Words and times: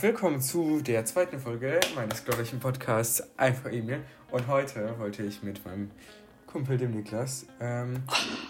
Willkommen 0.00 0.40
zu 0.40 0.80
der 0.80 1.04
zweiten 1.04 1.40
Folge 1.40 1.80
meines 1.96 2.24
glorreichen 2.24 2.60
Podcasts 2.60 3.20
Einfach 3.36 3.72
Emil. 3.72 4.04
Und 4.30 4.46
heute 4.46 4.96
wollte 4.98 5.24
ich 5.24 5.42
mit 5.42 5.64
meinem 5.64 5.90
Kumpel, 6.46 6.78
dem 6.78 6.92
Niklas, 6.92 7.46
ähm, 7.58 8.04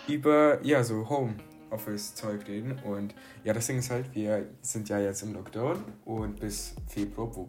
über 0.06 0.62
ja, 0.62 0.84
so 0.84 1.08
Homeoffice-Zeug 1.08 2.46
reden. 2.46 2.78
Und 2.80 3.14
ja, 3.44 3.54
das 3.54 3.66
Ding 3.66 3.78
ist 3.78 3.90
halt, 3.90 4.14
wir 4.14 4.46
sind 4.60 4.90
ja 4.90 4.98
jetzt 4.98 5.22
im 5.22 5.32
Lockdown 5.32 5.82
und 6.04 6.38
bis 6.38 6.74
Februar, 6.86 7.34
wo 7.34 7.48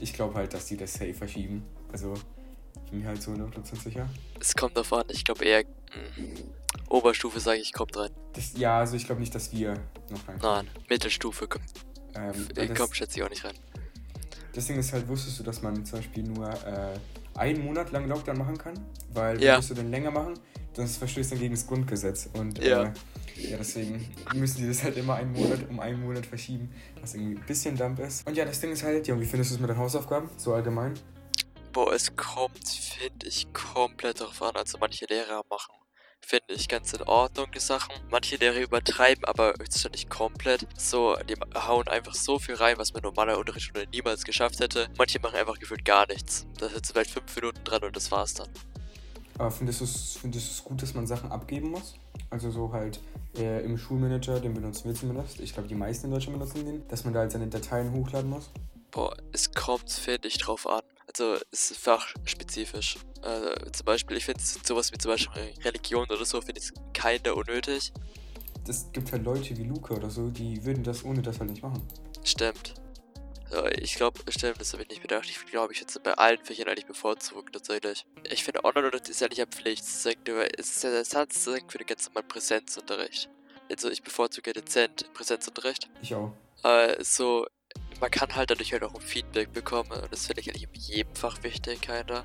ich 0.00 0.12
glaube 0.12 0.34
halt, 0.34 0.52
dass 0.52 0.66
die 0.66 0.76
das 0.76 0.94
safe 0.94 1.14
verschieben. 1.14 1.62
Also, 1.92 2.14
ich 2.84 2.90
bin 2.90 3.00
mir 3.02 3.08
halt 3.08 3.22
so 3.22 3.30
100% 3.30 3.80
sicher. 3.80 4.08
Es 4.40 4.56
kommt 4.56 4.76
davon, 4.76 5.04
ich 5.08 5.24
glaube 5.24 5.44
eher 5.44 5.62
mh, 5.62 6.40
Oberstufe, 6.88 7.38
sage 7.38 7.60
ich, 7.60 7.72
kommt 7.72 7.96
rein. 7.96 8.10
Das, 8.32 8.56
ja, 8.56 8.80
also 8.80 8.96
ich 8.96 9.06
glaube 9.06 9.20
nicht, 9.20 9.34
dass 9.34 9.52
wir 9.52 9.74
noch 10.10 10.26
reinkommen. 10.26 10.66
Nein, 10.66 10.84
Mittelstufe 10.88 11.46
kommt, 11.46 11.64
Ähm, 12.16 12.48
äh, 12.56 12.66
das- 12.66 12.78
kommt 12.78 12.96
schätze 12.96 13.18
ich 13.18 13.24
auch 13.24 13.30
nicht 13.30 13.44
rein. 13.44 13.54
Das 14.54 14.66
Ding 14.66 14.78
ist 14.78 14.92
halt, 14.92 15.06
wusstest 15.08 15.38
du, 15.38 15.42
dass 15.42 15.60
man 15.62 15.84
zum 15.84 15.98
Beispiel 15.98 16.22
nur 16.22 16.48
äh, 16.48 16.98
einen 17.34 17.62
Monat 17.64 17.92
lang 17.92 18.08
Lockdown 18.08 18.38
machen 18.38 18.56
kann? 18.56 18.74
Weil 19.12 19.40
Ja. 19.42 19.54
würdest 19.54 19.70
du 19.70 19.74
den 19.74 19.90
länger 19.90 20.10
machen, 20.10 20.34
das 20.74 20.96
verstößt 20.96 21.32
dann 21.32 21.38
gegen 21.38 21.54
das 21.54 21.66
Grundgesetz. 21.66 22.28
Und 22.32 22.58
Ja. 22.62 22.84
äh, 22.84 22.92
ja, 23.50 23.58
deswegen 23.58 24.08
müssen 24.34 24.62
die 24.62 24.68
das 24.68 24.82
halt 24.82 24.96
immer 24.96 25.16
einen 25.16 25.32
Monat 25.32 25.68
um 25.68 25.78
einen 25.78 26.00
Monat 26.00 26.24
verschieben, 26.24 26.72
was 27.00 27.14
irgendwie 27.14 27.38
ein 27.38 27.44
bisschen 27.46 27.76
dump 27.76 27.98
ist. 27.98 28.26
Und 28.26 28.34
ja, 28.36 28.46
das 28.46 28.60
Ding 28.60 28.72
ist 28.72 28.82
halt, 28.82 29.06
ja, 29.06 29.20
wie 29.20 29.26
findest 29.26 29.50
du 29.50 29.54
es 29.56 29.60
mit 29.60 29.68
den 29.68 29.76
Hausaufgaben, 29.76 30.30
so 30.38 30.54
allgemein? 30.54 30.94
Boah, 31.72 31.92
es 31.92 32.16
kommt, 32.16 32.66
finde 32.66 33.26
ich, 33.26 33.46
komplett 33.52 34.20
darauf 34.22 34.40
an. 34.40 34.56
Also 34.56 34.78
manche 34.78 35.04
Lehrer 35.04 35.42
machen, 35.50 35.74
finde 36.20 36.54
ich, 36.54 36.68
ganz 36.68 36.92
in 36.92 37.02
Ordnung 37.02 37.46
die 37.52 37.60
Sachen. 37.60 37.94
Manche 38.10 38.36
Lehrer 38.36 38.60
übertreiben, 38.60 39.24
aber 39.24 39.54
schon 39.74 39.92
nicht 39.92 40.10
komplett. 40.10 40.66
So, 40.76 41.16
die 41.28 41.34
hauen 41.54 41.88
einfach 41.88 42.14
so 42.14 42.38
viel 42.38 42.54
rein, 42.54 42.78
was 42.78 42.92
mein 42.92 43.02
normaler 43.02 43.38
Unterrichtsstunde 43.38 43.88
niemals 43.90 44.24
geschafft 44.24 44.60
hätte. 44.60 44.88
Manche 44.98 45.20
machen 45.20 45.36
einfach 45.36 45.58
gefühlt 45.58 45.84
gar 45.84 46.06
nichts. 46.06 46.46
Da 46.58 46.68
sind 46.68 46.86
vielleicht 46.86 47.10
fünf 47.10 47.34
Minuten 47.36 47.62
dran 47.64 47.82
und 47.84 47.96
das 47.96 48.10
war's 48.10 48.34
dann. 48.34 48.48
Aber 49.38 49.50
findest 49.50 49.80
du 49.80 49.84
es 49.84 50.18
findest 50.20 50.64
gut, 50.64 50.82
dass 50.82 50.94
man 50.94 51.06
Sachen 51.06 51.30
abgeben 51.30 51.70
muss? 51.70 51.94
Also 52.30 52.50
so 52.50 52.72
halt 52.72 53.00
äh, 53.36 53.62
im 53.64 53.76
Schulmanager, 53.76 54.40
den 54.40 54.54
benutzen 54.54 54.88
wir 54.88 54.94
zumindest. 54.94 55.40
Ich 55.40 55.52
glaube, 55.52 55.68
die 55.68 55.74
meisten 55.74 56.06
in 56.06 56.12
Deutschland 56.12 56.38
benutzen 56.38 56.64
den, 56.64 56.88
dass 56.88 57.04
man 57.04 57.12
da 57.12 57.20
halt 57.20 57.32
seine 57.32 57.46
Dateien 57.46 57.92
hochladen 57.92 58.30
muss. 58.30 58.50
Boah, 58.90 59.14
es 59.32 59.52
kommt, 59.52 59.90
finde 59.90 60.28
ich, 60.28 60.38
drauf 60.38 60.66
an. 60.66 60.82
Also, 61.18 61.42
es 61.50 61.70
ist 61.70 61.80
fachspezifisch. 61.80 62.98
Äh, 63.22 63.72
zum 63.72 63.86
Beispiel, 63.86 64.18
ich 64.18 64.26
finde 64.26 64.42
sowas 64.42 64.92
wie 64.92 64.98
zum 64.98 65.12
Beispiel 65.12 65.54
Religion 65.64 66.04
oder 66.10 66.26
so, 66.26 66.42
finde 66.42 66.60
ich 66.60 66.70
keine 66.92 67.34
unnötig. 67.34 67.90
Das 68.66 68.92
gibt 68.92 69.10
halt 69.12 69.24
Leute 69.24 69.56
wie 69.56 69.62
Luca 69.64 69.94
oder 69.94 70.10
so, 70.10 70.28
die 70.28 70.62
würden 70.66 70.84
das 70.84 71.04
ohne 71.06 71.22
das 71.22 71.40
halt 71.40 71.48
nicht 71.50 71.62
machen. 71.62 71.82
Stimmt. 72.22 72.74
Ja, 73.50 73.64
ich 73.78 73.94
glaube, 73.94 74.20
stimmt, 74.30 74.60
das 74.60 74.74
habe 74.74 74.82
ich 74.82 74.90
nicht 74.90 75.00
bedacht. 75.00 75.24
Ich 75.30 75.42
glaube, 75.46 75.72
ich 75.72 75.80
hätte 75.80 75.92
es 75.96 76.02
bei 76.02 76.12
allen 76.12 76.44
Fächern 76.44 76.68
eigentlich 76.68 76.84
bevorzugt, 76.86 77.50
tatsächlich. 77.54 78.04
Ich 78.30 78.44
finde, 78.44 78.62
Online-Unterricht 78.64 79.08
ist 79.08 79.20
ja 79.22 79.28
nicht 79.28 79.40
eine 79.40 79.46
Pflicht. 79.50 79.84
Es 79.84 80.04
ist 80.04 80.04
ja- 80.04 80.42
es 80.58 80.68
ist 80.76 80.82
ja 80.84 80.90
der 80.90 80.98
Ersatz 80.98 81.44
für 81.44 81.78
den 81.78 81.86
ganz 81.86 82.08
normalen 82.08 82.28
Präsenzunterricht. 82.28 83.30
Also, 83.70 83.88
ich 83.88 84.02
bevorzuge 84.02 84.52
dezent 84.52 85.10
Präsenzunterricht. 85.14 85.88
Ich 86.02 86.14
auch. 86.14 86.32
Äh, 86.62 87.02
so, 87.02 87.46
man 88.00 88.10
kann 88.10 88.34
halt 88.34 88.50
dadurch 88.50 88.72
halt 88.72 88.82
auch 88.84 88.94
ein 88.94 89.00
Feedback 89.00 89.52
bekommen 89.52 89.90
und 89.92 90.12
das 90.12 90.26
finde 90.26 90.40
ich 90.42 90.48
eigentlich 90.48 90.64
in 90.64 90.80
jedem 90.96 91.14
Fach 91.14 91.42
wichtig, 91.42 91.80
keiner. 91.82 92.24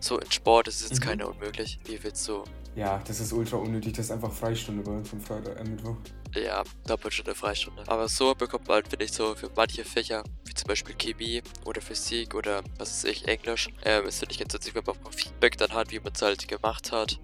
So, 0.00 0.18
in 0.18 0.30
Sport 0.30 0.68
ist 0.68 0.82
es 0.82 0.90
jetzt 0.90 1.00
Mhm. 1.00 1.04
keiner 1.08 1.28
unmöglich. 1.28 1.78
Wie 1.84 2.02
willst 2.02 2.28
du, 2.28 2.44
Ja, 2.74 3.02
das 3.06 3.20
ist 3.20 3.32
ultra 3.32 3.56
unnötig. 3.56 3.94
Das 3.94 4.06
ist 4.06 4.10
einfach 4.12 4.30
Freistunde 4.30 4.82
bei 4.82 4.92
uns 4.92 5.10
am 5.12 5.20
Freitag, 5.20 5.58
äh, 5.58 5.64
Mittwoch. 5.64 5.96
ja, 6.34 6.62
Doppelstunde, 6.86 7.34
Freistunde. 7.34 7.82
Aber 7.86 8.06
so 8.08 8.34
bekommt 8.34 8.68
man 8.68 8.74
halt, 8.74 8.88
finde 8.88 9.06
ich, 9.06 9.12
so 9.12 9.34
für 9.34 9.50
manche 9.56 9.82
Fächer, 9.82 10.22
wie 10.44 10.52
zum 10.52 10.68
Beispiel 10.68 10.94
Chemie 10.96 11.42
oder 11.64 11.80
Physik 11.80 12.34
oder 12.34 12.62
was 12.78 12.90
weiß 13.02 13.10
ich, 13.10 13.26
Englisch, 13.26 13.70
ähm, 13.84 14.04
ist 14.06 14.18
finde 14.18 14.32
ich 14.34 14.38
ganz 14.40 14.52
witzig, 14.52 14.74
wenn 14.74 14.84
man 14.84 14.94
auch 15.04 15.12
Feedback 15.14 15.56
dann 15.56 15.72
hat, 15.72 15.90
wie 15.90 15.98
man 16.00 16.12
es 16.14 16.20
halt 16.20 16.46
gemacht 16.46 16.92
hat, 16.92 17.18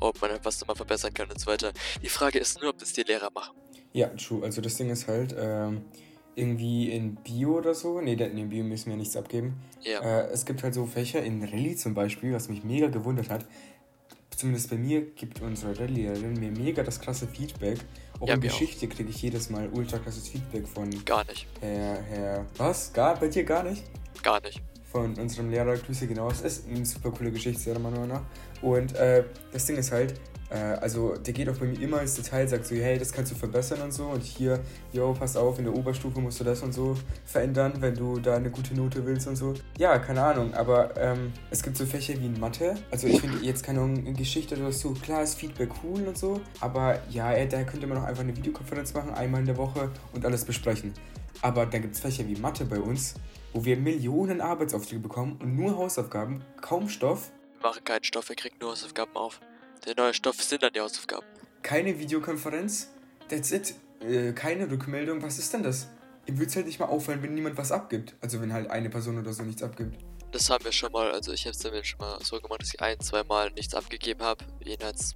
ob 0.00 0.20
man 0.20 0.32
was 0.42 0.58
nochmal 0.60 0.74
verbessern 0.76 1.14
kann 1.14 1.30
und 1.30 1.38
so 1.38 1.46
weiter. 1.46 1.72
Die 2.02 2.08
Frage 2.08 2.40
ist 2.40 2.60
nur, 2.60 2.70
ob 2.70 2.78
das 2.78 2.92
die 2.92 3.02
Lehrer 3.02 3.30
machen. 3.32 3.56
Ja, 3.92 4.08
true. 4.08 4.42
Also 4.42 4.60
das 4.60 4.74
Ding 4.74 4.90
ist 4.90 5.06
halt, 5.06 5.32
ähm, 5.38 5.84
irgendwie 6.36 6.90
in 6.90 7.16
Bio 7.16 7.56
oder 7.58 7.74
so. 7.74 8.00
Nee, 8.00 8.12
in 8.12 8.48
Bio 8.48 8.62
müssen 8.62 8.90
wir 8.90 8.96
nichts 8.96 9.16
abgeben. 9.16 9.56
Ja. 9.82 10.00
Äh, 10.00 10.26
es 10.28 10.44
gibt 10.44 10.62
halt 10.62 10.74
so 10.74 10.86
Fächer 10.86 11.22
in 11.22 11.42
Rallye 11.42 11.74
zum 11.74 11.94
Beispiel, 11.94 12.32
was 12.32 12.48
mich 12.48 12.62
mega 12.62 12.86
gewundert 12.88 13.30
hat. 13.30 13.44
Zumindest 14.36 14.68
bei 14.68 14.76
mir 14.76 15.00
gibt 15.00 15.40
unsere 15.40 15.78
Rallye-Lehrerin 15.78 16.34
mir 16.38 16.50
mega 16.50 16.82
das 16.82 17.00
krasse 17.00 17.26
Feedback. 17.26 17.78
Auch 18.20 18.28
Ja, 18.28 18.34
in. 18.34 18.40
Geschichte 18.42 18.86
kriege 18.86 19.08
ich 19.08 19.22
jedes 19.22 19.48
Mal 19.48 19.70
ultra 19.72 19.98
krasses 19.98 20.28
Feedback 20.28 20.68
von 20.68 20.90
Gar 21.06 21.24
nicht. 21.24 21.46
Herr, 21.60 22.02
Herr, 22.02 22.46
was? 22.58 22.92
Gar? 22.92 23.18
Bei 23.18 23.28
dir 23.28 23.44
gar 23.44 23.62
nicht? 23.62 23.82
Gar 24.22 24.40
nicht. 24.42 24.60
von 24.92 25.14
unserem 25.14 25.50
Lehrer. 25.50 25.76
Grüße 25.76 26.06
genau. 26.06 26.30
Es 26.30 26.42
ist 26.42 26.68
ein 26.68 26.84
super 26.84 27.10
cooler 27.10 27.30
Geschichtslehrer, 27.30 27.78
meiner 27.78 27.98
Meinung 27.98 28.16
nach. 28.18 28.62
Und 28.62 28.94
äh, 28.94 29.24
das 29.52 29.64
Ding 29.66 29.76
ist 29.76 29.90
halt, 29.92 30.14
also 30.54 31.16
der 31.16 31.32
geht 31.32 31.48
auch 31.48 31.56
bei 31.56 31.66
mir 31.66 31.80
immer 31.80 32.00
ins 32.00 32.14
Detail, 32.14 32.46
sagt 32.46 32.66
so, 32.66 32.74
hey, 32.76 32.98
das 32.98 33.12
kannst 33.12 33.32
du 33.32 33.36
verbessern 33.36 33.80
und 33.82 33.92
so. 33.92 34.04
Und 34.06 34.22
hier, 34.22 34.60
yo, 34.92 35.12
pass 35.12 35.36
auf, 35.36 35.58
in 35.58 35.64
der 35.64 35.74
Oberstufe 35.74 36.20
musst 36.20 36.38
du 36.40 36.44
das 36.44 36.62
und 36.62 36.72
so 36.72 36.96
verändern, 37.24 37.74
wenn 37.80 37.94
du 37.94 38.18
da 38.20 38.36
eine 38.36 38.50
gute 38.50 38.74
Note 38.74 39.04
willst 39.04 39.26
und 39.26 39.36
so. 39.36 39.54
Ja, 39.78 39.98
keine 39.98 40.22
Ahnung, 40.22 40.54
aber 40.54 40.96
ähm, 40.96 41.32
es 41.50 41.62
gibt 41.62 41.76
so 41.76 41.84
Fächer 41.84 42.14
wie 42.20 42.26
in 42.26 42.38
Mathe. 42.38 42.76
Also 42.90 43.06
ich 43.08 43.20
finde 43.20 43.44
jetzt 43.44 43.64
keine 43.64 43.86
Geschichte 44.12 44.56
oder 44.56 44.72
so, 44.72 44.92
klar 44.92 45.22
ist 45.22 45.34
Feedback 45.34 45.70
cool 45.82 46.06
und 46.06 46.16
so. 46.16 46.40
Aber 46.60 47.00
ja, 47.10 47.44
da 47.44 47.64
könnte 47.64 47.86
man 47.86 47.98
auch 47.98 48.04
einfach 48.04 48.22
eine 48.22 48.36
Videokonferenz 48.36 48.94
machen, 48.94 49.12
einmal 49.14 49.40
in 49.40 49.46
der 49.46 49.56
Woche 49.56 49.90
und 50.12 50.24
alles 50.24 50.44
besprechen. 50.44 50.94
Aber 51.42 51.66
dann 51.66 51.82
gibt 51.82 51.94
es 51.94 52.00
Fächer 52.00 52.26
wie 52.26 52.36
Mathe 52.36 52.64
bei 52.64 52.78
uns, 52.78 53.14
wo 53.52 53.64
wir 53.64 53.76
Millionen 53.76 54.40
Arbeitsaufträge 54.40 55.00
bekommen 55.00 55.38
und 55.42 55.56
nur 55.56 55.76
Hausaufgaben, 55.76 56.44
kaum 56.60 56.88
Stoff, 56.88 57.32
Wir 57.58 57.68
machen 57.68 57.84
keinen 57.84 58.04
Stoff, 58.04 58.28
wir 58.28 58.36
kriegen 58.36 58.56
nur 58.60 58.70
Hausaufgaben 58.70 59.14
auf. 59.16 59.40
Der 59.86 59.94
neue 59.96 60.14
Stoff 60.14 60.42
sind 60.42 60.62
dann 60.62 60.72
die 60.72 60.80
Hausaufgaben. 60.80 61.26
keine 61.62 61.98
Videokonferenz, 61.98 62.90
that's 63.28 63.50
it, 63.52 63.74
äh, 64.00 64.32
keine 64.32 64.70
Rückmeldung, 64.70 65.22
was 65.22 65.38
ist 65.38 65.52
denn 65.52 65.62
das? 65.62 65.88
Ihr 66.26 66.38
würdet 66.38 66.56
halt 66.56 66.66
nicht 66.66 66.78
mal 66.80 66.86
auffallen, 66.86 67.22
wenn 67.22 67.34
niemand 67.34 67.56
was 67.56 67.70
abgibt. 67.72 68.14
Also 68.20 68.40
wenn 68.40 68.52
halt 68.52 68.68
eine 68.70 68.90
Person 68.90 69.18
oder 69.18 69.32
so 69.32 69.42
nichts 69.44 69.62
abgibt. 69.62 69.96
Das 70.32 70.50
haben 70.50 70.64
wir 70.64 70.72
schon 70.72 70.90
mal, 70.92 71.12
also 71.12 71.32
ich 71.32 71.42
habe 71.44 71.52
es 71.52 71.58
damit 71.58 71.86
schon 71.86 72.00
mal 72.00 72.18
so 72.22 72.40
gemacht, 72.40 72.62
dass 72.62 72.74
ich 72.74 72.80
ein, 72.80 72.98
zwei 73.00 73.22
Mal 73.24 73.50
nichts 73.52 73.74
abgegeben 73.74 74.22
habe. 74.22 74.44
Jedenfalls, 74.64 75.14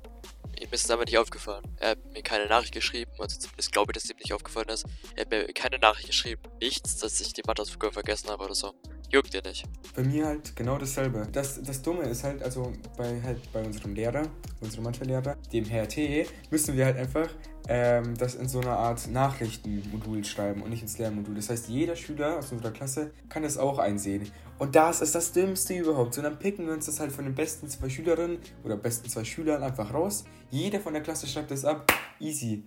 ihm 0.61 0.69
ist 0.71 0.85
es 0.85 0.91
aber 0.91 1.05
nicht 1.05 1.19
aufgefallen. 1.19 1.65
Er 1.79 1.91
hat 1.91 1.99
mir 2.13 2.23
keine 2.23 2.47
Nachricht 2.47 2.73
geschrieben, 2.73 3.11
also 3.19 3.39
zumindest 3.39 3.73
glaube 3.73 3.91
ich, 3.93 3.95
dass 3.95 4.11
ihm 4.11 4.17
nicht 4.19 4.33
aufgefallen 4.33 4.69
ist. 4.69 4.87
Er 5.17 5.23
hat 5.23 5.31
mir 5.31 5.53
keine 5.53 5.79
Nachricht 5.79 6.07
geschrieben, 6.07 6.43
nichts, 6.61 6.97
dass 6.97 7.21
ich 7.21 7.33
die 7.33 7.43
Matheaufgabe 7.45 7.93
vergessen 7.93 8.31
habe 8.31 8.45
oder 8.45 8.55
so. 8.55 8.73
Juckt 9.13 9.35
ihr 9.35 9.43
nicht. 9.43 9.65
Bei 9.97 10.05
mir 10.05 10.27
halt 10.27 10.55
genau 10.55 10.79
dasselbe. 10.79 11.27
Das, 11.33 11.61
das 11.61 11.83
Dumme 11.83 12.03
ist 12.05 12.23
halt, 12.23 12.45
also 12.45 12.73
bei, 12.97 13.21
halt 13.23 13.53
bei 13.53 13.61
unserem 13.65 13.95
Lehrer, 13.95 14.23
unserem 14.61 14.85
Mathelehrer, 14.85 15.37
dem 15.53 15.65
Herr 15.65 15.89
T., 15.89 16.27
müssen 16.51 16.77
wir 16.77 16.85
halt 16.85 16.97
einfach 16.97 17.29
ähm, 17.69 18.17
das 18.17 18.37
in 18.37 18.49
so 18.49 18.61
einer 18.61 18.77
Art 18.77 19.09
Nachrichtenmodul 19.09 20.25
schreiben 20.25 20.63
und 20.63 20.71
nicht 20.71 20.83
ins 20.83 20.97
Lehrmodul. 20.99 21.35
Das 21.35 21.51
heißt, 21.51 21.69
jeder 21.69 21.97
Schüler 21.97 22.39
aus 22.39 22.53
unserer 22.53 22.71
Klasse 22.71 23.11
kann 23.29 23.43
das 23.43 23.59
auch 23.59 23.81
einsehen. 23.81 24.31
Und 24.61 24.77
das 24.77 25.01
ist 25.01 25.17
das 25.17 25.33
Dümmste 25.33 25.75
überhaupt. 25.75 26.15
So, 26.15 26.23
dann 26.23 26.39
picken 26.39 26.67
wir 26.67 26.75
uns 26.75 26.87
das 26.87 27.01
halt 27.01 27.11
von 27.11 27.25
den 27.25 27.35
besten 27.35 27.69
zwei 27.69 27.89
Schülerinnen 27.89 28.39
oder 28.63 28.77
besten 28.77 29.09
zwei 29.09 29.25
Schülern 29.25 29.65
einfach 29.65 29.93
raus. 29.93 30.25
Jeder 30.51 30.79
von 30.79 30.93
der 30.93 31.03
Klasse 31.03 31.27
schreibt 31.27 31.51
das 31.51 31.65
ab. 31.65 31.93
Easy. 32.21 32.63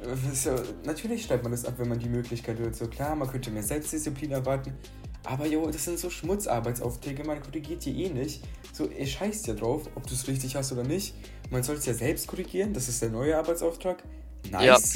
Äh, 0.00 0.86
natürlich 0.86 1.24
schreibt 1.24 1.42
man 1.42 1.52
das 1.52 1.64
ab, 1.64 1.74
wenn 1.78 1.88
man 1.88 1.98
die 1.98 2.08
Möglichkeit 2.08 2.60
hat. 2.60 2.76
So 2.76 2.86
klar, 2.86 3.16
man 3.16 3.28
könnte 3.28 3.50
mehr 3.50 3.62
Selbstdisziplin 3.62 4.30
erwarten. 4.30 4.72
Aber 5.24 5.46
jo, 5.46 5.70
das 5.70 5.84
sind 5.84 5.98
so 5.98 6.10
Schmutzarbeitsaufträge, 6.10 7.24
man 7.24 7.42
korrigiert 7.42 7.84
die 7.84 8.04
eh 8.04 8.08
nicht. 8.08 8.42
So, 8.72 8.88
ihr 8.88 9.06
scheißt 9.06 9.46
ja 9.48 9.54
drauf, 9.54 9.88
ob 9.94 10.06
du 10.06 10.14
es 10.14 10.26
richtig 10.26 10.56
hast 10.56 10.72
oder 10.72 10.84
nicht. 10.84 11.14
Man 11.50 11.62
soll 11.62 11.76
es 11.76 11.86
ja 11.86 11.94
selbst 11.94 12.26
korrigieren, 12.26 12.72
das 12.72 12.88
ist 12.88 13.02
der 13.02 13.10
neue 13.10 13.36
Arbeitsauftrag. 13.36 14.02
Nice. 14.50 14.94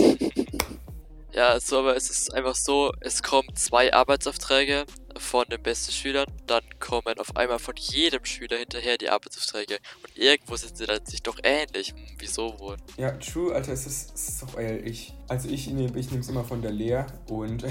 Ja, 1.34 1.58
so, 1.58 1.80
aber 1.80 1.96
es 1.96 2.10
ist 2.10 2.32
einfach 2.32 2.54
so, 2.54 2.92
es 3.00 3.20
kommen 3.20 3.48
zwei 3.56 3.92
Arbeitsaufträge 3.92 4.84
von 5.18 5.44
den 5.48 5.60
besten 5.60 5.90
Schülern, 5.90 6.26
dann 6.46 6.62
kommen 6.78 7.18
auf 7.18 7.36
einmal 7.36 7.58
von 7.58 7.74
jedem 7.76 8.24
Schüler 8.24 8.56
hinterher 8.56 8.98
die 8.98 9.08
Arbeitsaufträge. 9.08 9.78
Und 10.02 10.16
irgendwo 10.16 10.54
sind 10.54 10.76
sie 10.76 10.86
dann 10.86 11.04
sich 11.04 11.24
doch 11.24 11.38
ähnlich. 11.42 11.88
Hm, 11.88 12.06
wieso 12.18 12.58
wohl? 12.60 12.76
Ja, 12.96 13.10
true, 13.12 13.52
Alter, 13.52 13.72
es 13.72 13.84
ist, 13.84 14.14
es 14.14 14.28
ist 14.28 14.42
doch 14.42 14.56
ehrlich. 14.56 15.12
Also 15.26 15.48
ich 15.48 15.66
nehme 15.66 15.98
ich 15.98 16.12
es 16.12 16.28
immer 16.28 16.44
von 16.44 16.62
der 16.62 16.70
Lea 16.70 17.04
und 17.28 17.64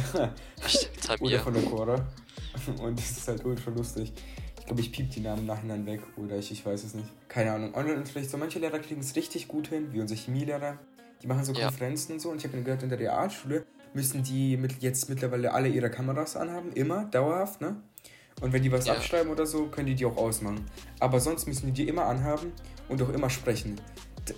Haben 1.10 1.22
oder 1.26 1.40
von 1.40 1.54
der 1.54 1.64
Cora. 1.64 2.08
Und 2.82 3.00
es 3.00 3.12
ist 3.12 3.28
halt 3.28 3.46
ultra 3.46 3.72
lustig. 3.72 4.14
Ich 4.60 4.66
glaube, 4.66 4.82
ich 4.82 4.92
piep 4.92 5.10
die 5.12 5.20
Namen 5.20 5.46
Nachhinein 5.46 5.86
weg 5.86 6.02
oder 6.16 6.38
ich, 6.38 6.52
ich 6.52 6.66
weiß 6.66 6.84
es 6.86 6.94
nicht. 6.94 7.08
Keine 7.28 7.52
Ahnung. 7.52 7.74
Online-Unterricht, 7.76 8.30
so 8.30 8.38
manche 8.38 8.60
Lehrer 8.60 8.80
kriegen 8.80 9.02
es 9.02 9.16
richtig 9.16 9.48
gut 9.48 9.68
hin, 9.68 9.88
wie 9.92 10.00
unser 10.00 10.16
Chemielehrer. 10.16 10.78
Die 11.22 11.28
machen 11.28 11.44
so 11.44 11.52
Ja. 11.54 11.68
Konferenzen 11.68 12.14
und 12.14 12.20
so. 12.20 12.30
Und 12.30 12.38
ich 12.38 12.46
habe 12.46 12.62
gehört, 12.62 12.84
in 12.84 12.90
der 12.90 13.00
Realschule 13.00 13.66
müssen 13.94 14.24
die 14.24 14.56
mit, 14.58 14.82
jetzt 14.82 15.10
mittlerweile 15.10 15.54
alle 15.54 15.68
ihre 15.68 15.90
Kameras 15.92 16.36
anhaben. 16.38 16.72
Immer, 16.74 17.06
dauerhaft, 17.06 17.60
ne? 17.62 17.76
Und 18.42 18.52
wenn 18.54 18.64
die 18.64 18.72
was 18.72 18.86
Ja. 18.88 18.94
abschreiben 18.94 19.32
oder 19.32 19.46
so, 19.46 19.68
können 19.68 19.88
die 19.88 19.96
die 19.96 20.06
auch 20.06 20.18
ausmachen. 20.18 20.66
Aber 21.00 21.20
sonst 21.20 21.46
müssen 21.46 21.68
die 21.68 21.72
die 21.84 21.88
immer 21.90 22.06
anhaben 22.06 22.52
und 22.90 23.02
auch 23.02 23.10
immer 23.10 23.30
sprechen. 23.30 23.76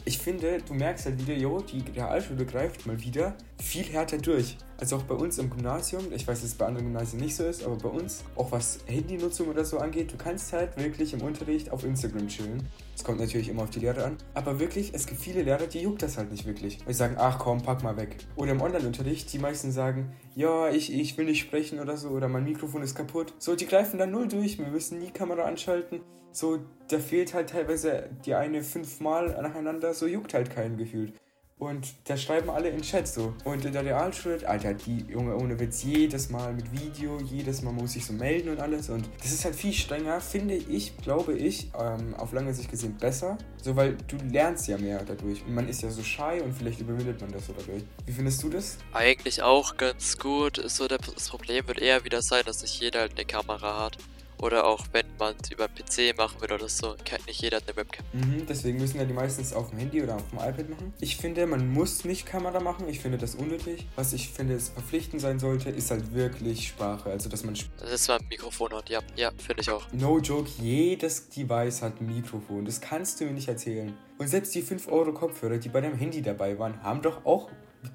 Ich 0.06 0.18
finde, 0.18 0.60
du 0.68 0.74
merkst 0.74 1.06
halt 1.06 1.20
wieder, 1.20 1.38
jo, 1.38 1.62
die 1.62 1.84
Realschule 1.96 2.46
greift 2.46 2.86
mal 2.88 3.00
wieder 3.02 3.36
viel 3.62 3.84
härter 3.84 4.18
durch. 4.18 4.58
also 4.78 4.98
auch 4.98 5.04
bei 5.04 5.16
uns 5.16 5.38
im 5.38 5.50
Gymnasium, 5.50 6.12
ich 6.12 6.28
weiß, 6.28 6.42
dass 6.42 6.50
es 6.50 6.56
bei 6.56 6.66
anderen 6.66 6.88
Gymnasien 6.88 7.22
nicht 7.22 7.36
so 7.36 7.44
ist, 7.44 7.64
aber 7.64 7.76
bei 7.76 7.90
uns, 7.90 8.24
auch 8.36 8.52
was 8.52 8.80
Handynutzung 8.88 9.48
oder 9.48 9.64
so 9.64 9.78
angeht, 9.78 10.12
du 10.12 10.18
kannst 10.18 10.52
halt 10.54 10.76
wirklich 10.78 11.14
im 11.14 11.22
Unterricht 11.22 11.72
auf 11.72 11.84
Instagram 11.84 12.28
chillen. 12.28 12.68
Es 12.96 13.04
kommt 13.04 13.20
natürlich 13.20 13.50
immer 13.50 13.64
auf 13.64 13.70
die 13.70 13.80
Lehrer 13.80 14.06
an. 14.06 14.18
Aber 14.34 14.60
wirklich, 14.60 14.94
es 14.94 15.06
gibt 15.06 15.20
viele 15.20 15.44
Lehrer, 15.44 15.68
die 15.68 15.82
juckt 15.82 16.02
das 16.02 16.18
halt 16.18 16.32
nicht 16.32 16.46
wirklich. 16.46 16.80
Weil 16.86 16.94
sie 16.94 17.00
sagen, 17.00 17.16
ach 17.20 17.40
komm, 17.40 17.62
pack 17.62 17.84
mal 17.84 17.98
weg. 17.98 18.16
Oder 18.38 18.54
im 18.54 18.62
Online-Unterricht, 18.62 19.32
die 19.34 19.40
meisten 19.40 19.72
sagen, 19.72 20.14
ja, 20.34 20.70
ich, 20.70 20.94
ich 20.94 21.18
will 21.18 21.26
nicht 21.26 21.42
sprechen 21.42 21.80
oder 21.80 21.98
so, 21.98 22.10
oder 22.10 22.30
mein 22.30 22.46
Mikrofon 22.46 22.82
ist 22.82 22.96
kaputt. 22.96 23.34
So, 23.38 23.56
die 23.56 23.68
greifen 23.68 24.00
dann 24.00 24.12
null 24.12 24.30
durch, 24.30 24.58
wir 24.58 24.68
müssen 24.68 25.00
nie 25.00 25.12
Kamera 25.12 25.44
anschalten. 25.44 26.00
So, 26.32 26.60
da 26.88 27.00
fehlt 27.00 27.34
halt 27.34 27.50
teilweise 27.50 28.10
die 28.26 28.34
eine 28.34 28.64
fünfmal 28.64 29.28
nacheinander, 29.42 29.94
so 29.94 30.08
juckt 30.08 30.34
halt 30.34 30.50
keinen 30.50 30.78
gefühlt. 30.78 31.14
Und 31.58 31.94
da 32.04 32.18
schreiben 32.18 32.50
alle 32.50 32.68
in 32.68 32.82
Chat 32.82 33.08
so. 33.08 33.34
Und 33.46 33.64
in 33.64 33.72
der 33.72 33.86
Realschule, 33.86 34.46
Alter, 34.46 34.74
die 34.74 35.06
Junge 35.08 35.38
ohne 35.38 35.58
Witz, 35.58 35.84
jedes 35.84 36.30
Mal 36.30 36.54
mit 36.54 36.70
Video, 36.74 37.18
jedes 37.22 37.62
Mal 37.62 37.72
muss 37.72 37.96
ich 37.96 38.06
so 38.06 38.12
melden 38.12 38.50
und 38.50 38.60
alles. 38.60 38.90
Und 38.90 39.10
das 39.22 39.32
ist 39.32 39.46
halt 39.46 39.56
viel 39.56 39.72
strenger, 39.72 40.20
finde 40.20 40.56
ich, 40.56 40.98
glaube 40.98 41.34
ich, 41.34 41.72
ähm, 41.80 42.14
auf 42.16 42.34
lange 42.34 42.54
Sicht 42.54 42.70
gesehen 42.70 42.98
besser. 42.98 43.38
So, 43.62 43.74
weil 43.74 43.96
du 44.08 44.18
lernst 44.30 44.68
ja 44.68 44.78
mehr 44.78 45.02
dadurch. 45.06 45.46
Und 45.46 45.56
man 45.56 45.70
ist 45.70 45.82
ja 45.82 45.90
so 45.90 46.04
shy 46.04 46.42
und 46.44 46.52
vielleicht 46.54 46.82
überwindet 46.82 47.22
man 47.22 47.32
das 47.32 47.48
so 47.48 47.54
dadurch. 47.58 47.84
Wie 48.06 48.12
findest 48.12 48.44
du 48.44 48.50
das? 48.50 48.78
Eigentlich 48.92 49.42
auch 49.42 49.78
ganz 49.78 50.18
gut. 50.18 50.62
So, 50.70 50.90
das 50.90 51.30
Problem 51.30 51.66
wird 51.70 51.80
eher 51.80 52.04
wieder 52.04 52.22
sein, 52.22 52.44
dass 52.46 52.64
nicht 52.64 52.82
jeder 52.82 53.00
halt 53.00 53.14
eine 53.16 53.24
Kamera 53.24 53.82
hat. 53.82 53.98
Oder 54.42 54.68
auch 54.68 54.86
wenn 54.92 55.05
man 55.18 55.36
es 55.42 55.52
über 55.52 55.68
PC 55.68 56.18
machen 56.18 56.42
will 56.42 56.52
oder 56.52 56.70
so, 56.70 56.96
kennt 57.04 57.26
nicht 57.28 57.42
jeder 57.42 57.58
eine 57.58 57.76
Webcam. 57.76 58.06
Mhm, 58.14 58.46
deswegen 58.48 58.78
müssen 58.78 58.98
ja 58.98 59.06
die 59.06 59.14
meistens 59.14 59.54
auf 59.54 59.70
dem 59.70 59.80
Handy 59.80 60.02
oder 60.02 60.16
auf 60.16 60.30
dem 60.30 60.40
iPad 60.40 60.70
machen. 60.70 60.94
Ich 61.00 61.18
finde, 61.18 61.46
man 61.46 61.72
muss 61.72 62.06
nicht 62.06 62.26
Kamera 62.26 62.60
machen. 62.60 62.88
Ich 62.90 63.00
finde 63.00 63.18
das 63.18 63.36
unnötig. 63.36 63.86
Was 63.96 64.14
ich 64.14 64.30
finde, 64.30 64.56
es 64.56 64.70
verpflichtend 64.70 65.22
sein 65.22 65.40
sollte, 65.40 65.70
ist 65.70 65.92
halt 65.92 66.14
wirklich 66.14 66.68
Sprache. 66.68 67.10
Also, 67.10 67.30
dass 67.30 67.44
man. 67.44 67.56
Das 67.80 68.08
war 68.10 68.20
ein 68.20 68.28
Mikrofon 68.30 68.74
hat, 68.74 68.90
ja. 68.90 69.02
Ja, 69.16 69.32
finde 69.38 69.62
ich 69.62 69.70
auch. 69.70 69.86
No 69.92 70.20
joke, 70.20 70.50
jedes 70.62 71.30
Device 71.30 71.82
hat 71.82 72.02
ein 72.02 72.08
Mikrofon. 72.08 72.66
Das 72.66 72.82
kannst 72.82 73.20
du 73.20 73.26
mir 73.26 73.32
nicht 73.32 73.48
erzählen. 73.48 73.98
Und 74.18 74.28
selbst 74.28 74.56
die 74.56 74.62
5 74.62 74.88
Euro 74.88 75.14
Kopfhörer, 75.14 75.58
die 75.58 75.70
bei 75.70 75.82
deinem 75.82 75.98
Handy 75.98 76.22
dabei 76.22 76.58
waren, 76.58 76.82
haben 76.84 77.02
doch 77.02 77.26
auch 77.26 77.50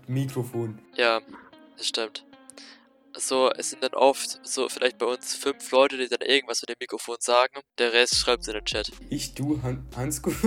Mikrofon. 0.07 0.79
Ja, 0.97 1.21
das 1.77 1.87
stimmt 1.89 2.25
so, 3.21 3.51
es 3.57 3.71
sind 3.71 3.83
dann 3.83 3.95
oft 3.95 4.41
so 4.43 4.69
vielleicht 4.69 4.99
bei 4.99 5.07
uns 5.07 5.35
fünf 5.35 5.71
Leute, 5.71 5.97
die 5.97 6.09
dann 6.09 6.21
irgendwas 6.21 6.63
mit 6.63 6.71
dem 6.71 6.77
Mikrofon 6.81 7.17
sagen. 7.21 7.61
Der 7.79 7.93
Rest 7.93 8.17
schreibt 8.17 8.47
in 8.49 8.55
den 8.55 8.65
Chat. 8.65 8.91
Ich, 9.09 9.35
du, 9.35 9.63
Han 9.63 9.87
Hansku. 9.97 10.33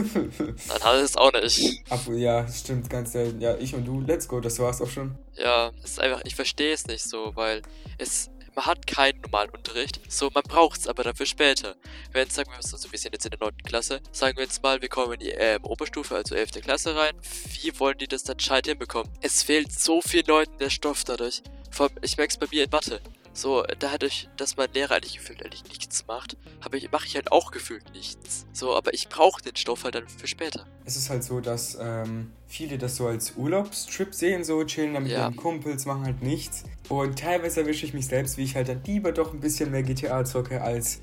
Dann 0.67 0.83
hat 0.83 0.95
es 0.95 1.15
auch 1.15 1.31
nicht. 1.31 1.83
Ab, 1.89 2.01
ja, 2.11 2.47
stimmt, 2.47 2.89
ganz 2.89 3.11
selten. 3.11 3.41
Ja, 3.41 3.55
ich 3.57 3.75
und 3.75 3.85
du, 3.85 4.01
let's 4.01 4.27
go, 4.27 4.39
das 4.39 4.59
war's 4.59 4.81
auch 4.81 4.89
schon. 4.89 5.17
Ja, 5.35 5.71
es 5.83 5.91
ist 5.91 5.99
einfach, 5.99 6.21
ich 6.25 6.35
verstehe 6.35 6.73
es 6.73 6.85
nicht 6.87 7.03
so, 7.03 7.31
weil 7.35 7.61
es, 7.97 8.29
man 8.55 8.65
hat 8.65 8.85
keinen 8.87 9.21
normalen 9.21 9.49
Unterricht. 9.49 9.99
So, 10.09 10.29
man 10.33 10.43
braucht 10.43 10.79
es 10.79 10.87
aber 10.87 11.03
dafür 11.03 11.25
später. 11.25 11.75
Wenn, 12.11 12.29
sagen 12.29 12.51
wir, 12.51 12.57
also 12.57 12.91
wir 12.91 12.99
sind 12.99 13.13
jetzt 13.13 13.25
in 13.25 13.31
der 13.31 13.39
9. 13.39 13.57
Klasse, 13.63 14.01
sagen 14.11 14.37
wir 14.37 14.43
jetzt 14.43 14.61
mal, 14.61 14.81
wir 14.81 14.89
kommen 14.89 15.13
in 15.13 15.19
die 15.19 15.31
äh, 15.31 15.59
Oberstufe, 15.63 16.15
also 16.15 16.35
11. 16.35 16.61
Klasse 16.61 16.95
rein. 16.95 17.15
Wie 17.61 17.79
wollen 17.79 17.97
die 17.97 18.07
das 18.07 18.23
dann 18.23 18.37
gescheit 18.37 18.67
hinbekommen? 18.67 19.11
Es 19.21 19.43
fehlt 19.43 19.71
so 19.71 20.01
vielen 20.01 20.27
Leuten 20.27 20.57
der 20.59 20.69
Stoff 20.69 21.03
dadurch. 21.03 21.41
Vor 21.73 21.87
allem, 21.87 21.95
ich 22.03 22.17
merke 22.17 22.31
es 22.31 22.37
bei 22.37 22.45
mir 22.51 22.65
in 22.65 22.69
Mathe. 22.69 23.01
So, 23.35 23.63
dadurch, 23.79 24.29
dass 24.37 24.57
mein 24.57 24.71
Lehrer 24.73 24.93
eigentlich 24.93 25.17
gefühlt 25.17 25.43
eigentlich 25.43 25.63
nichts 25.63 26.05
macht, 26.05 26.37
ich, 26.71 26.91
mache 26.91 27.07
ich 27.07 27.15
halt 27.15 27.31
auch 27.31 27.49
gefühlt 27.49 27.91
nichts. 27.91 28.45
So, 28.53 28.75
aber 28.75 28.93
ich 28.93 29.09
brauche 29.09 29.41
den 29.41 29.55
Stoff 29.55 29.83
halt 29.83 29.95
dann 29.95 30.07
für 30.07 30.27
später. 30.27 30.67
Es 30.85 30.95
ist 30.95 31.09
halt 31.09 31.23
so, 31.23 31.39
dass 31.39 31.75
ähm, 31.81 32.31
viele 32.45 32.77
das 32.77 32.95
so 32.95 33.07
als 33.07 33.33
Urlaubstrip 33.35 34.13
sehen, 34.13 34.43
so 34.43 34.63
chillen 34.65 34.93
dann 34.93 35.03
mit 35.03 35.13
ja. 35.13 35.25
ihren 35.25 35.35
Kumpels, 35.35 35.87
machen 35.87 36.05
halt 36.05 36.21
nichts. 36.21 36.63
Und 36.89 37.17
teilweise 37.17 37.61
erwische 37.61 37.87
ich 37.87 37.95
mich 37.95 38.05
selbst, 38.05 38.37
wie 38.37 38.43
ich 38.43 38.55
halt 38.55 38.69
dann 38.69 38.83
lieber 38.83 39.11
doch 39.11 39.33
ein 39.33 39.39
bisschen 39.39 39.71
mehr 39.71 39.81
GTA 39.81 40.23
zocke, 40.25 40.61
als 40.61 41.01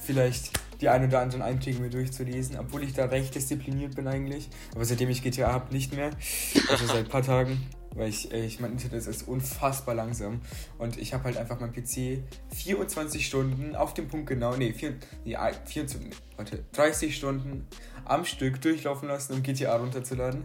vielleicht 0.00 0.50
die 0.82 0.90
ein 0.90 1.06
oder 1.06 1.20
anderen 1.20 1.40
Einträge 1.40 1.78
mir 1.78 1.90
durchzulesen, 1.90 2.58
obwohl 2.58 2.82
ich 2.82 2.92
da 2.92 3.06
recht 3.06 3.34
diszipliniert 3.34 3.96
bin 3.96 4.06
eigentlich. 4.06 4.50
Aber 4.74 4.84
seitdem 4.84 5.08
ich 5.08 5.22
GTA 5.22 5.50
habe, 5.50 5.72
nicht 5.72 5.94
mehr. 5.94 6.10
Also 6.68 6.86
seit 6.86 7.06
ein 7.06 7.08
paar 7.08 7.22
Tagen 7.22 7.66
weil 7.94 8.08
ich, 8.08 8.32
ich 8.32 8.60
mein 8.60 8.72
Internet 8.72 9.06
ist 9.06 9.26
unfassbar 9.26 9.94
langsam 9.94 10.40
und 10.78 10.96
ich 10.98 11.12
habe 11.12 11.24
halt 11.24 11.36
einfach 11.36 11.58
mein 11.60 11.72
PC 11.72 12.22
24 12.54 13.26
Stunden 13.26 13.74
auf 13.74 13.94
dem 13.94 14.08
Punkt 14.08 14.28
genau, 14.28 14.56
nee, 14.56 14.72
4, 14.72 14.94
nee 15.24 15.36
24, 15.64 16.10
warte, 16.36 16.64
30 16.72 17.16
Stunden 17.16 17.66
am 18.04 18.24
Stück 18.24 18.60
durchlaufen 18.60 19.08
lassen, 19.08 19.34
um 19.34 19.42
GTA 19.42 19.76
runterzuladen. 19.76 20.44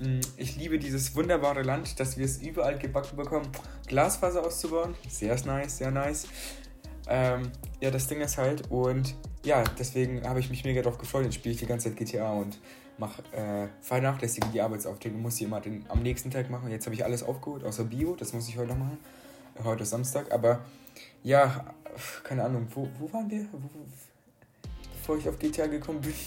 Mm, 0.00 0.20
ich 0.36 0.56
liebe 0.56 0.78
dieses 0.78 1.14
wunderbare 1.14 1.62
Land, 1.62 1.98
dass 2.00 2.16
wir 2.16 2.24
es 2.24 2.38
überall 2.38 2.78
gebacken 2.78 3.16
bekommen, 3.16 3.48
Glasfaser 3.86 4.44
auszubauen. 4.44 4.94
Sehr 5.08 5.36
nice, 5.44 5.78
sehr 5.78 5.90
nice. 5.90 6.26
Ähm, 7.08 7.50
ja, 7.80 7.90
das 7.90 8.06
Ding 8.06 8.20
ist 8.20 8.38
halt 8.38 8.70
und 8.70 9.16
ja, 9.44 9.64
deswegen 9.78 10.26
habe 10.28 10.38
ich 10.40 10.50
mich 10.50 10.64
mega 10.64 10.82
darauf 10.82 10.98
gefreut. 10.98 11.24
Jetzt 11.24 11.34
spiele 11.34 11.54
ich 11.54 11.60
die 11.60 11.66
ganze 11.66 11.88
Zeit 11.88 11.98
GTA 11.98 12.32
und 12.32 12.58
mach, 12.98 13.18
äh, 13.32 13.68
vernachlässige 13.80 14.48
die 14.48 14.60
Arbeitsaufträge, 14.60 15.16
muss 15.16 15.36
sie 15.36 15.44
immer 15.44 15.60
den, 15.60 15.84
am 15.88 16.02
nächsten 16.02 16.30
Tag 16.30 16.50
machen. 16.50 16.70
Jetzt 16.70 16.86
habe 16.86 16.94
ich 16.94 17.04
alles 17.04 17.22
aufgeholt, 17.22 17.64
außer 17.64 17.84
Bio, 17.84 18.16
das 18.16 18.32
muss 18.32 18.48
ich 18.48 18.56
heute 18.56 18.68
noch 18.68 18.78
machen. 18.78 18.98
Heute 19.64 19.82
ist 19.82 19.90
Samstag, 19.90 20.32
aber 20.32 20.60
ja, 21.22 21.74
keine 22.24 22.44
Ahnung, 22.44 22.66
wo, 22.74 22.88
wo 22.98 23.12
waren 23.12 23.30
wir? 23.30 23.46
Wo, 23.52 23.58
wo, 23.58 23.86
bevor 24.98 25.18
ich 25.18 25.28
auf 25.28 25.38
GTA 25.38 25.66
gekommen 25.66 26.00
bin? 26.00 26.14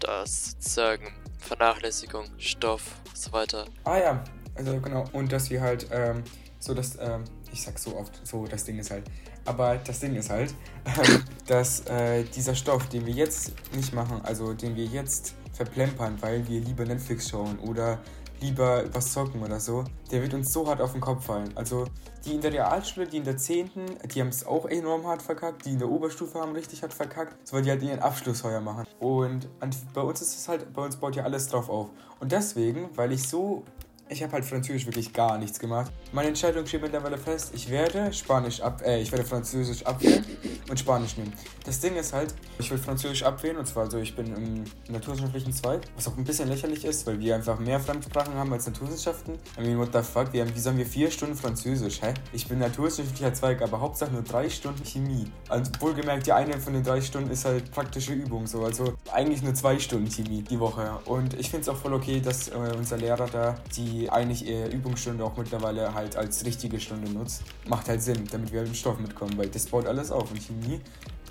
Das 0.00 0.54
sagen 0.58 1.14
Vernachlässigung, 1.38 2.26
Stoff 2.36 2.82
und 3.06 3.16
so 3.16 3.32
weiter. 3.32 3.66
Ah 3.84 3.98
ja, 3.98 4.24
also 4.54 4.78
genau. 4.80 5.04
Und 5.12 5.32
dass 5.32 5.48
wir 5.48 5.60
halt, 5.60 5.86
ähm, 5.90 6.22
so 6.58 6.74
dass, 6.74 6.98
ähm, 6.98 7.24
ich 7.52 7.62
sag 7.62 7.78
so 7.78 7.96
oft, 7.96 8.26
so 8.26 8.46
das 8.46 8.64
Ding 8.64 8.78
ist 8.78 8.90
halt. 8.90 9.04
Aber 9.44 9.76
das 9.76 10.00
Ding 10.00 10.14
ist 10.14 10.30
halt, 10.30 10.54
äh, 10.84 11.18
dass 11.46 11.86
äh, 11.86 12.24
dieser 12.24 12.54
Stoff, 12.54 12.88
den 12.88 13.06
wir 13.06 13.14
jetzt 13.14 13.52
nicht 13.74 13.92
machen, 13.94 14.20
also 14.24 14.52
den 14.52 14.74
wir 14.76 14.84
jetzt 14.84 15.34
verplempern, 15.54 16.18
weil 16.20 16.46
wir 16.48 16.60
lieber 16.60 16.84
Netflix 16.84 17.30
schauen 17.30 17.58
oder 17.60 17.98
lieber 18.40 18.84
was 18.92 19.12
zocken 19.12 19.42
oder 19.42 19.58
so, 19.58 19.84
der 20.10 20.20
wird 20.20 20.34
uns 20.34 20.52
so 20.52 20.66
hart 20.66 20.80
auf 20.80 20.92
den 20.92 21.00
Kopf 21.00 21.24
fallen. 21.24 21.50
Also 21.54 21.86
die 22.24 22.34
in 22.34 22.40
der 22.40 22.52
Realschule, 22.52 23.06
die 23.06 23.18
in 23.18 23.24
der 23.24 23.36
10., 23.36 23.70
die 24.12 24.20
haben 24.20 24.28
es 24.28 24.44
auch 24.46 24.66
enorm 24.66 25.06
hart 25.06 25.22
verkackt, 25.22 25.64
die 25.64 25.70
in 25.70 25.78
der 25.78 25.88
Oberstufe 25.88 26.40
haben 26.40 26.52
richtig 26.52 26.82
hart 26.82 26.92
verkackt, 26.92 27.36
so 27.46 27.56
weil 27.56 27.62
die 27.62 27.70
halt 27.70 27.82
ihren 27.82 28.00
Abschluss 28.00 28.44
heuer 28.44 28.60
machen. 28.60 28.86
Und 28.98 29.48
bei 29.94 30.00
uns 30.00 30.20
ist 30.20 30.36
es 30.36 30.48
halt, 30.48 30.72
bei 30.72 30.84
uns 30.84 30.96
baut 30.96 31.16
ja 31.16 31.22
alles 31.24 31.48
drauf 31.48 31.70
auf. 31.70 31.90
Und 32.20 32.32
deswegen, 32.32 32.90
weil 32.96 33.12
ich 33.12 33.26
so 33.26 33.64
ich 34.14 34.22
habe 34.22 34.34
halt 34.34 34.44
Französisch 34.44 34.86
wirklich 34.86 35.12
gar 35.12 35.38
nichts 35.38 35.58
gemacht. 35.58 35.90
Meine 36.12 36.28
Entscheidung 36.28 36.64
steht 36.66 36.82
mittlerweile 36.82 37.18
fest. 37.18 37.50
Ich 37.52 37.68
werde 37.68 38.12
Spanisch 38.12 38.60
ab, 38.60 38.80
äh, 38.84 39.00
ich 39.00 39.10
werde 39.10 39.24
Französisch 39.24 39.84
abwählen 39.84 40.24
und 40.70 40.78
Spanisch 40.78 41.16
nehmen. 41.16 41.32
Das 41.64 41.80
Ding 41.80 41.96
ist 41.96 42.12
halt, 42.12 42.32
ich 42.58 42.70
will 42.70 42.78
Französisch 42.78 43.24
abwählen 43.24 43.56
und 43.56 43.66
zwar 43.66 43.90
so, 43.90 43.98
ich 43.98 44.14
bin 44.14 44.26
im 44.34 44.64
naturwissenschaftlichen 44.88 45.52
Zweig, 45.52 45.82
was 45.96 46.06
auch 46.06 46.16
ein 46.16 46.24
bisschen 46.24 46.48
lächerlich 46.48 46.84
ist, 46.84 47.06
weil 47.06 47.18
wir 47.18 47.34
einfach 47.34 47.58
mehr 47.58 47.80
Fremdsprachen 47.80 48.34
haben 48.34 48.52
als 48.52 48.66
Naturwissenschaften. 48.66 49.34
I 49.58 49.62
mean, 49.62 49.78
what 49.78 49.88
the 49.92 50.00
fuck? 50.00 50.32
Wir 50.32 50.42
haben, 50.42 50.54
wie 50.54 50.60
sagen 50.60 50.78
wir, 50.78 50.86
vier 50.86 51.10
Stunden 51.10 51.34
Französisch, 51.34 52.00
hä? 52.00 52.14
Ich 52.32 52.46
bin 52.46 52.60
naturwissenschaftlicher 52.60 53.34
Zweig, 53.34 53.62
aber 53.62 53.80
Hauptsache 53.80 54.12
nur 54.12 54.22
drei 54.22 54.48
Stunden 54.48 54.84
Chemie. 54.84 55.26
Also 55.48 55.72
wohlgemerkt, 55.80 56.26
die 56.26 56.32
eine 56.32 56.60
von 56.60 56.72
den 56.72 56.84
drei 56.84 57.00
Stunden 57.00 57.30
ist 57.30 57.44
halt 57.44 57.70
praktische 57.72 58.12
Übung, 58.12 58.46
so. 58.46 58.62
Also 58.62 58.94
eigentlich 59.12 59.42
nur 59.42 59.54
zwei 59.54 59.80
Stunden 59.80 60.08
Chemie 60.08 60.42
die 60.42 60.60
Woche. 60.60 61.00
Und 61.06 61.34
ich 61.34 61.50
finde 61.50 61.62
es 61.62 61.68
auch 61.68 61.76
voll 61.76 61.94
okay, 61.94 62.20
dass 62.20 62.48
äh, 62.48 62.52
unser 62.76 62.96
Lehrer 62.96 63.26
da 63.26 63.56
die 63.76 64.03
eigentlich 64.10 64.46
eher 64.46 64.72
Übungsstunde 64.72 65.24
auch 65.24 65.36
mittlerweile 65.36 65.94
halt 65.94 66.16
als 66.16 66.44
richtige 66.44 66.80
Stunde 66.80 67.10
nutzt. 67.10 67.42
Macht 67.68 67.88
halt 67.88 68.02
Sinn, 68.02 68.26
damit 68.30 68.52
wir 68.52 68.60
halt 68.60 68.68
im 68.68 68.74
Stoff 68.74 68.98
mitkommen, 68.98 69.36
weil 69.36 69.48
das 69.48 69.66
baut 69.66 69.86
alles 69.86 70.10
auf 70.10 70.30
und 70.30 70.40
Chemie 70.40 70.80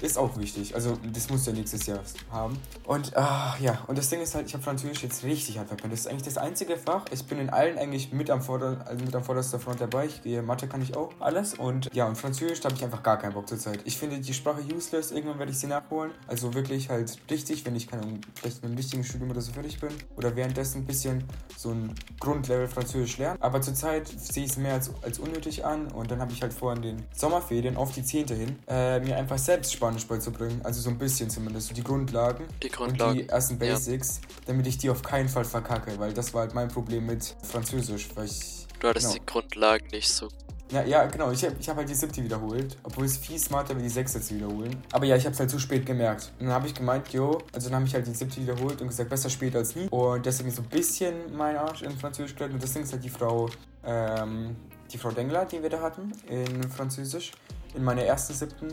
ist 0.03 0.17
auch 0.17 0.37
wichtig. 0.37 0.75
Also 0.75 0.97
das 1.13 1.29
muss 1.29 1.45
ja 1.45 1.53
nächstes 1.53 1.85
Jahr 1.85 1.99
haben. 2.29 2.57
Und 2.85 3.15
ah, 3.15 3.55
ja, 3.61 3.83
und 3.87 3.97
das 3.97 4.09
Ding 4.09 4.21
ist 4.21 4.35
halt, 4.35 4.47
ich 4.47 4.53
habe 4.53 4.63
Französisch 4.63 5.01
jetzt 5.01 5.23
richtig 5.23 5.57
hart 5.57 5.69
verpennt. 5.69 5.93
Das 5.93 6.01
ist 6.01 6.07
eigentlich 6.07 6.23
das 6.23 6.37
einzige 6.37 6.75
Fach. 6.77 7.05
Ich 7.11 7.25
bin 7.25 7.39
in 7.39 7.49
allen 7.49 7.77
eigentlich 7.77 8.11
mit 8.11 8.29
am 8.29 8.41
Vorder 8.41 8.83
also 8.85 9.03
mit 9.03 9.15
am 9.15 9.23
vorderster 9.23 9.59
Front 9.59 9.79
dabei. 9.79 10.07
Ich 10.07 10.21
gehe 10.21 10.41
Mathe 10.41 10.67
kann 10.67 10.81
ich 10.81 10.95
auch 10.97 11.11
alles 11.19 11.53
und 11.53 11.89
ja, 11.93 12.05
und 12.05 12.17
Französisch 12.17 12.63
habe 12.65 12.75
ich 12.75 12.83
einfach 12.83 13.01
gar 13.01 13.17
keinen 13.17 13.33
Bock 13.33 13.47
zur 13.47 13.57
Zeit. 13.57 13.79
Ich 13.85 13.97
finde 13.97 14.19
die 14.19 14.33
Sprache 14.33 14.61
useless. 14.73 15.11
Irgendwann 15.11 15.39
werde 15.39 15.51
ich 15.51 15.59
sie 15.59 15.67
nachholen. 15.67 16.11
Also 16.27 16.53
wirklich 16.53 16.89
halt 16.89 17.17
richtig, 17.29 17.65
wenn 17.65 17.75
ich 17.75 17.87
keine 17.87 18.19
vielleicht 18.35 18.61
mit 18.61 18.71
einem 18.71 18.77
wichtigen 18.77 19.03
Studium 19.05 19.31
oder 19.31 19.41
so 19.41 19.53
fertig 19.53 19.79
bin 19.79 19.91
oder 20.17 20.35
währenddessen 20.35 20.81
ein 20.81 20.85
bisschen 20.85 21.23
so 21.57 21.69
ein 21.69 21.95
Grundlevel 22.19 22.67
Französisch 22.67 23.17
lernen. 23.19 23.41
Aber 23.41 23.61
zurzeit 23.61 24.07
sehe 24.07 24.43
ich 24.43 24.51
es 24.51 24.57
mehr 24.57 24.73
als, 24.73 24.91
als 25.01 25.19
unnötig 25.19 25.63
an 25.63 25.87
und 25.87 26.11
dann 26.11 26.19
habe 26.19 26.33
ich 26.33 26.41
halt 26.41 26.53
vor 26.53 26.73
in 26.73 26.81
den 26.81 27.03
Sommerferien 27.15 27.77
auf 27.77 27.93
die 27.93 28.03
10. 28.03 28.27
hin 28.27 28.59
äh, 28.67 28.99
mir 28.99 29.15
einfach 29.15 29.37
selbst 29.37 29.71
Spanisch 29.71 29.92
Spanisch 29.99 30.07
beizubringen. 30.07 30.61
Also 30.63 30.81
so 30.81 30.89
ein 30.89 30.97
bisschen 30.97 31.29
zumindest. 31.29 31.67
So 31.67 31.73
die 31.73 31.83
Grundlagen. 31.83 32.45
Die 32.61 32.69
Grundlagen. 32.69 33.11
Und 33.11 33.17
die 33.17 33.29
ersten 33.29 33.57
Basics, 33.57 34.19
ja. 34.21 34.27
damit 34.47 34.67
ich 34.67 34.77
die 34.77 34.89
auf 34.89 35.01
keinen 35.01 35.29
Fall 35.29 35.45
verkacke, 35.45 35.97
weil 35.99 36.13
das 36.13 36.33
war 36.33 36.41
halt 36.41 36.53
mein 36.53 36.67
Problem 36.67 37.05
mit 37.05 37.35
Französisch. 37.43 38.09
Weil 38.15 38.25
ich, 38.25 38.67
du 38.79 38.87
hattest 38.87 39.07
genau. 39.07 39.19
die 39.19 39.25
Grundlagen 39.25 39.87
nicht 39.91 40.09
so 40.09 40.29
ja, 40.71 40.83
ja, 40.85 41.05
genau. 41.05 41.29
Ich 41.29 41.43
habe 41.43 41.55
ich 41.59 41.69
hab 41.69 41.77
halt 41.77 41.87
die 41.87 41.93
siebte 41.93 42.23
wiederholt. 42.23 42.77
Obwohl 42.81 43.05
es 43.05 43.17
viel 43.17 43.37
smarter 43.37 43.75
wäre, 43.75 43.83
die 43.83 43.89
sechste 43.89 44.19
zu 44.19 44.33
wiederholen. 44.33 44.81
Aber 44.91 45.05
ja, 45.05 45.15
ich 45.15 45.23
habe 45.25 45.33
es 45.33 45.39
halt 45.39 45.51
zu 45.51 45.59
spät 45.59 45.85
gemerkt. 45.85 46.31
Und 46.39 46.47
dann 46.47 46.55
habe 46.55 46.65
ich 46.65 46.73
gemeint, 46.73 47.09
jo, 47.09 47.37
also 47.53 47.69
dann 47.69 47.75
habe 47.75 47.85
ich 47.85 47.93
halt 47.93 48.07
die 48.07 48.13
siebte 48.13 48.41
wiederholt 48.41 48.81
und 48.81 48.87
gesagt, 48.87 49.07
besser 49.07 49.29
spät 49.29 49.55
als 49.55 49.75
nie. 49.75 49.87
Und 49.89 50.25
deswegen 50.25 50.49
so 50.49 50.63
ein 50.63 50.69
bisschen 50.69 51.35
mein 51.35 51.57
Arsch 51.57 51.83
in 51.83 51.91
Französisch 51.91 52.33
gehalten. 52.33 52.55
Und 52.55 52.63
das 52.63 52.73
Ding 52.73 52.81
ist 52.81 52.91
halt 52.91 53.03
die 53.03 53.09
Frau, 53.09 53.49
ähm, 53.85 54.55
die 54.91 54.97
Frau 54.97 55.11
Dengler, 55.11 55.45
die 55.45 55.61
wir 55.61 55.69
da 55.69 55.79
hatten, 55.79 56.11
in 56.27 56.63
Französisch, 56.63 57.33
in 57.75 57.83
meiner 57.83 58.03
ersten 58.03 58.33
siebten, 58.33 58.69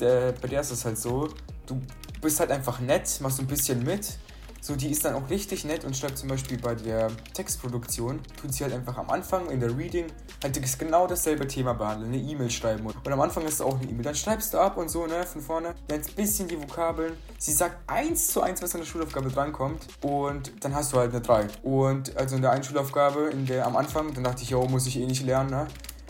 der, 0.00 0.32
bei 0.32 0.48
der 0.48 0.60
ist 0.60 0.70
es 0.70 0.84
halt 0.84 0.98
so, 0.98 1.28
du 1.66 1.80
bist 2.20 2.40
halt 2.40 2.50
einfach 2.50 2.80
nett, 2.80 3.18
machst 3.20 3.40
ein 3.40 3.46
bisschen 3.46 3.82
mit. 3.82 4.18
So, 4.64 4.76
die 4.76 4.92
ist 4.92 5.04
dann 5.04 5.14
auch 5.14 5.28
richtig 5.28 5.64
nett 5.64 5.84
und 5.84 5.96
schreibt 5.96 6.16
zum 6.16 6.28
Beispiel 6.28 6.56
bei 6.56 6.76
der 6.76 7.10
Textproduktion, 7.34 8.20
tut 8.40 8.54
sie 8.54 8.62
halt 8.62 8.72
einfach 8.72 8.96
am 8.96 9.10
Anfang 9.10 9.50
in 9.50 9.58
der 9.58 9.76
Reading 9.76 10.06
halt 10.40 10.78
genau 10.78 11.08
dasselbe 11.08 11.48
Thema 11.48 11.72
behandeln, 11.72 12.12
eine 12.12 12.22
E-Mail 12.22 12.48
schreiben. 12.48 12.86
Und 12.86 13.12
am 13.12 13.20
Anfang 13.20 13.44
ist 13.44 13.54
es 13.54 13.60
auch 13.60 13.76
eine 13.80 13.90
E-Mail. 13.90 14.04
Dann 14.04 14.14
schreibst 14.14 14.54
du 14.54 14.58
ab 14.58 14.76
und 14.76 14.88
so, 14.88 15.04
ne, 15.08 15.26
von 15.26 15.42
vorne, 15.42 15.74
lernst 15.88 16.10
ein 16.10 16.14
bisschen 16.14 16.46
die 16.46 16.56
Vokabeln. 16.56 17.14
Sie 17.38 17.52
sagt 17.52 17.90
eins 17.90 18.28
zu 18.28 18.40
eins, 18.40 18.62
was 18.62 18.72
an 18.76 18.82
der 18.82 18.86
Schulaufgabe 18.86 19.30
drankommt. 19.30 19.88
Und 20.00 20.52
dann 20.64 20.72
hast 20.76 20.92
du 20.92 20.98
halt 20.98 21.10
eine 21.10 21.22
3. 21.22 21.48
Und 21.64 22.16
also 22.16 22.36
in 22.36 22.42
der 22.42 22.52
einen 22.52 22.62
Schulaufgabe, 22.62 23.30
in 23.30 23.46
der 23.46 23.66
am 23.66 23.74
Anfang, 23.74 24.14
dann 24.14 24.22
dachte 24.22 24.44
ich, 24.44 24.50
yo, 24.50 24.64
muss 24.68 24.86
ich 24.86 24.96
eh 24.96 25.06
nicht 25.06 25.24
lernen, 25.24 25.50
ne? 25.50 25.66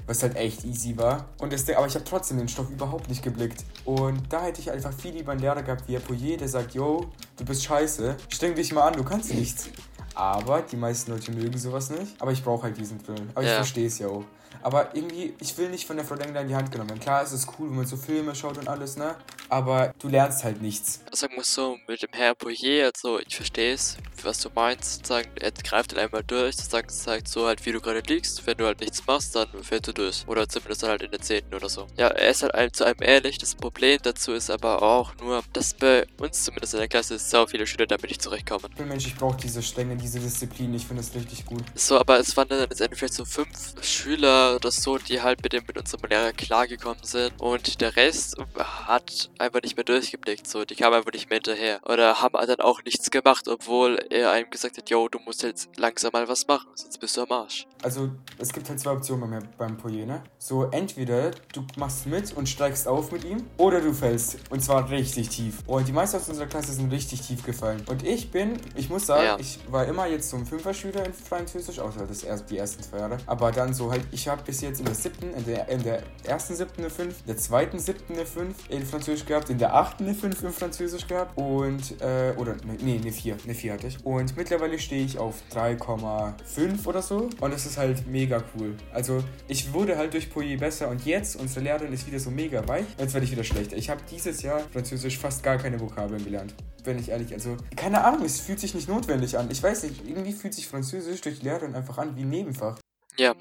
Was 0.07 0.23
halt 0.23 0.37
echt 0.37 0.65
easy 0.65 0.97
war. 0.97 1.27
Und 1.39 1.53
das, 1.53 1.69
aber 1.71 1.87
ich 1.87 1.95
habe 1.95 2.05
trotzdem 2.05 2.39
den 2.39 2.49
Stoff 2.49 2.71
überhaupt 2.71 3.09
nicht 3.09 3.23
geblickt. 3.23 3.65
Und 3.85 4.21
da 4.33 4.43
hätte 4.43 4.61
ich 4.61 4.71
einfach 4.71 4.93
viel 4.93 5.13
lieber 5.13 5.33
einen 5.33 5.41
Lehrer 5.41 5.63
gehabt 5.63 5.89
wie 5.89 5.95
Herr 5.95 6.01
Poyer, 6.01 6.37
der 6.37 6.49
sagt, 6.49 6.75
yo, 6.75 7.07
du 7.37 7.45
bist 7.45 7.65
scheiße, 7.65 8.17
streng 8.29 8.55
dich 8.55 8.73
mal 8.73 8.89
an, 8.89 8.95
du 8.95 9.05
kannst 9.05 9.33
nichts. 9.33 9.69
Aber 10.15 10.63
die 10.63 10.77
meisten 10.77 11.13
Leute 11.13 11.33
mögen 11.33 11.57
sowas 11.59 11.91
nicht. 11.91 12.21
Aber 12.21 12.33
ich 12.33 12.43
brauche 12.43 12.65
halt 12.65 12.77
diesen 12.77 13.01
Film. 13.01 13.31
Aber 13.35 13.45
ja. 13.45 13.51
ich 13.51 13.55
verstehe 13.57 13.87
es 13.87 13.99
ja 13.99 14.09
auch. 14.09 14.25
Aber 14.62 14.95
irgendwie, 14.95 15.35
ich 15.40 15.57
will 15.59 15.69
nicht 15.69 15.87
von 15.87 15.97
der 15.97 16.04
Frau 16.04 16.14
Dengler 16.14 16.42
in 16.42 16.49
die 16.49 16.54
Hand 16.54 16.71
genommen 16.71 16.90
werden. 16.90 17.00
Klar, 17.00 17.23
es 17.23 17.33
ist 17.33 17.49
cool, 17.59 17.69
wenn 17.69 17.76
man 17.76 17.87
so 17.87 17.97
Filme 17.97 18.35
schaut 18.35 18.59
und 18.59 18.69
alles, 18.69 18.97
ne? 18.97 19.16
Aber 19.49 19.92
du 19.99 20.09
lernst 20.09 20.45
halt 20.45 20.62
nichts. 20.62 21.00
Sagen 21.12 21.35
wir 21.37 21.45
so, 21.45 21.78
mit 21.87 22.02
dem 22.02 22.11
Herr 22.12 22.35
Boyer, 22.35 22.90
also 22.95 23.19
ich 23.19 23.37
verstehe 23.37 23.75
es, 23.75 23.97
was 24.23 24.40
du 24.40 24.49
meinst. 24.54 25.04
Sagen, 25.04 25.28
er 25.40 25.50
greift 25.52 25.92
dann 25.92 25.99
einmal 25.99 26.23
durch, 26.25 26.57
sagt, 26.57 26.90
sagt 26.90 27.28
so 27.28 27.47
halt, 27.47 27.64
wie 27.66 27.73
du 27.73 27.81
gerade 27.81 28.02
liegst. 28.07 28.47
Wenn 28.47 28.57
du 28.57 28.64
halt 28.64 28.81
nichts 28.81 29.07
machst, 29.07 29.35
dann 29.35 29.49
fällst 29.62 29.88
du 29.88 29.92
durch. 29.92 30.25
Oder 30.26 30.49
zumindest 30.49 30.83
dann 30.83 30.90
halt 30.90 31.02
in 31.02 31.11
den 31.11 31.21
Zehnten 31.21 31.54
oder 31.54 31.69
so. 31.69 31.87
Ja, 31.97 32.09
er 32.09 32.31
ist 32.31 32.42
halt 32.42 32.54
einem 32.54 32.73
zu 32.73 32.85
einem 32.85 33.02
ehrlich. 33.02 33.38
Das 33.38 33.54
Problem 33.54 33.99
dazu 34.02 34.33
ist 34.33 34.50
aber 34.50 34.83
auch 34.83 35.14
nur, 35.21 35.42
dass 35.52 35.75
bei 35.75 36.07
uns 36.19 36.45
zumindest 36.45 36.75
in 36.75 36.81
der 36.81 36.88
Klasse 36.88 37.19
so 37.19 37.47
viele 37.47 37.66
Schüler 37.66 37.87
damit 37.87 38.09
nicht 38.09 38.23
zurechtkommen. 38.23 38.66
Ich 38.71 38.76
bin 38.76 38.88
Mensch, 38.88 39.07
ich 39.07 39.16
brauche 39.16 39.37
diese 39.37 39.62
Strenge, 39.62 39.97
diese 39.97 40.21
Disziplin. 40.21 40.73
Ich 40.75 40.87
finde 40.87 41.02
das 41.02 41.14
richtig 41.14 41.45
gut. 41.45 41.64
So, 41.75 41.99
aber 41.99 42.19
es 42.19 42.37
waren 42.37 42.49
dann 42.49 42.61
letztendlich 42.61 42.99
vielleicht 42.99 43.14
so 43.14 43.25
fünf 43.25 43.49
Schüler 43.83 44.52
oder 44.57 44.71
so, 44.71 44.99
die 44.99 45.21
halt 45.21 45.43
mit 45.43 45.53
dem 45.53 45.65
mit 45.67 45.79
unserem 45.79 46.09
Lehrer 46.09 46.33
klargekommen 46.33 47.03
sind 47.05 47.41
und 47.41 47.81
der 47.81 47.97
Rest 47.97 48.37
hat 48.57 49.31
einfach 49.39 49.63
nicht 49.63 49.77
mehr 49.77 49.85
durchgeblickt, 49.85 50.47
so, 50.47 50.65
die 50.65 50.75
kamen 50.75 50.97
einfach 50.97 51.13
nicht 51.13 51.31
mehr 51.31 51.37
hinterher 51.37 51.81
oder 51.85 52.21
haben 52.21 52.35
dann 52.47 52.61
auch 52.61 52.83
nichts 52.85 53.11
gemacht, 53.11 53.49
obwohl 53.49 53.99
er 54.11 54.31
einem 54.31 54.51
gesagt 54.51 54.77
hat, 54.79 54.91
yo, 54.91 55.09
du 55.09 55.19
musst 55.21 55.43
jetzt 55.43 55.69
langsam 55.77 56.13
mal 56.13 56.29
was 56.29 56.47
machen, 56.47 56.69
sonst 56.75 56.99
bist 56.99 57.17
du 57.17 57.23
am 57.23 57.33
Arsch. 57.33 57.67
Also, 57.83 58.11
es 58.39 58.53
gibt 58.53 58.69
halt 58.69 58.79
zwei 58.79 58.93
Optionen 58.93 59.31
beim, 59.31 59.49
beim 59.59 59.77
Poyer, 59.77 60.07
ne? 60.07 60.23
So, 60.39 60.65
entweder 60.65 61.33
du 61.53 61.67
machst 61.77 62.07
mit 62.07 62.33
und 62.33 62.49
steigst 62.49 62.87
auf 62.87 63.11
mit 63.11 63.25
ihm 63.25 63.45
oder 63.57 63.81
du 63.81 63.93
fällst 63.93 64.39
und 64.51 64.63
zwar 64.63 64.89
richtig 64.91 65.29
tief. 65.29 65.59
Und 65.67 65.89
die 65.89 65.93
meisten 65.93 66.17
aus 66.17 66.29
unserer 66.29 66.47
Klasse 66.47 66.73
sind 66.73 66.93
richtig 66.93 67.23
tief 67.23 67.45
gefallen. 67.45 67.85
Und 67.89 68.05
ich 68.05 68.31
bin, 68.31 68.61
ich 68.77 68.89
muss 68.89 69.07
sagen, 69.07 69.25
ja. 69.25 69.39
ich 69.39 69.59
war 69.69 69.87
immer 69.87 70.07
jetzt 70.07 70.31
so 70.31 70.37
ein 70.37 70.47
Fünfer-Schüler 70.47 71.07
in 71.07 71.13
Französisch, 71.13 71.79
außer 71.79 72.07
das 72.07 72.23
erst, 72.23 72.51
die 72.51 72.59
ersten 72.59 72.83
zwei 72.83 72.99
Jahre. 72.99 73.19
Aber 73.27 73.51
dann 73.51 73.75
so 73.75 73.91
halt, 73.91 74.05
ich 74.13 74.29
habe 74.29 74.42
bis 74.45 74.61
jetzt 74.61 74.81
in 74.81 74.87
der 74.87 74.95
siebten, 74.95 75.33
in 75.35 75.45
der, 75.45 75.69
in 75.69 75.83
der 75.83 76.03
ersten 76.25 76.55
siebten 76.55 76.83
eine 76.83 76.91
5, 76.91 77.21
in 77.21 77.27
der 77.27 77.37
zweiten 77.37 77.79
siebten 77.79 78.15
eine 78.15 78.27
5 78.27 78.71
in 78.71 78.85
Französisch 78.85 79.27
gehabt, 79.27 79.51
in 79.51 79.59
der 79.59 79.75
achten 79.75 80.05
eine 80.05 80.15
5 80.15 80.43
in 80.43 80.53
Französisch 80.53 81.07
gehabt 81.07 81.37
und, 81.37 82.01
äh, 82.01 82.35
oder, 82.37 82.55
ne, 82.65 82.77
nee, 82.81 82.99
eine 83.01 83.13
4, 83.13 83.37
eine 83.45 83.55
4 83.55 83.73
hatte 83.73 83.87
ich. 83.87 84.05
Und 84.05 84.37
mittlerweile 84.37 84.79
stehe 84.79 85.05
ich 85.05 85.19
auf 85.19 85.43
3,5 85.53 86.87
oder 86.87 87.03
so 87.03 87.29
und 87.41 87.53
das 87.53 87.67
ist 87.67 87.79
halt 87.79 88.07
mega 88.07 88.43
cool. 88.57 88.75
Also, 88.93 89.23
ich 89.49 89.73
wurde 89.73 89.97
halt 89.97 90.15
durch 90.15 90.31
Poyer 90.31 90.57
besser 90.59 90.89
und 90.89 91.05
jetzt, 91.05 91.37
unsere 91.37 91.65
Lehrerin 91.65 91.93
ist 91.93 92.07
wieder 92.07 92.19
so 92.19 92.31
mega 92.31 92.67
weich, 92.69 92.87
jetzt 92.99 93.15
werde 93.15 93.25
ich 93.25 93.33
wieder 93.33 93.45
schlechter. 93.45 93.77
Ich 93.77 93.91
habe 93.91 94.01
dieses 94.11 94.43
Jahr 94.43 94.61
Französisch 94.73 95.19
fast 95.19 95.43
gar 95.43 95.59
keine 95.59 95.81
Vokabeln 95.81 96.25
gelernt 96.25 96.55
wenn 96.85 96.99
ich 96.99 97.11
ehrlich, 97.11 97.33
also, 97.33 97.57
keine 97.77 98.05
Ahnung, 98.05 98.25
es 98.25 98.41
fühlt 98.41 98.61
sich 98.61 98.75
nicht 98.75 98.89
notwendig 98.89 99.39
an. 99.39 99.51
Ich 99.51 99.63
weiß 99.63 99.85
nicht, 99.85 100.07
irgendwie 100.07 100.33
fühlt 100.33 100.55
sich 100.55 100.67
Französisch 100.67 101.21
durch 101.21 101.43
Lehrerin 101.43 101.75
einfach 101.75 101.99
an 101.99 102.17
wie 102.17 102.25
Nebenfach. 102.25 102.79
Ja, 103.17 103.35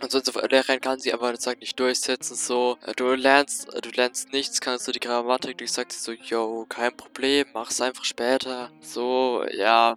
Ansonsten 0.00 0.32
Lehrerin 0.48 0.80
kann 0.80 0.98
sie 0.98 1.12
aber 1.12 1.36
sagen, 1.36 1.60
nicht 1.60 1.78
durchsetzen, 1.78 2.34
so, 2.34 2.78
äh, 2.86 2.92
du 2.94 3.14
lernst, 3.14 3.72
äh, 3.74 3.80
du 3.80 3.90
lernst 3.90 4.32
nichts, 4.32 4.60
kannst 4.60 4.88
du 4.88 4.92
die 4.92 5.00
Grammatik, 5.00 5.60
ich 5.60 5.72
sag 5.72 5.92
so, 5.92 6.12
yo, 6.12 6.66
kein 6.68 6.96
Problem, 6.96 7.46
mach's 7.52 7.80
einfach 7.80 8.04
später, 8.04 8.70
so, 8.80 9.44
ja, 9.52 9.96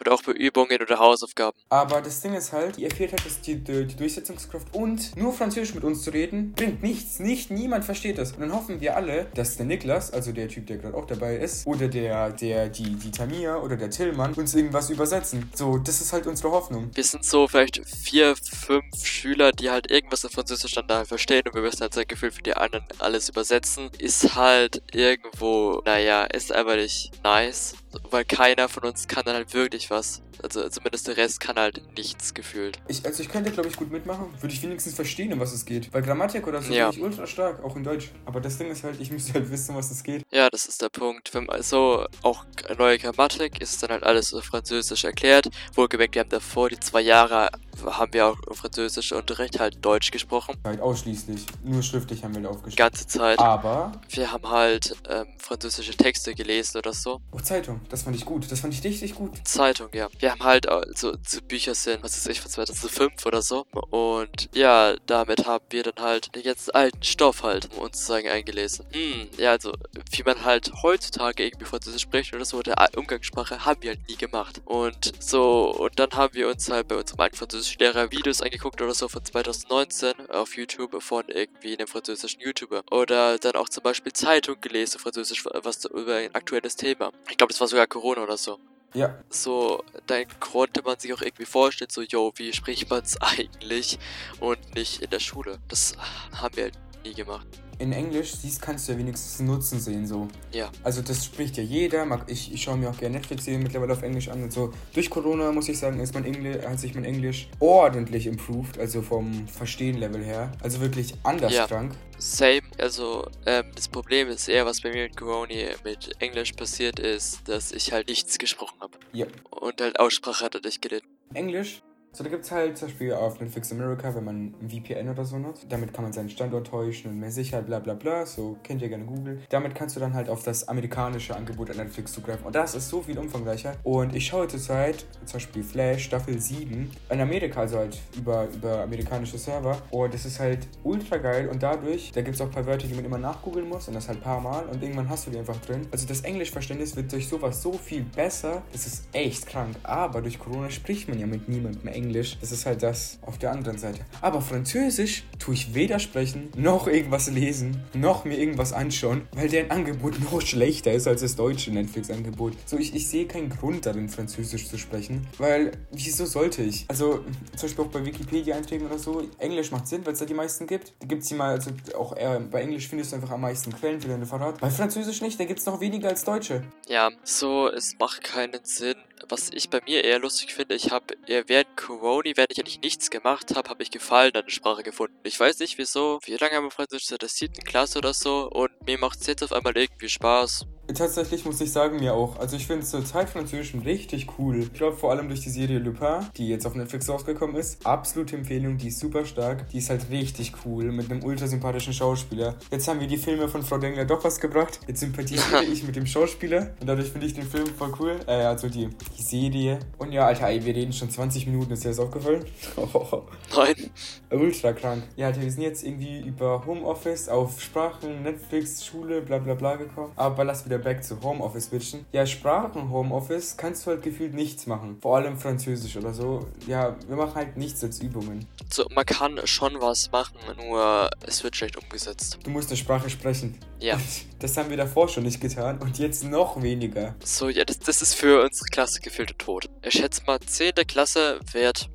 oder 0.00 0.12
auch 0.12 0.22
bei 0.22 0.32
Übungen 0.32 0.80
oder 0.80 0.98
Hausaufgaben. 0.98 1.56
Aber 1.68 2.00
das 2.00 2.20
Ding 2.20 2.34
ist 2.34 2.52
halt, 2.52 2.78
ihr 2.78 2.90
fehlt 2.90 3.12
halt 3.12 3.24
das, 3.24 3.40
die, 3.40 3.56
die 3.56 3.96
Durchsetzungskraft 3.96 4.74
und 4.74 5.16
nur 5.16 5.32
Französisch 5.32 5.74
mit 5.74 5.84
uns 5.84 6.02
zu 6.02 6.10
reden, 6.10 6.52
bringt 6.52 6.82
nichts, 6.82 7.18
nicht, 7.18 7.50
niemand 7.50 7.84
versteht 7.84 8.18
das. 8.18 8.32
Und 8.32 8.40
dann 8.40 8.52
hoffen 8.52 8.80
wir 8.80 8.96
alle, 8.96 9.26
dass 9.34 9.56
der 9.56 9.66
Niklas, 9.66 10.12
also 10.12 10.32
der 10.32 10.48
Typ, 10.48 10.66
der 10.66 10.78
gerade 10.78 10.96
auch 10.96 11.06
dabei 11.06 11.36
ist, 11.36 11.66
oder 11.66 11.88
der, 11.88 12.30
der, 12.30 12.68
die, 12.68 12.94
die 12.94 13.10
Tamia 13.10 13.58
oder 13.58 13.76
der 13.76 13.90
Tillmann 13.90 14.34
uns 14.34 14.54
irgendwas 14.54 14.90
übersetzen. 14.90 15.50
So, 15.54 15.78
das 15.78 16.00
ist 16.00 16.12
halt 16.12 16.26
unsere 16.26 16.50
Hoffnung. 16.50 16.90
Wir 16.94 17.04
sind 17.04 17.24
so 17.24 17.46
vielleicht 17.48 17.80
vier, 17.86 18.34
fünf 18.36 18.84
Schüler, 19.04 19.43
Schüler, 19.44 19.52
die 19.52 19.70
halt 19.70 19.90
irgendwas 19.90 20.24
in 20.24 20.30
Französisch 20.30 20.72
dann 20.72 20.86
da 20.86 21.04
verstehen 21.04 21.42
und 21.46 21.54
wir 21.54 21.62
müssen 21.62 21.80
halt 21.80 21.94
sein 21.94 22.06
Gefühl 22.08 22.30
für 22.30 22.42
die 22.42 22.54
anderen 22.54 22.84
alles 22.98 23.28
übersetzen, 23.28 23.90
ist 23.98 24.34
halt 24.34 24.82
irgendwo, 24.92 25.82
naja, 25.84 26.24
ist 26.24 26.52
einfach 26.52 26.76
nicht 26.76 27.12
nice, 27.22 27.74
weil 28.10 28.24
keiner 28.24 28.68
von 28.68 28.84
uns 28.84 29.06
kann 29.06 29.24
dann 29.24 29.34
halt 29.34 29.52
wirklich 29.52 29.90
was. 29.90 30.22
Also 30.44 30.68
zumindest 30.68 31.08
der 31.08 31.16
Rest 31.16 31.40
kann 31.40 31.56
halt 31.56 31.82
nichts 31.96 32.34
gefühlt. 32.34 32.78
Ich, 32.86 33.04
also 33.06 33.22
ich 33.22 33.30
könnte, 33.30 33.50
glaube 33.50 33.70
ich, 33.70 33.76
gut 33.76 33.90
mitmachen. 33.90 34.26
Würde 34.42 34.54
ich 34.54 34.62
wenigstens 34.62 34.92
verstehen, 34.92 35.32
um 35.32 35.40
was 35.40 35.54
es 35.54 35.64
geht. 35.64 35.92
Weil 35.94 36.02
Grammatik 36.02 36.46
oder 36.46 36.60
so 36.60 36.70
ja. 36.70 36.90
bin 36.90 36.98
ich 36.98 37.02
ultra 37.02 37.26
stark, 37.26 37.64
auch 37.64 37.74
in 37.76 37.82
Deutsch. 37.82 38.10
Aber 38.26 38.42
das 38.42 38.58
Ding 38.58 38.70
ist 38.70 38.84
halt, 38.84 39.00
ich 39.00 39.10
müsste 39.10 39.32
halt 39.32 39.50
wissen, 39.50 39.74
was 39.74 39.90
es 39.90 40.02
geht. 40.02 40.22
Ja, 40.30 40.50
das 40.50 40.66
ist 40.66 40.82
der 40.82 40.90
Punkt. 40.90 41.32
Wenn 41.32 41.46
man 41.46 41.62
so 41.62 42.06
auch 42.22 42.44
neue 42.76 42.98
Grammatik 42.98 43.62
ist 43.62 43.82
dann 43.82 43.90
halt 43.90 44.02
alles 44.02 44.34
auf 44.34 44.44
Französisch 44.44 45.04
erklärt. 45.04 45.48
Wohlgemerkt, 45.72 46.14
wir 46.14 46.20
haben 46.20 46.28
davor 46.28 46.68
die 46.68 46.78
zwei 46.78 47.00
Jahre 47.00 47.48
haben 47.82 48.12
wir 48.12 48.26
auch 48.26 48.38
im 48.48 48.54
französischen 48.54 49.18
Unterricht 49.18 49.58
halt 49.58 49.84
Deutsch 49.84 50.10
gesprochen. 50.10 50.56
Halt 50.64 50.80
ausschließlich. 50.80 51.46
Nur 51.62 51.82
schriftlich 51.82 52.22
haben 52.24 52.34
wir 52.34 52.48
aufgeschrieben. 52.48 52.70
Die 52.70 52.76
ganze 52.76 53.06
Zeit. 53.06 53.38
Aber. 53.38 53.92
Wir 54.10 54.30
haben 54.30 54.48
halt 54.48 54.96
ähm, 55.08 55.26
französische 55.38 55.96
Texte 55.96 56.34
gelesen 56.34 56.78
oder 56.78 56.92
so. 56.92 57.20
Oh, 57.32 57.40
Zeitung. 57.40 57.80
Das 57.88 58.02
fand 58.02 58.16
ich 58.16 58.24
gut. 58.24 58.50
Das 58.50 58.60
fand 58.60 58.74
ich 58.74 58.84
richtig 58.84 59.14
gut. 59.14 59.46
Zeitung, 59.46 59.88
ja. 59.92 60.08
Wir 60.18 60.32
haben 60.34 60.44
halt 60.44 60.66
äh, 60.66 60.82
so, 60.94 61.14
so 61.26 61.40
Bücher 61.42 61.74
sind, 61.74 62.02
was 62.02 62.16
ist 62.16 62.28
ich, 62.28 62.40
von 62.40 62.50
2005 62.50 63.24
oder 63.26 63.42
so. 63.42 63.66
Und 63.90 64.48
ja, 64.54 64.94
damit 65.06 65.46
haben 65.46 65.64
wir 65.70 65.82
dann 65.82 66.04
halt 66.04 66.34
den 66.34 66.42
ganzen 66.42 66.72
alten 66.72 67.02
Stoff 67.02 67.42
halt 67.42 67.72
uns 67.76 67.98
sozusagen 67.98 68.28
eingelesen. 68.28 68.86
Hm, 68.92 69.28
ja, 69.38 69.52
also 69.52 69.72
wie 70.10 70.22
man 70.22 70.44
halt 70.44 70.72
heutzutage 70.82 71.44
irgendwie 71.44 71.64
Französisch 71.64 72.02
spricht 72.02 72.34
oder 72.34 72.44
so, 72.44 72.62
der 72.62 72.76
Umgangssprache 72.96 73.64
haben 73.64 73.82
wir 73.82 73.90
halt 73.90 74.08
nie 74.08 74.16
gemacht. 74.16 74.60
Und 74.64 75.12
so, 75.22 75.70
und 75.70 75.98
dann 75.98 76.10
haben 76.12 76.34
wir 76.34 76.48
uns 76.48 76.70
halt 76.70 76.88
bei 76.88 76.96
unserem 76.96 77.20
alten 77.20 77.36
Französisch 77.36 77.78
Lehrer 77.78 78.10
Videos 78.10 78.42
angeguckt 78.42 78.80
oder 78.82 78.94
so 78.94 79.08
von 79.08 79.24
2019 79.24 80.30
auf 80.30 80.56
YouTube 80.56 81.02
von 81.02 81.24
irgendwie 81.28 81.76
einem 81.76 81.86
französischen 81.86 82.40
YouTuber. 82.40 82.82
Oder 82.90 83.38
dann 83.38 83.54
auch 83.56 83.68
zum 83.68 83.82
Beispiel 83.82 84.12
Zeitung 84.12 84.60
gelesen, 84.60 84.98
Französisch, 84.98 85.44
was 85.44 85.84
über 85.84 86.16
ein 86.16 86.34
aktuelles 86.34 86.76
Thema. 86.76 87.12
Ich 87.30 87.36
glaube, 87.36 87.52
das 87.52 87.60
war 87.60 87.68
sogar 87.68 87.86
Corona 87.86 88.22
oder 88.22 88.36
so. 88.36 88.58
Ja. 88.94 89.18
So, 89.28 89.82
dann 90.06 90.24
konnte 90.38 90.82
man 90.82 90.98
sich 90.98 91.12
auch 91.12 91.20
irgendwie 91.20 91.44
vorstellen, 91.44 91.90
so, 91.90 92.00
yo, 92.02 92.32
wie 92.36 92.52
spricht 92.52 92.88
man 92.88 93.02
es 93.02 93.20
eigentlich 93.20 93.98
und 94.40 94.74
nicht 94.74 95.02
in 95.02 95.10
der 95.10 95.20
Schule. 95.20 95.58
Das 95.68 95.94
haben 96.32 96.56
wir 96.56 96.64
halt 96.64 96.78
nie 97.04 97.14
gemacht 97.14 97.46
in 97.78 97.92
Englisch 97.92 98.34
siehst, 98.34 98.62
kannst 98.62 98.88
du 98.88 98.92
ja 98.92 98.98
wenigstens 98.98 99.40
Nutzen 99.40 99.80
sehen. 99.80 100.06
So. 100.06 100.28
Ja. 100.52 100.70
Also 100.82 101.02
das 101.02 101.24
spricht 101.24 101.56
ja 101.56 101.62
jeder. 101.62 102.04
Ich, 102.26 102.52
ich 102.52 102.62
schaue 102.62 102.76
mir 102.76 102.90
auch 102.90 102.96
gerne 102.96 103.16
Netflix-Serien 103.16 103.62
mittlerweile 103.62 103.92
auf 103.92 104.02
Englisch 104.02 104.28
an 104.28 104.42
und 104.42 104.52
so. 104.52 104.72
Durch 104.92 105.10
Corona 105.10 105.52
muss 105.52 105.68
ich 105.68 105.78
sagen, 105.78 106.00
ist 106.00 106.14
mein 106.14 106.24
Englisch, 106.24 106.64
hat 106.64 106.78
sich 106.78 106.94
mein 106.94 107.04
Englisch 107.04 107.48
ordentlich 107.60 108.26
improved, 108.26 108.78
also 108.78 109.02
vom 109.02 109.46
Verstehen-Level 109.48 110.24
her. 110.24 110.52
Also 110.62 110.80
wirklich 110.80 111.14
anders 111.22 111.52
ja. 111.52 111.66
krank. 111.66 111.94
Same, 112.18 112.62
also 112.78 113.28
ähm, 113.44 113.64
das 113.74 113.88
Problem 113.88 114.28
ist 114.28 114.48
eher, 114.48 114.66
was 114.66 114.80
bei 114.80 114.90
mir 114.90 115.04
mit 115.04 115.16
Corona 115.16 115.54
mit 115.84 116.10
Englisch 116.20 116.52
passiert 116.52 116.98
ist, 117.00 117.48
dass 117.48 117.72
ich 117.72 117.92
halt 117.92 118.08
nichts 118.08 118.38
gesprochen 118.38 118.80
habe. 118.80 118.98
Ja. 119.12 119.26
Und 119.50 119.80
halt 119.80 119.98
Aussprache 119.98 120.44
hat 120.44 120.54
er 120.54 120.60
nicht 120.60 120.80
gelitten. 120.80 121.08
Englisch 121.34 121.82
so, 122.14 122.22
da 122.22 122.30
gibt 122.30 122.44
es 122.44 122.52
halt 122.52 122.78
zum 122.78 122.86
Beispiel 122.86 123.12
auf 123.12 123.40
Netflix 123.40 123.72
America, 123.72 124.14
wenn 124.14 124.22
man 124.22 124.54
ein 124.62 124.70
VPN 124.70 125.08
oder 125.08 125.24
so 125.24 125.36
nutzt. 125.36 125.66
Damit 125.68 125.92
kann 125.92 126.04
man 126.04 126.12
seinen 126.12 126.28
Standort 126.28 126.68
täuschen 126.68 127.10
und 127.10 127.18
mehr 127.18 127.32
Sicherheit, 127.32 127.66
bla 127.66 127.80
bla 127.80 127.94
bla. 127.94 128.24
So 128.24 128.56
kennt 128.62 128.82
ihr 128.82 128.88
gerne 128.88 129.04
Google. 129.04 129.40
Damit 129.48 129.74
kannst 129.74 129.96
du 129.96 130.00
dann 130.00 130.14
halt 130.14 130.28
auf 130.28 130.44
das 130.44 130.68
amerikanische 130.68 131.34
Angebot 131.34 131.70
an 131.70 131.78
Netflix 131.78 132.12
zugreifen. 132.12 132.46
Und 132.46 132.54
das 132.54 132.76
ist 132.76 132.88
so 132.88 133.02
viel 133.02 133.18
umfangreicher. 133.18 133.74
Und 133.82 134.14
ich 134.14 134.26
schaue 134.26 134.46
zurzeit 134.46 135.04
zum 135.24 135.38
Beispiel 135.38 135.64
Flash 135.64 136.04
Staffel 136.04 136.38
7 136.38 136.88
in 137.10 137.20
Amerika, 137.20 137.62
also 137.62 137.78
halt 137.78 137.98
über, 138.16 138.46
über 138.54 138.82
amerikanische 138.82 139.36
Server. 139.36 139.76
Und 139.90 140.14
das 140.14 140.24
ist 140.24 140.38
halt 140.38 140.68
ultra 140.84 141.16
geil. 141.16 141.48
Und 141.48 141.64
dadurch, 141.64 142.12
da 142.12 142.22
gibt 142.22 142.36
es 142.36 142.40
auch 142.40 142.46
ein 142.46 142.52
paar 142.52 142.66
Wörter, 142.66 142.86
die 142.86 142.94
man 142.94 143.04
immer 143.04 143.18
nachgoogeln 143.18 143.68
muss. 143.68 143.88
Und 143.88 143.94
das 143.94 144.06
halt 144.06 144.18
ein 144.18 144.22
paar 144.22 144.40
Mal. 144.40 144.66
Und 144.66 144.80
irgendwann 144.80 145.08
hast 145.08 145.26
du 145.26 145.32
die 145.32 145.38
einfach 145.38 145.60
drin. 145.62 145.88
Also 145.90 146.06
das 146.06 146.20
Englischverständnis 146.20 146.94
wird 146.94 147.10
durch 147.10 147.28
sowas 147.28 147.60
so 147.60 147.72
viel 147.72 148.04
besser. 148.04 148.62
Das 148.70 148.86
ist 148.86 149.08
echt 149.12 149.48
krank. 149.48 149.74
Aber 149.82 150.22
durch 150.22 150.38
Corona 150.38 150.70
spricht 150.70 151.08
man 151.08 151.18
ja 151.18 151.26
mit 151.26 151.48
niemandem 151.48 151.88
Englisch. 151.88 152.03
Englisch. 152.04 152.36
Das 152.40 152.52
ist 152.52 152.66
halt 152.66 152.82
das 152.82 153.18
auf 153.22 153.38
der 153.38 153.50
anderen 153.50 153.78
Seite. 153.78 154.00
Aber 154.20 154.42
Französisch 154.42 155.24
tue 155.38 155.54
ich 155.54 155.74
weder 155.74 155.98
sprechen, 155.98 156.50
noch 156.56 156.86
irgendwas 156.86 157.30
lesen, 157.30 157.82
noch 157.94 158.26
mir 158.26 158.38
irgendwas 158.38 158.72
anschauen, 158.74 159.22
weil 159.32 159.48
deren 159.48 159.70
Angebot 159.70 160.20
noch 160.30 160.40
schlechter 160.42 160.92
ist 160.92 161.08
als 161.08 161.22
das 161.22 161.34
deutsche 161.34 161.70
Netflix-Angebot. 161.70 162.54
So, 162.66 162.76
ich, 162.76 162.94
ich 162.94 163.08
sehe 163.08 163.26
keinen 163.26 163.48
Grund 163.48 163.86
darin, 163.86 164.08
Französisch 164.08 164.68
zu 164.68 164.76
sprechen, 164.76 165.26
weil 165.38 165.72
wieso 165.92 166.26
sollte 166.26 166.62
ich? 166.62 166.84
Also, 166.88 167.24
zum 167.56 167.68
Beispiel 167.68 167.84
auch 167.84 167.88
bei 167.88 168.04
Wikipedia-Einträgen 168.04 168.86
oder 168.86 168.98
so, 168.98 169.22
Englisch 169.38 169.70
macht 169.70 169.88
Sinn, 169.88 170.04
weil 170.04 170.12
es 170.12 170.18
da 170.18 170.26
die 170.26 170.34
meisten 170.34 170.66
gibt. 170.66 170.92
Da 171.00 171.06
gibt 171.06 171.22
es 171.22 171.28
die 171.28 171.34
mal, 171.34 171.52
also 171.52 171.70
auch 171.96 172.16
eher 172.16 172.38
bei 172.40 172.60
Englisch 172.60 172.88
findest 172.88 173.12
du 173.12 173.16
einfach 173.16 173.30
am 173.30 173.40
meisten 173.40 173.72
Quellen 173.72 174.00
für 174.00 174.08
deine 174.08 174.26
Verrat. 174.26 174.60
Bei 174.60 174.70
Französisch 174.70 175.22
nicht, 175.22 175.40
da 175.40 175.44
gibt 175.44 175.60
es 175.60 175.66
noch 175.66 175.80
weniger 175.80 176.10
als 176.10 176.24
Deutsche. 176.24 176.62
Ja, 176.88 177.10
so, 177.22 177.68
es 177.68 177.96
macht 177.98 178.22
keinen 178.22 178.60
Sinn. 178.64 178.96
Was 179.28 179.50
ich 179.52 179.70
bei 179.70 179.80
mir 179.86 180.04
eher 180.04 180.18
lustig 180.18 180.54
finde, 180.54 180.74
ich 180.74 180.90
habe 180.90 181.14
während 181.26 181.76
Corona, 181.76 182.30
während 182.34 182.52
ich 182.52 182.58
eigentlich 182.58 182.80
nichts 182.80 183.10
gemacht 183.10 183.56
habe, 183.56 183.70
habe 183.70 183.82
ich 183.82 183.90
Gefallen 183.90 184.34
an 184.34 184.44
der 184.44 184.50
Sprache 184.50 184.82
gefunden. 184.82 185.16
Ich 185.24 185.40
weiß 185.40 185.58
nicht 185.60 185.78
wieso, 185.78 186.20
wie 186.24 186.36
lange 186.36 186.56
haben 186.56 186.64
wir 186.64 186.70
Französisch 186.70 187.06
seit 187.06 187.22
der 187.22 187.28
siebten 187.28 187.64
Klasse 187.64 187.98
oder 187.98 188.12
so 188.12 188.50
und 188.50 188.70
mir 188.86 188.98
macht 188.98 189.20
es 189.20 189.26
jetzt 189.26 189.42
auf 189.42 189.52
einmal 189.52 189.76
irgendwie 189.76 190.08
Spaß. 190.08 190.66
Tatsächlich 190.92 191.44
muss 191.44 191.60
ich 191.60 191.72
sagen, 191.72 191.98
mir 191.98 192.14
auch. 192.14 192.38
Also 192.38 192.56
ich 192.56 192.66
finde 192.66 192.84
zur 192.84 193.04
Zeit 193.04 193.30
Französisch 193.30 193.74
richtig 193.84 194.26
cool. 194.38 194.60
Ich 194.60 194.72
glaube 194.74 194.96
vor 194.96 195.10
allem 195.10 195.28
durch 195.28 195.40
die 195.40 195.48
Serie 195.48 195.78
Lupin, 195.78 196.26
die 196.36 196.48
jetzt 196.48 196.66
auf 196.66 196.74
Netflix 196.74 197.08
rausgekommen 197.08 197.56
ist. 197.56 197.84
Absolute 197.86 198.36
Empfehlung, 198.36 198.76
die 198.76 198.88
ist 198.88 199.00
super 199.00 199.24
stark. 199.24 199.68
Die 199.70 199.78
ist 199.78 199.88
halt 199.88 200.10
richtig 200.10 200.52
cool 200.64 200.92
mit 200.92 201.10
einem 201.10 201.24
ultra 201.24 201.46
sympathischen 201.46 201.94
Schauspieler. 201.94 202.54
Jetzt 202.70 202.86
haben 202.86 203.00
wir 203.00 203.06
die 203.06 203.16
Filme 203.16 203.48
von 203.48 203.62
Frau 203.62 203.78
Dengler 203.78 204.04
doch 204.04 204.22
was 204.24 204.38
gebracht. 204.38 204.80
Jetzt 204.86 205.00
sympathisiere 205.00 205.64
ich 205.72 205.84
mit 205.84 205.96
dem 205.96 206.06
Schauspieler 206.06 206.74
und 206.80 206.86
dadurch 206.86 207.08
finde 207.08 207.26
ich 207.26 207.34
den 207.34 207.46
Film 207.46 207.66
voll 207.66 207.92
cool. 207.98 208.20
Äh, 208.26 208.32
also 208.32 208.68
die, 208.68 208.88
die 209.16 209.22
Serie. 209.22 209.78
Und 209.98 210.12
ja, 210.12 210.26
Alter, 210.26 210.48
ey, 210.48 210.64
wir 210.64 210.74
reden 210.74 210.92
schon 210.92 211.08
20 211.08 211.46
Minuten. 211.46 211.72
Ist 211.72 211.84
dir 211.84 211.88
das 211.88 211.98
aufgefallen? 211.98 212.44
Nein. 213.56 213.90
Ultra 214.30 214.72
krank. 214.72 215.04
Ja, 215.16 215.28
Alter, 215.28 215.40
wir 215.40 215.50
sind 215.50 215.62
jetzt 215.62 215.82
irgendwie 215.84 216.20
über 216.20 216.66
Homeoffice 216.66 217.28
auf 217.28 217.60
Sprachen, 217.60 218.22
Netflix, 218.22 218.84
Schule, 218.84 219.22
bla 219.22 219.38
bla 219.38 219.54
bla 219.54 219.76
gekommen. 219.76 220.12
Aber 220.16 220.44
lass 220.44 220.64
wieder 220.64 220.73
back 220.78 221.04
zu 221.04 221.22
Homeoffice 221.22 221.66
switchen. 221.66 222.06
Ja, 222.12 222.26
Sprachen 222.26 222.90
Homeoffice 222.90 223.56
kannst 223.56 223.86
du 223.86 223.90
halt 223.90 224.02
gefühlt 224.02 224.34
nichts 224.34 224.66
machen. 224.66 224.98
Vor 225.00 225.16
allem 225.16 225.36
Französisch 225.38 225.96
oder 225.96 226.12
so. 226.12 226.46
Ja, 226.66 226.96
wir 227.08 227.16
machen 227.16 227.34
halt 227.34 227.56
nichts 227.56 227.82
als 227.82 228.00
Übungen. 228.00 228.46
So, 228.70 228.86
man 228.94 229.06
kann 229.06 229.40
schon 229.44 229.80
was 229.80 230.10
machen, 230.10 230.36
nur 230.56 231.10
es 231.26 231.42
wird 231.42 231.56
schlecht 231.56 231.76
umgesetzt. 231.76 232.38
Du 232.42 232.50
musst 232.50 232.68
eine 232.70 232.76
Sprache 232.76 233.10
sprechen. 233.10 233.58
Ja. 233.80 233.98
Das 234.40 234.58
haben 234.58 234.68
wir 234.68 234.76
davor 234.76 235.08
schon 235.08 235.22
nicht 235.22 235.40
getan 235.40 235.78
und 235.78 235.98
jetzt 235.98 236.22
noch 236.22 236.60
weniger. 236.60 237.14
So, 237.24 237.48
ja, 237.48 237.64
das, 237.64 237.78
das 237.78 238.02
ist 238.02 238.12
für 238.12 238.42
unsere 238.42 238.66
Klasse 238.66 239.00
gefühlte 239.00 239.34
Tod. 239.38 239.70
Ich 239.80 239.94
schätze 239.94 240.22
mal, 240.26 240.38
10. 240.38 240.74
Klasse 240.86 241.40
wird 241.52 241.88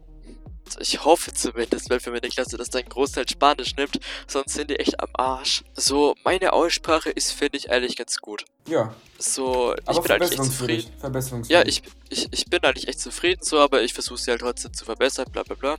ich 0.78 1.04
hoffe 1.04 1.34
zumindest, 1.34 1.90
weil 1.90 2.00
für 2.00 2.12
meine 2.12 2.30
Klasse 2.30 2.58
das 2.58 2.70
dann 2.70 2.86
Großteil 2.86 3.28
Spanisch 3.28 3.76
nimmt, 3.76 4.00
sonst 4.28 4.54
sind 4.54 4.70
die 4.70 4.78
echt 4.78 5.00
am 5.00 5.10
Arsch. 5.14 5.64
So, 5.74 6.16
meine 6.24 6.54
Aussprache 6.54 7.10
ist, 7.10 7.32
finde 7.32 7.58
ich, 7.58 7.72
eigentlich 7.72 7.96
ganz 7.96 8.18
gut. 8.18 8.46
Ja. 8.70 8.94
So, 9.22 9.76
ich 9.76 9.88
aber 9.90 10.02
bin 10.02 10.12
eigentlich 10.14 10.32
echt 10.32 10.44
zufrieden. 10.46 11.44
Ja, 11.50 11.62
ich, 11.66 11.84
ich, 12.10 12.30
ich 12.32 12.46
bin 12.46 12.64
eigentlich 12.64 12.88
echt 12.88 13.02
zufrieden 13.02 13.42
so, 13.44 13.60
aber 13.60 13.82
ich 13.82 13.94
versuche 13.94 14.18
sie 14.18 14.32
halt 14.32 14.40
trotzdem 14.40 14.74
zu 14.74 14.86
verbessern, 14.86 15.26
bla 15.30 15.44
bla 15.44 15.56
bla. 15.56 15.78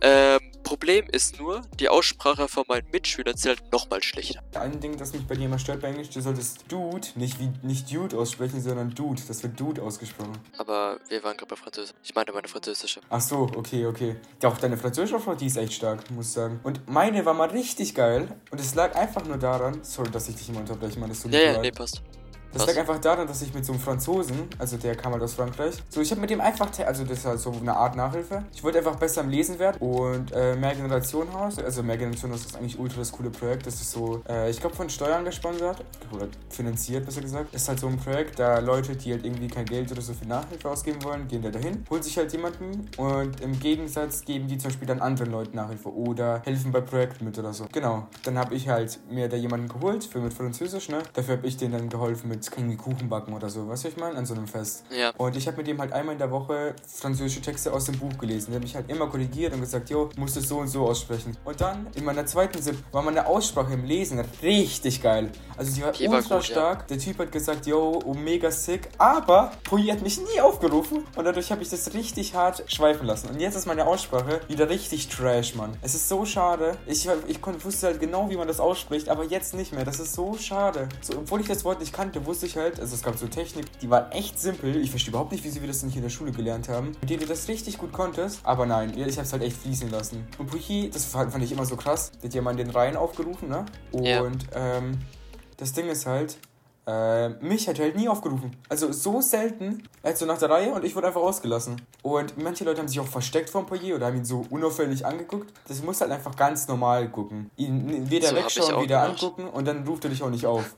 Ähm, 0.00 0.38
Problem 0.62 1.06
ist 1.10 1.40
nur, 1.40 1.62
die 1.80 1.88
Aussprache 1.88 2.46
von 2.46 2.64
meinen 2.68 2.88
Mitschülern 2.92 3.34
ist 3.34 3.44
halt 3.44 3.72
nochmal 3.72 4.02
schlechter. 4.04 4.40
Ein 4.54 4.78
Ding, 4.80 4.96
das 4.96 5.12
mich 5.12 5.26
bei 5.26 5.34
dir 5.34 5.46
immer 5.46 5.58
stört 5.58 5.80
bei 5.80 5.88
Englisch, 5.88 6.10
du 6.10 6.20
solltest 6.20 6.64
Dude 6.68 7.08
nicht 7.16 7.40
wie 7.40 7.50
nicht 7.62 7.92
Dude 7.92 8.16
aussprechen, 8.16 8.62
sondern 8.62 8.94
Dude. 8.94 9.20
Das 9.26 9.42
wird 9.42 9.58
Dude 9.58 9.82
ausgesprochen. 9.82 10.38
Aber 10.58 10.98
wir 11.08 11.24
waren 11.24 11.36
gerade 11.36 11.50
bei 11.50 11.56
Französisch. 11.56 11.94
Ich 12.04 12.14
meine 12.14 12.30
meine 12.32 12.46
französische. 12.46 13.00
Ach 13.08 13.20
so, 13.20 13.50
okay, 13.56 13.86
okay. 13.86 14.16
Ja, 14.42 14.48
auch 14.48 14.58
deine 14.58 14.76
französische 14.76 15.18
Frau, 15.18 15.34
die 15.34 15.46
ist 15.46 15.56
echt 15.56 15.72
stark, 15.72 16.08
muss 16.12 16.26
ich 16.26 16.32
sagen. 16.32 16.60
Und 16.62 16.88
meine 16.88 17.24
war 17.24 17.34
mal 17.34 17.48
richtig 17.48 17.96
geil. 17.96 18.28
Und 18.52 18.60
es 18.60 18.76
lag 18.76 18.94
einfach 18.94 19.24
nur 19.24 19.38
daran, 19.38 19.82
sorry, 19.82 20.10
dass 20.10 20.28
ich 20.28 20.36
dich 20.36 20.48
immer 20.48 20.60
unterbreche, 20.60 21.00
man, 21.00 21.08
das 21.08 21.22
tut 21.22 21.32
Ja, 21.32 21.40
ja, 21.40 21.60
nee, 21.60 21.72
passt. 21.72 22.02
Das 22.56 22.66
lag 22.66 22.78
einfach 22.78 22.98
daran, 22.98 23.26
dass 23.26 23.42
ich 23.42 23.52
mit 23.52 23.64
so 23.64 23.72
einem 23.72 23.80
Franzosen, 23.80 24.48
also 24.58 24.76
der 24.76 24.96
kam 24.96 25.12
halt 25.12 25.22
aus 25.22 25.34
Frankreich, 25.34 25.74
so 25.88 26.00
ich 26.00 26.10
habe 26.10 26.20
mit 26.20 26.30
dem 26.30 26.40
einfach, 26.40 26.70
also 26.86 27.04
das 27.04 27.18
ist 27.18 27.26
halt 27.26 27.40
so 27.40 27.52
eine 27.52 27.76
Art 27.76 27.96
Nachhilfe. 27.96 28.44
Ich 28.54 28.64
wollte 28.64 28.78
einfach 28.78 28.96
besser 28.96 29.20
im 29.20 29.28
Lesen 29.28 29.58
werden 29.58 29.76
und 29.80 30.32
äh, 30.32 30.56
mehr 30.56 30.74
Generation 30.74 31.32
Haus, 31.34 31.58
also 31.58 31.82
mehr 31.82 31.98
Generation 31.98 32.32
Haus 32.32 32.46
ist 32.46 32.56
eigentlich 32.56 32.78
ultra 32.78 32.98
das 32.98 33.12
coole 33.12 33.30
Projekt. 33.30 33.66
Das 33.66 33.74
ist 33.74 33.90
so, 33.90 34.22
äh, 34.28 34.50
ich 34.50 34.60
glaube 34.60 34.74
von 34.74 34.88
Steuern 34.88 35.24
gesponsert 35.24 35.84
oder 36.12 36.28
finanziert, 36.48 37.04
besser 37.04 37.20
gesagt. 37.20 37.52
Das 37.52 37.62
ist 37.62 37.68
halt 37.68 37.80
so 37.80 37.88
ein 37.88 37.98
Projekt, 37.98 38.38
da 38.38 38.58
Leute, 38.58 38.96
die 38.96 39.12
halt 39.12 39.24
irgendwie 39.24 39.48
kein 39.48 39.66
Geld 39.66 39.92
oder 39.92 40.00
so 40.00 40.14
für 40.14 40.26
Nachhilfe 40.26 40.70
ausgeben 40.70 41.02
wollen, 41.04 41.28
gehen 41.28 41.42
da 41.42 41.50
dahin, 41.50 41.84
holen 41.90 42.02
sich 42.02 42.16
halt 42.16 42.32
jemanden 42.32 42.88
und 42.96 43.40
im 43.40 43.58
Gegensatz 43.60 44.24
geben 44.24 44.48
die 44.48 44.58
zum 44.58 44.70
Beispiel 44.70 44.88
dann 44.88 45.00
anderen 45.00 45.30
Leuten 45.30 45.56
Nachhilfe 45.56 45.94
oder 45.94 46.40
helfen 46.44 46.72
bei 46.72 46.80
Projekten 46.80 47.24
mit 47.24 47.38
oder 47.38 47.52
so. 47.52 47.66
Genau. 47.72 48.06
Dann 48.24 48.38
habe 48.38 48.54
ich 48.54 48.68
halt 48.68 48.98
mir 49.10 49.28
da 49.28 49.36
jemanden 49.36 49.68
geholt 49.68 50.04
für 50.04 50.20
mit 50.20 50.32
Französisch, 50.32 50.88
ne? 50.88 51.02
Dafür 51.12 51.36
habe 51.36 51.46
ich 51.46 51.56
denen 51.56 51.72
dann 51.72 51.88
geholfen 51.88 52.28
mit 52.28 52.45
irgendwie 52.52 52.76
Kuchen 52.76 53.08
backen 53.08 53.32
oder 53.32 53.48
so, 53.48 53.68
weißt 53.68 53.84
du, 53.84 53.88
ich 53.88 53.96
meine, 53.96 54.16
an 54.16 54.26
so 54.26 54.34
einem 54.34 54.46
Fest. 54.46 54.84
Ja. 54.90 55.10
Und 55.16 55.36
ich 55.36 55.46
habe 55.46 55.58
mit 55.58 55.66
dem 55.66 55.80
halt 55.80 55.92
einmal 55.92 56.14
in 56.14 56.18
der 56.18 56.30
Woche 56.30 56.74
französische 56.86 57.40
Texte 57.40 57.72
aus 57.72 57.86
dem 57.86 57.98
Buch 57.98 58.16
gelesen. 58.18 58.50
Der 58.50 58.56
hat 58.56 58.62
mich 58.62 58.74
halt 58.74 58.90
immer 58.90 59.08
korrigiert 59.08 59.52
und 59.54 59.60
gesagt, 59.60 59.90
jo, 59.90 60.10
musst 60.16 60.36
du 60.36 60.40
es 60.40 60.48
so 60.48 60.58
und 60.58 60.68
so 60.68 60.86
aussprechen. 60.86 61.36
Und 61.44 61.60
dann 61.60 61.86
in 61.94 62.04
meiner 62.04 62.26
zweiten 62.26 62.60
Sip 62.62 62.76
war 62.92 63.02
meine 63.02 63.26
Aussprache 63.26 63.74
im 63.74 63.84
Lesen 63.84 64.22
richtig 64.42 65.02
geil. 65.02 65.30
Also 65.56 65.72
die 65.72 65.82
war 65.82 66.16
ultra 66.16 66.36
gut, 66.36 66.44
stark. 66.44 66.80
Ja. 66.80 66.86
Der 66.88 66.98
Typ 66.98 67.18
hat 67.18 67.32
gesagt, 67.32 67.66
yo, 67.66 68.00
oh, 68.04 68.14
mega 68.14 68.50
sick. 68.50 68.88
Aber 68.98 69.52
Pui 69.64 69.86
hat 69.86 70.02
mich 70.02 70.18
nie 70.18 70.40
aufgerufen 70.40 71.04
und 71.16 71.24
dadurch 71.24 71.50
habe 71.50 71.62
ich 71.62 71.70
das 71.70 71.94
richtig 71.94 72.34
hart 72.34 72.62
schweifen 72.66 73.06
lassen. 73.06 73.28
Und 73.30 73.40
jetzt 73.40 73.56
ist 73.56 73.66
meine 73.66 73.86
Aussprache 73.86 74.40
wieder 74.48 74.68
richtig 74.68 75.08
trash, 75.08 75.54
Mann. 75.54 75.76
Es 75.82 75.94
ist 75.94 76.08
so 76.08 76.24
schade. 76.24 76.76
Ich, 76.86 77.08
ich 77.26 77.40
wusste 77.64 77.86
halt 77.86 78.00
genau, 78.00 78.30
wie 78.30 78.36
man 78.36 78.48
das 78.48 78.60
ausspricht, 78.60 79.08
aber 79.08 79.24
jetzt 79.24 79.54
nicht 79.54 79.72
mehr. 79.72 79.84
Das 79.84 80.00
ist 80.00 80.14
so 80.14 80.36
schade. 80.36 80.88
So, 81.00 81.18
obwohl 81.18 81.40
ich 81.40 81.48
das 81.48 81.64
Wort 81.64 81.80
nicht 81.80 81.92
kannte, 81.92 82.24
wusste 82.26 82.35
ich 82.42 82.56
halt, 82.56 82.80
also 82.80 82.94
es 82.94 83.02
gab 83.02 83.16
so 83.16 83.26
Technik, 83.26 83.66
die 83.80 83.90
war 83.90 84.14
echt 84.14 84.38
simpel. 84.38 84.76
Ich 84.76 84.90
verstehe 84.90 85.10
überhaupt 85.10 85.32
nicht, 85.32 85.44
wieso 85.44 85.60
wir 85.60 85.68
das 85.68 85.82
nicht 85.82 85.96
in 85.96 86.02
der 86.02 86.10
Schule 86.10 86.32
gelernt 86.32 86.68
haben. 86.68 86.92
Mit 87.00 87.10
denen 87.10 87.20
du 87.20 87.26
das 87.26 87.48
richtig 87.48 87.78
gut 87.78 87.92
konntest. 87.92 88.40
Aber 88.44 88.66
nein, 88.66 88.92
ich 88.96 89.16
habe 89.16 89.22
es 89.22 89.32
halt 89.32 89.42
echt 89.42 89.56
fließen 89.56 89.90
lassen. 89.90 90.26
Und 90.38 90.50
Puchi, 90.50 90.90
das 90.90 91.04
fand 91.06 91.42
ich 91.42 91.52
immer 91.52 91.64
so 91.64 91.76
krass. 91.76 92.12
Der 92.22 92.28
hat 92.28 92.34
ja 92.34 92.42
mal 92.42 92.52
in 92.52 92.58
den 92.58 92.70
Reihen 92.70 92.96
aufgerufen, 92.96 93.48
ne? 93.48 93.66
Und 93.92 94.06
ja. 94.06 94.24
ähm, 94.54 94.98
das 95.56 95.72
Ding 95.72 95.88
ist 95.88 96.06
halt, 96.06 96.38
äh, 96.86 97.30
mich 97.44 97.66
hat 97.68 97.78
er 97.78 97.86
halt 97.86 97.96
nie 97.96 98.08
aufgerufen. 98.08 98.52
Also 98.68 98.92
so 98.92 99.20
selten, 99.20 99.82
also 100.04 100.24
nach 100.24 100.38
der 100.38 100.50
Reihe 100.50 100.72
und 100.72 100.84
ich 100.84 100.94
wurde 100.94 101.08
einfach 101.08 101.20
rausgelassen. 101.20 101.82
Und 102.02 102.38
manche 102.38 102.64
Leute 102.64 102.80
haben 102.80 102.86
sich 102.86 103.00
auch 103.00 103.08
versteckt 103.08 103.50
vom 103.50 103.66
Poirier 103.66 103.96
oder 103.96 104.06
haben 104.06 104.16
ihn 104.16 104.24
so 104.24 104.46
unauffällig 104.50 105.04
angeguckt. 105.04 105.52
Das 105.66 105.82
muss 105.82 106.00
halt 106.00 106.12
einfach 106.12 106.36
ganz 106.36 106.68
normal 106.68 107.10
gucken. 107.10 107.50
Ihn 107.56 108.08
weder 108.08 108.28
so 108.28 108.36
wegschauen, 108.36 108.84
weder 108.84 109.02
gemacht. 109.02 109.22
angucken 109.22 109.48
und 109.48 109.64
dann 109.64 109.86
ruft 109.86 110.04
er 110.04 110.10
dich 110.10 110.22
auch 110.22 110.30
nicht 110.30 110.46
auf. 110.46 110.76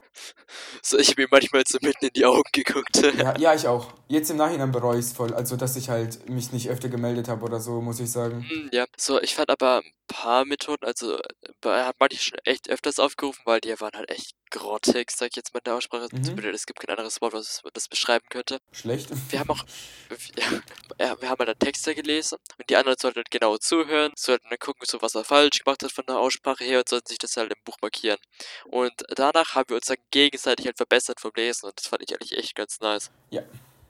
So, 0.82 0.98
ich 0.98 1.10
habe 1.10 1.22
mir 1.22 1.28
manchmal 1.30 1.62
so 1.66 1.78
mitten 1.82 2.06
in 2.06 2.12
die 2.14 2.24
Augen 2.24 2.48
geguckt. 2.52 2.96
ja, 3.18 3.36
ja, 3.38 3.54
ich 3.54 3.66
auch. 3.66 3.92
Jetzt 4.08 4.30
im 4.30 4.36
Nachhinein 4.36 4.72
bereue 4.72 4.98
ich 4.98 5.06
es 5.06 5.12
voll. 5.12 5.34
Also, 5.34 5.56
dass 5.56 5.76
ich 5.76 5.90
halt 5.90 6.28
mich 6.28 6.52
nicht 6.52 6.70
öfter 6.70 6.88
gemeldet 6.88 7.28
habe 7.28 7.44
oder 7.44 7.60
so, 7.60 7.80
muss 7.80 8.00
ich 8.00 8.10
sagen. 8.10 8.46
Hm, 8.48 8.70
ja, 8.72 8.86
so, 8.96 9.20
ich 9.20 9.34
fand 9.34 9.50
aber 9.50 9.78
ein 9.78 9.92
paar 10.06 10.44
Methoden, 10.46 10.86
also, 10.86 11.18
er 11.62 11.86
hat 11.86 11.96
manche 11.98 12.22
schon 12.22 12.38
echt 12.44 12.70
öfters 12.70 12.98
aufgerufen, 12.98 13.42
weil 13.44 13.60
die 13.60 13.78
waren 13.80 13.94
halt 13.94 14.10
echt 14.10 14.32
grottig, 14.50 15.10
sag 15.10 15.28
ich 15.30 15.36
jetzt 15.36 15.52
mal 15.52 15.58
in 15.58 15.64
der 15.64 15.74
Aussprache. 15.74 16.08
Mhm. 16.10 16.38
Es 16.54 16.66
gibt 16.66 16.80
kein 16.80 16.90
anderes 16.90 17.20
Wort, 17.20 17.32
was 17.32 17.62
das 17.72 17.88
beschreiben 17.88 18.26
könnte. 18.30 18.58
Schlecht. 18.72 19.10
Wir 19.30 19.40
haben 19.40 19.50
auch, 19.50 19.64
ja, 20.98 21.20
wir 21.20 21.28
haben 21.28 21.38
halt 21.38 21.48
einen 21.48 21.58
Texter 21.58 21.94
gelesen 21.94 22.38
und 22.58 22.70
die 22.70 22.76
anderen 22.76 22.98
sollten 22.98 23.16
halt 23.16 23.30
genau 23.30 23.58
zuhören, 23.58 24.12
sollten 24.16 24.48
dann 24.48 24.58
gucken, 24.58 24.86
so 24.86 25.02
was 25.02 25.14
er 25.14 25.24
falsch 25.24 25.64
gemacht 25.64 25.82
hat 25.82 25.92
von 25.92 26.04
der 26.06 26.18
Aussprache 26.18 26.64
her 26.64 26.78
und 26.78 26.88
sollten 26.88 27.08
sich 27.08 27.18
das 27.18 27.36
halt 27.36 27.52
im 27.52 27.62
Buch 27.64 27.76
markieren. 27.82 28.18
Und 28.66 28.92
danach 29.14 29.54
haben 29.54 29.68
wir 29.68 29.76
uns 29.76 29.86
dann 29.86 29.98
gegenseitig 30.10 30.66
halt 30.66 30.76
verbessert 30.76 31.20
vom 31.20 31.32
Lesen 31.36 31.66
und 31.66 31.78
das 31.78 31.86
fand 31.86 32.02
ich 32.02 32.14
eigentlich 32.14 32.36
echt 32.36 32.54
ganz 32.54 32.80
nice. 32.80 33.10
Ja. 33.30 33.42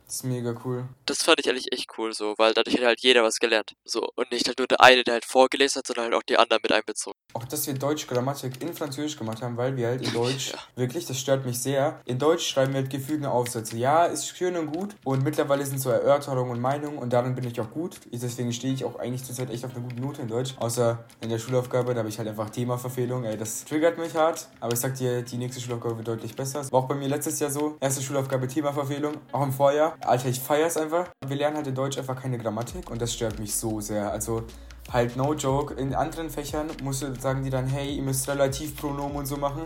Das 0.09 0.17
ist 0.17 0.25
mega 0.25 0.59
cool. 0.65 0.89
Das 1.05 1.23
fand 1.23 1.39
ich 1.39 1.51
eigentlich 1.51 1.71
echt 1.71 1.91
cool, 1.99 2.15
so, 2.15 2.35
weil 2.39 2.55
dadurch 2.55 2.79
hat 2.79 2.85
halt 2.85 3.01
jeder 3.01 3.23
was 3.23 3.41
gelernt. 3.41 3.75
So, 3.85 4.09
und 4.15 4.33
nicht 4.33 4.49
halt 4.49 4.59
nur 4.59 4.67
der 4.67 4.81
eine, 4.81 5.05
der 5.05 5.13
halt 5.13 5.27
vorgelesen 5.27 5.81
hat, 5.81 5.87
sondern 5.87 6.07
halt 6.07 6.15
auch 6.15 6.23
die 6.23 6.39
anderen 6.39 6.63
mit 6.63 6.73
einbezogen. 6.73 7.19
Auch, 7.35 7.45
dass 7.45 7.67
wir 7.67 7.75
Deutsch 7.75 8.07
Grammatik 8.07 8.63
in 8.63 8.73
Französisch 8.73 9.19
gemacht 9.19 9.43
haben, 9.43 9.57
weil 9.59 9.77
wir 9.77 9.89
halt 9.89 10.03
in 10.03 10.13
Deutsch, 10.15 10.53
wirklich, 10.77 11.07
das 11.07 11.19
stört 11.19 11.45
mich 11.45 11.61
sehr, 11.61 12.01
in 12.07 12.19
Deutsch 12.19 12.49
schreiben 12.49 12.73
wir 12.73 12.81
halt 12.81 12.91
gefügene 12.91 13.31
Aufsätze. 13.31 13.77
Ja, 13.77 14.07
ist 14.07 14.29
schön 14.29 14.57
und 14.57 14.73
gut 14.73 14.97
und 15.05 15.23
mittlerweile 15.23 15.65
sind 15.67 15.79
so 15.79 15.91
Erörterungen 15.91 16.53
und 16.53 16.61
Meinungen 16.61 16.99
und 16.99 17.13
darin 17.13 17.35
bin 17.35 17.47
ich 17.47 17.61
auch 17.61 17.71
gut. 17.71 18.01
Deswegen 18.11 18.53
stehe 18.53 18.73
ich 18.73 18.85
auch 18.85 18.99
eigentlich 18.99 19.25
zurzeit 19.25 19.51
echt 19.51 19.65
auf 19.65 19.75
eine 19.75 19.83
gute 19.85 20.01
Note 20.01 20.23
in 20.23 20.29
Deutsch. 20.29 20.55
Außer 20.59 21.05
in 21.21 21.29
der 21.29 21.39
Schulaufgabe, 21.39 21.93
da 21.93 21.99
habe 21.99 22.09
ich 22.09 22.19
halt 22.19 22.29
einfach 22.29 22.49
Themaverfehlung. 22.49 23.25
Ey, 23.25 23.37
das 23.37 23.65
triggert 23.65 23.99
mich 23.99 24.15
hart, 24.15 24.49
aber 24.61 24.73
ich 24.73 24.81
sag 24.81 24.95
dir, 24.95 25.23
die 25.23 25.37
nächste 25.37 25.61
Schulaufgabe 25.61 25.99
wird 25.99 26.09
deutlich 26.09 26.35
besser. 26.35 26.65
War 26.73 26.81
auch 26.81 26.89
bei 26.89 26.95
mir 26.95 27.09
letztes 27.09 27.39
Jahr 27.41 27.51
so. 27.51 27.77
Erste 27.81 28.03
Schulaufgabe 28.03 28.49
Themaverfehlung, 28.49 29.15
auch 29.33 29.43
im 29.43 29.53
Vorjahr. 29.53 29.97
Alter, 30.01 30.29
ich 30.29 30.41
feier's 30.41 30.79
einfach. 30.79 31.11
Wir 31.27 31.37
lernen 31.37 31.57
halt 31.57 31.67
in 31.67 31.75
Deutsch 31.75 31.99
einfach 31.99 32.21
keine 32.21 32.39
Grammatik 32.39 32.91
und 32.91 33.03
das 33.03 33.13
stört 33.13 33.39
mich 33.39 33.55
so 33.55 33.81
sehr. 33.81 34.11
Also 34.11 34.45
halt 34.93 35.17
no 35.17 35.35
joke. 35.35 35.75
In 35.75 35.95
anderen 35.95 36.31
Fächern 36.31 36.69
musst 36.83 37.03
du, 37.03 37.15
sagen 37.19 37.43
die 37.45 37.51
dann, 37.51 37.67
hey, 37.67 37.97
ihr 37.97 38.03
müsst 38.03 38.29
Relativpronomen 38.29 39.17
und 39.17 39.27
so 39.27 39.37
machen. 39.37 39.63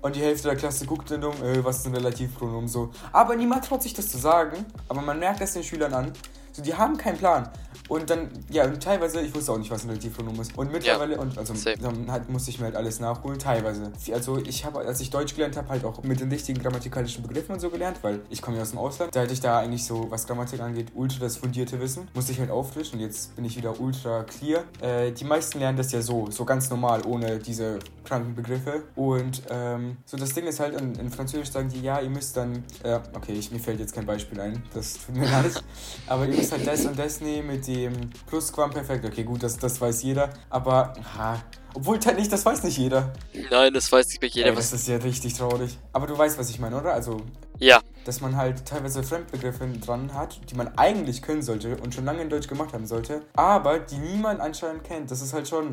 Und 0.00 0.16
die 0.16 0.20
Hälfte 0.20 0.48
der 0.48 0.56
Klasse 0.56 0.84
guckt 0.84 1.10
dann 1.10 1.24
um, 1.24 1.32
äh, 1.42 1.64
was 1.64 1.78
ist 1.78 1.86
ein 1.86 1.94
Relativpronomen 1.94 2.68
so. 2.68 2.90
Aber 3.12 3.36
niemand 3.36 3.64
traut 3.64 3.82
sich 3.82 3.94
das 3.94 4.08
zu 4.08 4.18
sagen. 4.18 4.66
Aber 4.88 5.00
man 5.00 5.18
merkt 5.18 5.40
das 5.40 5.54
den 5.54 5.64
Schülern 5.64 5.94
an. 5.94 6.12
So, 6.54 6.62
die 6.62 6.72
haben 6.72 6.96
keinen 6.96 7.18
Plan. 7.18 7.50
Und 7.88 8.08
dann, 8.08 8.30
ja, 8.48 8.64
und 8.64 8.82
teilweise, 8.82 9.20
ich 9.20 9.34
wusste 9.34 9.52
auch 9.52 9.58
nicht, 9.58 9.70
was 9.70 9.84
ein 9.84 9.90
Relativpronomen 9.90 10.40
ist. 10.40 10.56
Und 10.56 10.72
mittlerweile, 10.72 11.16
ja, 11.16 11.20
und 11.20 11.36
also 11.36 11.54
same. 11.54 11.76
dann 11.76 12.10
halt 12.10 12.30
musste 12.30 12.50
ich 12.50 12.58
mir 12.58 12.66
halt 12.66 12.76
alles 12.76 13.00
nachholen, 13.00 13.38
teilweise. 13.38 13.92
Also 14.12 14.38
ich 14.38 14.64
habe, 14.64 14.78
als 14.78 15.00
ich 15.00 15.10
Deutsch 15.10 15.34
gelernt 15.34 15.56
habe, 15.56 15.68
halt 15.68 15.84
auch 15.84 16.02
mit 16.02 16.20
den 16.20 16.30
richtigen 16.30 16.62
grammatikalischen 16.62 17.22
Begriffen 17.22 17.52
und 17.52 17.60
so 17.60 17.68
gelernt, 17.68 17.98
weil 18.02 18.20
ich 18.30 18.40
komme 18.40 18.56
ja 18.56 18.62
aus 18.62 18.70
dem 18.70 18.78
Ausland. 18.78 19.14
Da 19.14 19.20
hatte 19.20 19.32
ich 19.32 19.40
da 19.40 19.58
eigentlich 19.58 19.84
so, 19.84 20.10
was 20.10 20.26
Grammatik 20.26 20.60
angeht, 20.60 20.92
ultra 20.94 21.20
das 21.20 21.36
fundierte 21.36 21.78
Wissen. 21.80 22.08
Musste 22.14 22.32
ich 22.32 22.40
halt 22.40 22.50
auffrischen 22.50 22.98
und 22.98 23.04
jetzt 23.04 23.36
bin 23.36 23.44
ich 23.44 23.56
wieder 23.56 23.78
ultra 23.78 24.22
clear. 24.24 24.64
Äh, 24.80 25.12
die 25.12 25.24
meisten 25.24 25.58
lernen 25.58 25.76
das 25.76 25.92
ja 25.92 26.00
so, 26.00 26.30
so 26.30 26.44
ganz 26.44 26.70
normal, 26.70 27.02
ohne 27.04 27.38
diese 27.38 27.80
kranken 28.04 28.34
Begriffe. 28.34 28.84
Und 28.94 29.42
ähm, 29.50 29.96
so 30.04 30.16
das 30.16 30.32
Ding 30.32 30.46
ist 30.46 30.60
halt, 30.60 30.80
in, 30.80 30.94
in, 30.94 31.10
Französisch 31.10 31.50
sagen 31.50 31.68
die, 31.68 31.82
ja, 31.82 32.00
ihr 32.00 32.10
müsst 32.10 32.36
dann, 32.36 32.64
äh, 32.82 33.00
okay, 33.14 33.32
ich, 33.32 33.50
mir 33.50 33.58
fällt 33.58 33.80
jetzt 33.80 33.94
kein 33.94 34.06
Beispiel 34.06 34.40
ein, 34.40 34.62
das 34.72 34.94
tut 34.94 35.16
mir 35.16 35.24
leid, 35.30 35.62
aber 36.06 36.26
ihr 36.26 36.36
müsst 36.36 36.43
halt 36.52 36.66
das 36.66 36.84
und 36.86 36.98
das 36.98 37.20
nehmen 37.20 37.48
mit 37.48 37.66
dem 37.66 38.10
Plusquamperfekt. 38.26 39.04
Okay, 39.04 39.24
gut, 39.24 39.42
das, 39.42 39.58
das 39.58 39.80
weiß 39.80 40.02
jeder, 40.02 40.30
aber, 40.50 40.94
ha, 41.16 41.42
obwohl 41.74 41.98
halt 42.04 42.18
nicht, 42.18 42.32
das 42.32 42.46
weiß 42.46 42.62
nicht 42.62 42.78
jeder. 42.78 43.12
Nein, 43.50 43.74
das 43.74 43.90
weiß 43.90 44.08
nicht 44.08 44.20
mehr 44.20 44.30
jeder. 44.30 44.48
Ey, 44.50 44.54
das 44.54 44.72
ist 44.72 44.86
ja 44.86 44.96
richtig 44.96 45.34
traurig. 45.34 45.78
Aber 45.92 46.06
du 46.06 46.16
weißt, 46.16 46.38
was 46.38 46.48
ich 46.50 46.60
meine, 46.60 46.80
oder? 46.80 46.94
Also, 46.94 47.20
ja. 47.58 47.80
Dass 48.04 48.20
man 48.20 48.36
halt 48.36 48.64
teilweise 48.64 49.02
Fremdbegriffe 49.02 49.66
dran 49.84 50.14
hat, 50.14 50.40
die 50.50 50.54
man 50.54 50.68
eigentlich 50.78 51.22
können 51.22 51.42
sollte 51.42 51.76
und 51.78 51.94
schon 51.94 52.04
lange 52.04 52.22
in 52.22 52.30
Deutsch 52.30 52.48
gemacht 52.48 52.72
haben 52.72 52.86
sollte, 52.86 53.22
aber 53.34 53.80
die 53.80 53.98
niemand 53.98 54.40
anscheinend 54.40 54.84
kennt. 54.84 55.10
Das 55.10 55.20
ist 55.20 55.32
halt 55.32 55.48
schon. 55.48 55.72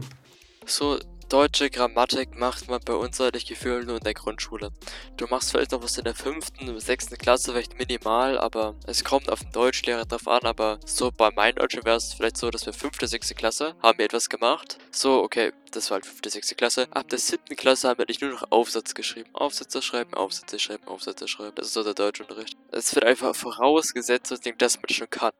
So, 0.66 0.98
Deutsche 1.32 1.70
Grammatik 1.70 2.38
macht 2.38 2.68
man 2.68 2.82
bei 2.84 2.94
uns 2.94 3.22
eigentlich 3.22 3.46
gefühlt 3.46 3.88
nur 3.88 3.96
in 3.96 4.04
der 4.04 4.14
Grundschule. 4.14 4.74
Du 5.16 5.28
machst 5.28 5.52
vielleicht 5.52 5.72
noch 5.72 5.82
was 5.82 5.98
in 5.98 6.04
der 6.04 6.14
fünften, 6.14 6.78
sechsten 6.78 7.18
Klasse, 7.18 7.54
vielleicht 7.54 7.80
minimal, 7.80 8.38
aber 8.38 8.76
es 8.86 9.06
kommt 9.06 9.32
auf 9.32 9.40
den 9.40 9.52
Deutschlehrer 9.54 10.04
drauf 10.04 10.28
an, 10.28 10.42
aber 10.42 10.82
so 10.86 11.10
bei 11.10 11.32
meinen 11.32 11.56
Deutschen 11.56 11.86
wäre 11.86 11.96
es 11.96 12.14
vielleicht 12.14 12.36
so, 12.36 12.52
dass 12.52 12.66
wir 12.66 12.74
fünfte, 12.74 13.08
sechste 13.08 13.34
Klasse 13.34 13.78
haben 13.82 13.98
wir 13.98 14.04
etwas 14.04 14.28
gemacht. 14.28 14.78
So, 14.92 15.24
okay, 15.24 15.54
das 15.72 15.90
war 15.90 15.96
halt 15.96 16.06
fünfte, 16.06 16.30
sechste 16.30 16.56
Klasse. 16.56 16.90
Ab 16.92 17.08
der 17.08 17.20
siebten 17.20 17.56
Klasse 17.56 17.88
haben 17.88 18.00
wir 18.00 18.08
nicht 18.10 18.22
nur 18.22 18.32
noch 18.32 18.52
Aufsatz 18.52 18.94
geschrieben. 18.94 19.30
Aufsätze 19.32 19.82
schreiben, 19.82 20.14
Aufsätze 20.14 20.60
schreiben, 20.60 20.86
Aufsätze 20.86 21.30
schreiben. 21.30 21.56
Das 21.56 21.68
ist 21.68 21.74
so 21.74 21.84
der 21.86 21.94
Deutschunterricht. 21.94 22.58
Es 22.74 22.94
wird 22.94 23.06
einfach 23.06 23.34
vorausgesetzt, 23.38 24.38
dass 24.58 24.76
man 24.76 24.90
schon 24.90 25.10
kann. 25.10 25.32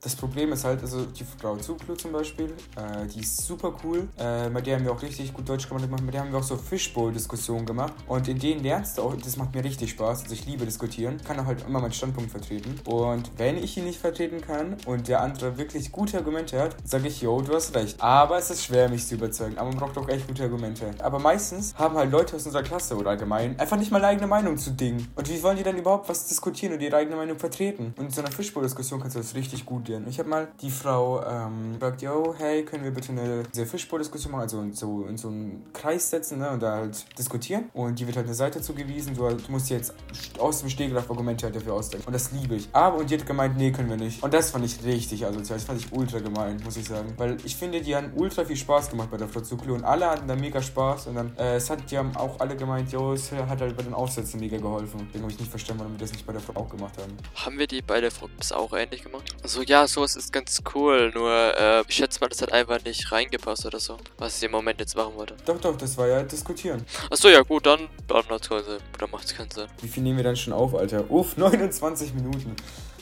Das 0.00 0.14
Problem 0.14 0.52
ist 0.52 0.64
halt, 0.64 0.80
also 0.80 1.06
die 1.06 1.24
Frau 1.24 1.56
Zuglu 1.56 1.96
zum 1.96 2.12
Beispiel, 2.12 2.54
äh, 2.76 3.04
die 3.12 3.18
ist 3.18 3.38
super 3.38 3.74
cool. 3.82 4.06
Äh, 4.16 4.48
mit 4.48 4.64
der 4.64 4.76
haben 4.76 4.84
wir 4.84 4.92
auch 4.92 5.02
richtig 5.02 5.34
gut 5.34 5.48
Deutsch 5.48 5.68
gemacht. 5.68 5.84
Mit 6.00 6.14
der 6.14 6.20
haben 6.20 6.30
wir 6.30 6.38
auch 6.38 6.44
so 6.44 6.56
Fishbowl-Diskussionen 6.56 7.66
gemacht. 7.66 7.92
Und 8.06 8.28
in 8.28 8.38
denen 8.38 8.62
lernst 8.62 8.96
du 8.96 9.02
auch, 9.02 9.16
das 9.16 9.36
macht 9.36 9.56
mir 9.56 9.64
richtig 9.64 9.90
Spaß. 9.90 10.22
Also 10.22 10.34
ich 10.34 10.46
liebe 10.46 10.64
diskutieren. 10.64 11.20
Kann 11.26 11.40
auch 11.40 11.46
halt 11.46 11.66
immer 11.66 11.80
meinen 11.80 11.92
Standpunkt 11.92 12.30
vertreten. 12.30 12.78
Und 12.86 13.28
wenn 13.38 13.58
ich 13.58 13.76
ihn 13.76 13.86
nicht 13.86 13.98
vertreten 13.98 14.40
kann 14.40 14.76
und 14.86 15.08
der 15.08 15.20
andere 15.20 15.58
wirklich 15.58 15.90
gute 15.90 16.16
Argumente 16.16 16.60
hat, 16.60 16.76
sage 16.84 17.08
ich, 17.08 17.20
yo, 17.20 17.40
du 17.40 17.52
hast 17.56 17.74
recht. 17.74 18.00
Aber 18.00 18.38
es 18.38 18.50
ist 18.50 18.64
schwer, 18.64 18.88
mich 18.88 19.04
zu 19.04 19.16
überzeugen. 19.16 19.58
Aber 19.58 19.70
man 19.70 19.78
braucht 19.78 19.98
auch 19.98 20.08
echt 20.08 20.28
gute 20.28 20.44
Argumente. 20.44 20.94
Aber 21.00 21.18
meistens 21.18 21.74
haben 21.74 21.96
halt 21.96 22.12
Leute 22.12 22.36
aus 22.36 22.46
unserer 22.46 22.62
Klasse 22.62 22.96
oder 22.96 23.10
allgemein 23.10 23.58
einfach 23.58 23.76
nicht 23.76 23.90
mal 23.90 23.98
eine 23.98 24.06
eigene 24.06 24.28
Meinung 24.28 24.58
zu 24.58 24.70
Dingen. 24.70 25.08
Und 25.16 25.28
wie 25.28 25.42
wollen 25.42 25.56
die 25.56 25.64
dann 25.64 25.76
überhaupt 25.76 26.08
was 26.08 26.28
diskutieren 26.28 26.74
und 26.74 26.82
ihre 26.82 26.96
eigene 26.96 27.16
Meinung 27.16 27.36
vertreten? 27.36 27.94
Und 27.98 28.04
in 28.04 28.10
so 28.10 28.20
einer 28.20 28.30
Fishbowl-Diskussion 28.30 29.00
kannst 29.00 29.16
du 29.16 29.20
das 29.20 29.34
richtig 29.34 29.66
gut 29.66 29.87
studieren. 29.88 30.06
Ich 30.08 30.18
habe 30.18 30.28
mal 30.28 30.48
die 30.60 30.70
Frau 30.70 31.24
ähm, 31.24 31.74
gefragt, 31.74 32.02
yo, 32.02 32.34
hey, 32.36 32.64
können 32.64 32.84
wir 32.84 32.90
bitte 32.90 33.12
eine 33.12 33.42
diese 33.42 33.66
Fischbowl-Diskussion 33.66 34.32
machen, 34.32 34.42
also 34.42 34.60
in 34.60 34.72
so, 34.72 35.06
in 35.06 35.16
so 35.16 35.28
einen 35.28 35.72
Kreis 35.72 36.10
setzen 36.10 36.38
ne, 36.38 36.50
und 36.50 36.62
da 36.62 36.76
halt 36.76 37.06
diskutieren. 37.18 37.70
Und 37.72 37.98
die 37.98 38.06
wird 38.06 38.16
halt 38.16 38.26
eine 38.26 38.34
Seite 38.34 38.60
zugewiesen. 38.60 39.14
Du, 39.14 39.28
du 39.28 39.50
musst 39.50 39.70
jetzt 39.70 39.94
aus 40.38 40.60
dem 40.60 40.68
Stegreif 40.68 41.08
Argumente 41.10 41.46
halt 41.46 41.56
dafür 41.56 41.74
ausdenken. 41.74 42.06
Und 42.06 42.12
das 42.12 42.32
liebe 42.32 42.56
ich. 42.56 42.68
Aber 42.72 42.98
und 42.98 43.10
die 43.10 43.16
hat 43.16 43.26
gemeint, 43.26 43.56
nee, 43.56 43.72
können 43.72 43.88
wir 43.88 43.96
nicht. 43.96 44.22
Und 44.22 44.34
das 44.34 44.50
fand 44.50 44.64
ich 44.64 44.84
richtig 44.84 45.24
asozial. 45.24 45.58
Das 45.58 45.64
fand 45.64 45.80
ich 45.80 45.92
ultra 45.92 46.18
gemein, 46.18 46.60
muss 46.64 46.76
ich 46.76 46.86
sagen. 46.86 47.14
Weil 47.16 47.36
ich 47.44 47.56
finde, 47.56 47.80
die 47.80 47.96
haben 47.96 48.12
ultra 48.14 48.44
viel 48.44 48.56
Spaß 48.56 48.90
gemacht 48.90 49.10
bei 49.10 49.16
der 49.16 49.28
Frau 49.28 49.40
Zuklu 49.40 49.74
und 49.74 49.84
alle 49.84 50.10
hatten 50.10 50.28
da 50.28 50.36
mega 50.36 50.60
Spaß. 50.60 51.08
Und 51.08 51.14
dann, 51.14 51.36
äh, 51.36 51.56
es 51.56 51.70
hat, 51.70 51.90
die 51.90 51.96
haben 51.96 52.14
auch 52.16 52.38
alle 52.40 52.56
gemeint, 52.56 52.92
yo, 52.92 53.12
es 53.12 53.32
hat 53.32 53.60
halt 53.60 53.76
bei 53.76 53.82
den 53.82 53.94
Aufsätzen 53.94 54.40
mega 54.40 54.58
geholfen. 54.58 55.00
Deswegen 55.06 55.22
habe 55.22 55.32
ich 55.32 55.38
nicht 55.38 55.50
verstanden, 55.50 55.80
warum 55.80 55.94
wir 55.94 56.00
das 56.00 56.12
nicht 56.12 56.26
bei 56.26 56.32
der 56.32 56.42
Frau 56.42 56.60
auch 56.60 56.68
gemacht 56.68 56.96
haben. 56.98 57.16
Haben 57.34 57.58
wir 57.58 57.66
die 57.66 57.82
bei 57.82 58.00
der 58.00 58.10
Frau 58.10 58.28
auch 58.52 58.72
ähnlich 58.72 59.02
gemacht? 59.02 59.34
Also 59.42 59.62
ja, 59.62 59.77
sowas 59.86 60.16
ist 60.16 60.32
ganz 60.32 60.60
cool, 60.74 61.10
nur 61.14 61.30
äh, 61.30 61.82
ich 61.86 61.94
schätze 61.94 62.20
mal, 62.20 62.28
das 62.28 62.42
hat 62.42 62.52
einfach 62.52 62.82
nicht 62.84 63.10
reingepasst 63.12 63.66
oder 63.66 63.78
so, 63.78 63.98
was 64.16 64.38
ich 64.38 64.42
im 64.44 64.52
Moment 64.52 64.80
jetzt 64.80 64.96
machen 64.96 65.14
wollte. 65.14 65.36
Doch, 65.44 65.60
doch, 65.60 65.76
das 65.76 65.96
war 65.96 66.08
ja 66.08 66.22
diskutieren. 66.22 66.84
Achso, 67.10 67.28
ja 67.28 67.42
gut, 67.42 67.66
dann, 67.66 67.88
dann 68.06 68.24
macht's 68.28 68.48
keinen 68.48 68.64
Sinn. 68.64 68.78
Dann 68.98 69.10
macht's 69.10 69.34
keinen 69.34 69.50
Sinn. 69.50 69.66
Wie 69.80 69.88
viel 69.88 70.02
nehmen 70.02 70.16
wir 70.16 70.24
dann 70.24 70.36
schon 70.36 70.52
auf, 70.52 70.74
Alter? 70.74 71.10
Uff, 71.10 71.36
29 71.36 72.14
Minuten. 72.14 72.56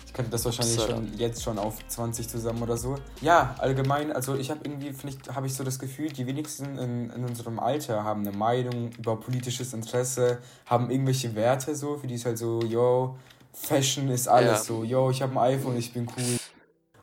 Ich 0.07 0.13
könnte 0.13 0.31
das 0.31 0.45
wahrscheinlich 0.45 0.77
so. 0.77 0.87
schon 0.87 1.13
jetzt 1.17 1.43
schon 1.43 1.59
auf 1.59 1.77
20 1.87 2.29
zusammen 2.29 2.63
oder 2.63 2.77
so. 2.77 2.97
Ja, 3.21 3.55
allgemein, 3.59 4.13
also 4.13 4.35
ich 4.35 4.51
habe 4.51 4.61
irgendwie, 4.65 4.93
finde 4.93 5.17
ich, 5.17 5.35
habe 5.35 5.47
ich 5.47 5.55
so 5.55 5.63
das 5.63 5.79
Gefühl, 5.79 6.09
die 6.09 6.27
wenigsten 6.27 6.79
in, 6.79 7.11
in 7.11 7.25
unserem 7.25 7.59
Alter 7.59 8.03
haben 8.03 8.27
eine 8.27 8.37
Meinung 8.37 8.91
über 8.99 9.17
politisches 9.17 9.73
Interesse, 9.75 10.39
haben 10.65 10.91
irgendwelche 10.91 11.35
Werte 11.35 11.75
so, 11.77 11.99
für 11.99 12.07
die 12.07 12.15
ist 12.15 12.25
halt 12.25 12.39
so, 12.39 12.61
yo, 12.63 13.17
Fashion 13.57 14.09
ist 14.11 14.29
alles 14.29 14.51
ja. 14.51 14.65
so, 14.65 14.85
yo, 14.85 15.11
ich 15.11 15.23
habe 15.23 15.33
ein 15.33 15.55
iPhone, 15.55 15.77
ich 15.77 15.93
bin 15.93 16.07
cool. 16.17 16.39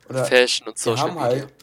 Oder 0.10 0.26
Fashion 0.26 0.68
und 0.68 0.78
Social 0.78 0.96
die 0.96 1.02
haben 1.02 1.16
Media. 1.16 1.30
Halt, 1.30 1.54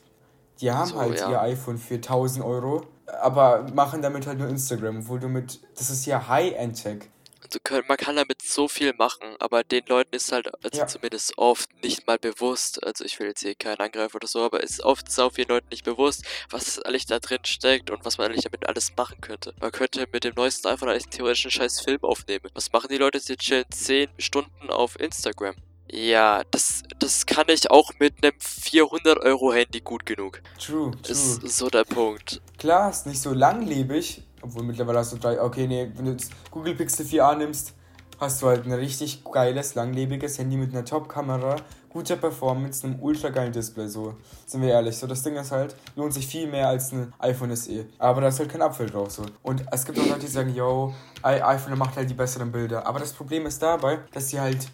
die 0.60 0.70
haben 0.70 0.90
so, 0.90 1.00
halt 1.00 1.20
ja. 1.20 1.30
ihr 1.30 1.40
iPhone 1.42 1.78
für 1.78 1.94
1000 1.94 2.44
Euro, 2.44 2.86
aber 3.20 3.66
machen 3.74 4.02
damit 4.02 4.26
halt 4.26 4.38
nur 4.38 4.48
Instagram, 4.48 4.98
obwohl 4.98 5.20
du 5.20 5.28
mit, 5.28 5.60
das 5.76 5.90
ist 5.90 6.06
ja 6.06 6.28
High-End-Tech. 6.28 7.08
Also 7.42 7.82
man 7.88 7.96
kann 7.96 8.14
damit 8.14 8.42
so 8.42 8.68
viel 8.68 8.94
machen, 8.94 9.34
aber 9.40 9.64
den 9.64 9.84
Leuten 9.86 10.14
ist 10.14 10.30
halt 10.30 10.52
also 10.62 10.78
ja. 10.78 10.86
zumindest 10.86 11.36
oft 11.36 11.68
nicht 11.82 12.06
mal 12.06 12.18
bewusst, 12.18 12.84
also 12.84 13.04
ich 13.04 13.18
will 13.18 13.26
jetzt 13.26 13.40
hier 13.40 13.56
keinen 13.56 13.80
Angreifer 13.80 14.16
oder 14.16 14.28
so, 14.28 14.42
aber 14.42 14.62
es 14.62 14.72
ist 14.72 14.82
oft 14.84 15.10
so 15.10 15.30
vielen 15.30 15.48
Leuten 15.48 15.66
nicht 15.70 15.84
bewusst, 15.84 16.24
was 16.50 16.80
eigentlich 16.80 17.06
da 17.06 17.18
drin 17.18 17.44
steckt 17.44 17.90
und 17.90 18.04
was 18.04 18.18
man 18.18 18.28
eigentlich 18.28 18.44
damit 18.44 18.68
alles 18.68 18.94
machen 18.96 19.20
könnte. 19.20 19.52
Man 19.60 19.72
könnte 19.72 20.06
mit 20.12 20.22
dem 20.22 20.34
neuesten 20.36 20.68
iPhone 20.68 20.90
eigentlich 20.90 21.08
theoretisch 21.08 21.46
einen 21.46 21.50
scheiß 21.50 21.80
Film 21.80 22.04
aufnehmen. 22.04 22.50
Was 22.54 22.70
machen 22.72 22.88
die 22.88 22.98
Leute? 22.98 23.18
Sie 23.18 23.36
chillen 23.36 23.64
10 23.68 24.10
Stunden 24.18 24.70
auf 24.70 25.00
Instagram. 25.00 25.56
Ja, 25.92 26.42
das, 26.50 26.82
das 26.98 27.26
kann 27.26 27.46
ich 27.48 27.70
auch 27.70 27.92
mit 27.98 28.22
einem 28.22 28.34
400-Euro-Handy 28.38 29.80
gut 29.80 30.06
genug. 30.06 30.40
True, 30.58 30.92
true. 31.02 31.12
Ist 31.12 31.48
so 31.48 31.68
der 31.68 31.84
Punkt. 31.84 32.40
Klar, 32.58 32.90
ist 32.90 33.06
nicht 33.06 33.20
so 33.20 33.32
langlebig, 33.32 34.22
obwohl 34.40 34.62
mittlerweile 34.62 34.98
hast 35.00 35.12
du 35.12 35.16
drei. 35.16 35.40
Okay, 35.40 35.66
nee, 35.66 35.90
wenn 35.96 36.04
du 36.04 36.10
jetzt 36.12 36.30
Google 36.50 36.76
Pixel 36.76 37.06
4a 37.06 37.36
nimmst, 37.36 37.74
hast 38.20 38.40
du 38.40 38.46
halt 38.46 38.66
ein 38.66 38.72
richtig 38.72 39.24
geiles, 39.24 39.74
langlebiges 39.74 40.38
Handy 40.38 40.56
mit 40.56 40.72
einer 40.72 40.84
Top-Kamera, 40.84 41.56
guter 41.88 42.16
Performance, 42.16 42.86
einem 42.86 43.00
ultra 43.00 43.30
geilen 43.30 43.52
Display, 43.52 43.88
so. 43.88 44.14
Sind 44.46 44.62
wir 44.62 44.68
ehrlich. 44.68 44.96
So, 44.96 45.08
das 45.08 45.24
Ding 45.24 45.34
ist 45.34 45.50
halt, 45.50 45.74
lohnt 45.96 46.14
sich 46.14 46.26
viel 46.26 46.46
mehr 46.46 46.68
als 46.68 46.92
ein 46.92 47.12
iPhone 47.18 47.56
SE. 47.56 47.86
Aber 47.98 48.20
da 48.20 48.28
ist 48.28 48.38
halt 48.38 48.50
kein 48.50 48.62
Apfel 48.62 48.88
drauf, 48.88 49.10
so. 49.10 49.24
Und 49.42 49.64
es 49.72 49.84
gibt 49.84 49.98
auch 49.98 50.06
Leute, 50.06 50.20
die 50.20 50.26
sagen, 50.28 50.54
yo, 50.54 50.94
iPhone 51.22 51.76
macht 51.76 51.96
halt 51.96 52.08
die 52.08 52.14
besseren 52.14 52.52
Bilder. 52.52 52.86
Aber 52.86 53.00
das 53.00 53.12
Problem 53.12 53.46
ist 53.46 53.60
dabei, 53.60 54.00
dass 54.12 54.28
die 54.28 54.38
halt 54.38 54.68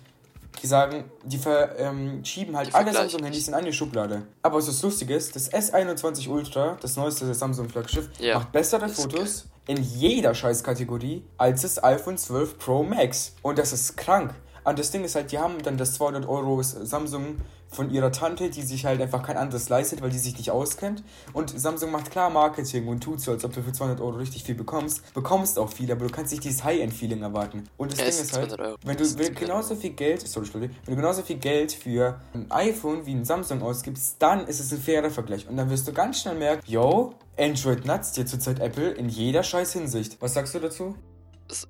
die 0.62 0.66
sagen, 0.66 1.04
die 1.24 1.38
ähm, 1.78 2.24
schieben 2.24 2.56
halt 2.56 2.74
alle 2.74 2.92
Samsung-Handys 2.92 3.48
in 3.48 3.54
eine 3.54 3.72
Schublade. 3.72 4.22
Aber 4.42 4.56
was 4.56 4.66
das 4.66 4.82
Lustige 4.82 5.14
ist, 5.14 5.34
das 5.36 5.52
S21 5.52 6.28
Ultra, 6.28 6.76
das 6.80 6.96
neueste 6.96 7.32
Samsung-Flaggschiff, 7.32 8.08
ja. 8.18 8.38
macht 8.38 8.52
bessere 8.52 8.88
Fotos 8.88 9.46
in 9.66 9.82
jeder 9.82 10.34
Scheißkategorie 10.34 11.24
als 11.36 11.62
das 11.62 11.82
iPhone 11.82 12.16
12 12.16 12.58
Pro 12.58 12.82
Max. 12.82 13.34
Und 13.42 13.58
das 13.58 13.72
ist 13.72 13.96
krank. 13.96 14.34
Und 14.64 14.78
das 14.78 14.90
Ding 14.90 15.04
ist 15.04 15.14
halt, 15.14 15.30
die 15.30 15.38
haben 15.38 15.62
dann 15.62 15.76
das 15.76 15.94
200 15.94 16.28
Euro 16.28 16.60
Samsung 16.62 17.36
von 17.76 17.90
ihrer 17.90 18.10
Tante, 18.10 18.50
die 18.50 18.62
sich 18.62 18.86
halt 18.86 19.00
einfach 19.00 19.22
kein 19.22 19.36
anderes 19.36 19.68
leistet, 19.68 20.02
weil 20.02 20.10
die 20.10 20.18
sich 20.18 20.36
nicht 20.36 20.50
auskennt. 20.50 21.04
Und 21.32 21.58
Samsung 21.58 21.90
macht 21.90 22.10
klar 22.10 22.30
Marketing 22.30 22.88
und 22.88 23.02
tut 23.02 23.20
so, 23.20 23.30
als 23.32 23.44
ob 23.44 23.52
du 23.52 23.62
für 23.62 23.72
200 23.72 24.00
Euro 24.00 24.16
richtig 24.16 24.44
viel 24.44 24.54
bekommst. 24.54 25.14
Bekommst 25.14 25.58
auch 25.58 25.70
viel, 25.70 25.92
aber 25.92 26.06
du 26.06 26.12
kannst 26.12 26.32
nicht 26.32 26.42
dieses 26.42 26.64
High-End-Feeling 26.64 27.22
erwarten. 27.22 27.68
Und 27.76 27.92
das 27.92 27.98
ja, 27.98 28.06
Ding 28.06 28.14
ist 28.14 28.36
halt, 28.36 28.56
wenn 28.84 28.96
du 28.96 29.18
wenn 29.18 29.34
genauso 29.34 29.76
viel 29.76 29.90
Geld, 29.90 30.26
sorry, 30.26 30.48
wenn 30.54 30.70
du 30.86 30.96
genauso 30.96 31.22
viel 31.22 31.36
Geld 31.36 31.72
für 31.72 32.20
ein 32.34 32.50
iPhone 32.50 33.06
wie 33.06 33.12
ein 33.12 33.24
Samsung 33.24 33.62
ausgibst, 33.62 34.16
dann 34.18 34.46
ist 34.46 34.60
es 34.60 34.72
ein 34.72 34.80
fairer 34.80 35.10
Vergleich. 35.10 35.46
Und 35.48 35.56
dann 35.56 35.70
wirst 35.70 35.86
du 35.86 35.92
ganz 35.92 36.20
schnell 36.20 36.36
merken, 36.36 36.62
yo, 36.66 37.14
Android 37.38 37.84
nuts 37.84 38.12
dir 38.12 38.24
zurzeit 38.24 38.60
Apple 38.60 38.92
in 38.92 39.08
jeder 39.08 39.42
scheiß 39.42 39.74
Hinsicht. 39.74 40.16
Was 40.20 40.34
sagst 40.34 40.54
du 40.54 40.60
dazu? 40.60 40.96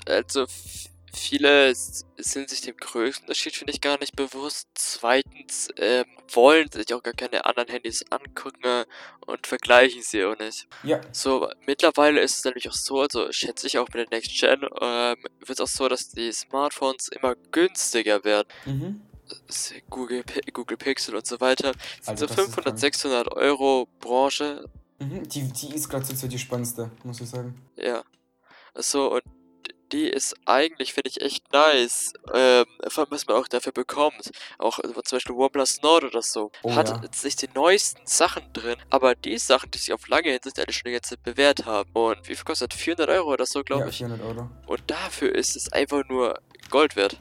Also 0.09 0.47
viele 1.19 1.75
sind 1.75 2.49
sich 2.49 2.61
dem 2.61 2.77
größten 2.77 3.25
Unterschied, 3.25 3.57
finde 3.57 3.73
ich, 3.73 3.81
gar 3.81 3.99
nicht 3.99 4.17
bewusst. 4.17 4.69
Zweitens 4.75 5.69
ähm, 5.77 6.05
wollen 6.33 6.71
sich 6.71 6.93
auch 6.95 7.03
gar 7.03 7.15
keine 7.15 7.45
anderen 7.47 7.69
Handys 7.69 8.05
angucken 8.11 8.85
und 9.27 9.47
vergleichen 9.47 10.03
sie 10.03 10.25
auch 10.25 10.39
nicht. 10.39 10.69
Ja. 10.83 11.01
So, 11.13 11.51
mittlerweile 11.67 12.21
ist 12.21 12.39
es 12.39 12.45
nämlich 12.45 12.69
auch 12.69 12.75
so, 12.75 13.01
also 13.01 13.33
schätze 13.33 13.67
ich 13.67 13.79
auch 13.79 13.89
mit 13.89 13.97
der 13.97 14.09
Next 14.11 14.39
Gen, 14.39 14.63
ähm, 14.81 15.17
wird 15.41 15.51
es 15.51 15.61
auch 15.61 15.67
so, 15.67 15.89
dass 15.89 16.11
die 16.11 16.33
Smartphones 16.33 17.09
immer 17.09 17.35
günstiger 17.51 18.25
werden. 18.25 18.49
Mhm. 18.65 19.03
Google, 19.91 20.23
Google 20.53 20.77
Pixel 20.77 21.17
und 21.17 21.27
so 21.27 21.41
weiter. 21.41 21.73
Sind 22.01 22.19
so 22.19 22.29
500, 22.29 22.79
600 22.79 23.33
Euro 23.33 23.89
Branche. 23.99 24.69
Mhm, 24.99 25.29
die, 25.29 25.53
die 25.53 25.75
ist 25.75 25.89
gerade 25.89 26.05
so 26.05 26.29
die 26.29 26.39
spannendste, 26.39 26.91
muss 27.03 27.21
ich 27.21 27.29
sagen. 27.29 27.61
Ja. 27.77 28.05
So, 28.75 29.13
und 29.15 29.23
die 29.93 30.09
ist 30.09 30.35
eigentlich, 30.45 30.93
finde 30.93 31.11
ich, 31.11 31.21
echt 31.21 31.53
nice. 31.53 32.13
Ähm, 32.35 32.67
vor 32.89 33.05
allem, 33.05 33.11
was 33.11 33.27
man 33.27 33.37
auch 33.37 33.49
dafür 33.49 33.73
bekommt. 33.73 34.31
Auch 34.59 34.79
äh, 34.79 34.83
zum 35.05 35.17
Beispiel 35.17 35.35
OnePlus 35.35 35.83
Nord 35.83 36.05
oder 36.05 36.23
so. 36.23 36.51
Oh 36.63 36.75
hat 36.75 36.89
ja. 36.89 37.01
nicht 37.23 37.43
die 37.43 37.49
neuesten 37.55 38.07
Sachen 38.07 38.53
drin, 38.53 38.77
aber 38.91 39.15
die 39.15 39.39
Sachen, 39.39 39.71
die 39.71 39.79
sich 39.79 39.93
auf 39.93 40.09
lange 40.09 40.31
Hinsicht 40.31 40.59
alle 40.59 40.73
schon 40.73 40.87
die 40.87 40.93
ganze 40.93 41.11
Zeit 41.11 41.23
bewährt 41.23 41.67
haben. 41.67 41.91
Und 41.93 42.29
wie 42.29 42.35
viel 42.35 42.45
kostet? 42.45 42.75
400 42.75 43.09
Euro 43.11 43.33
oder 43.33 43.47
so, 43.47 43.63
glaube 43.63 43.85
ja, 43.85 43.89
ich. 43.89 43.99
400 43.99 44.27
Euro. 44.27 44.51
Und 44.67 44.83
dafür 44.87 45.35
ist 45.35 45.57
es 45.57 45.73
einfach 45.73 46.03
nur 46.09 46.39
Gold 46.71 46.97
wert. 46.97 47.19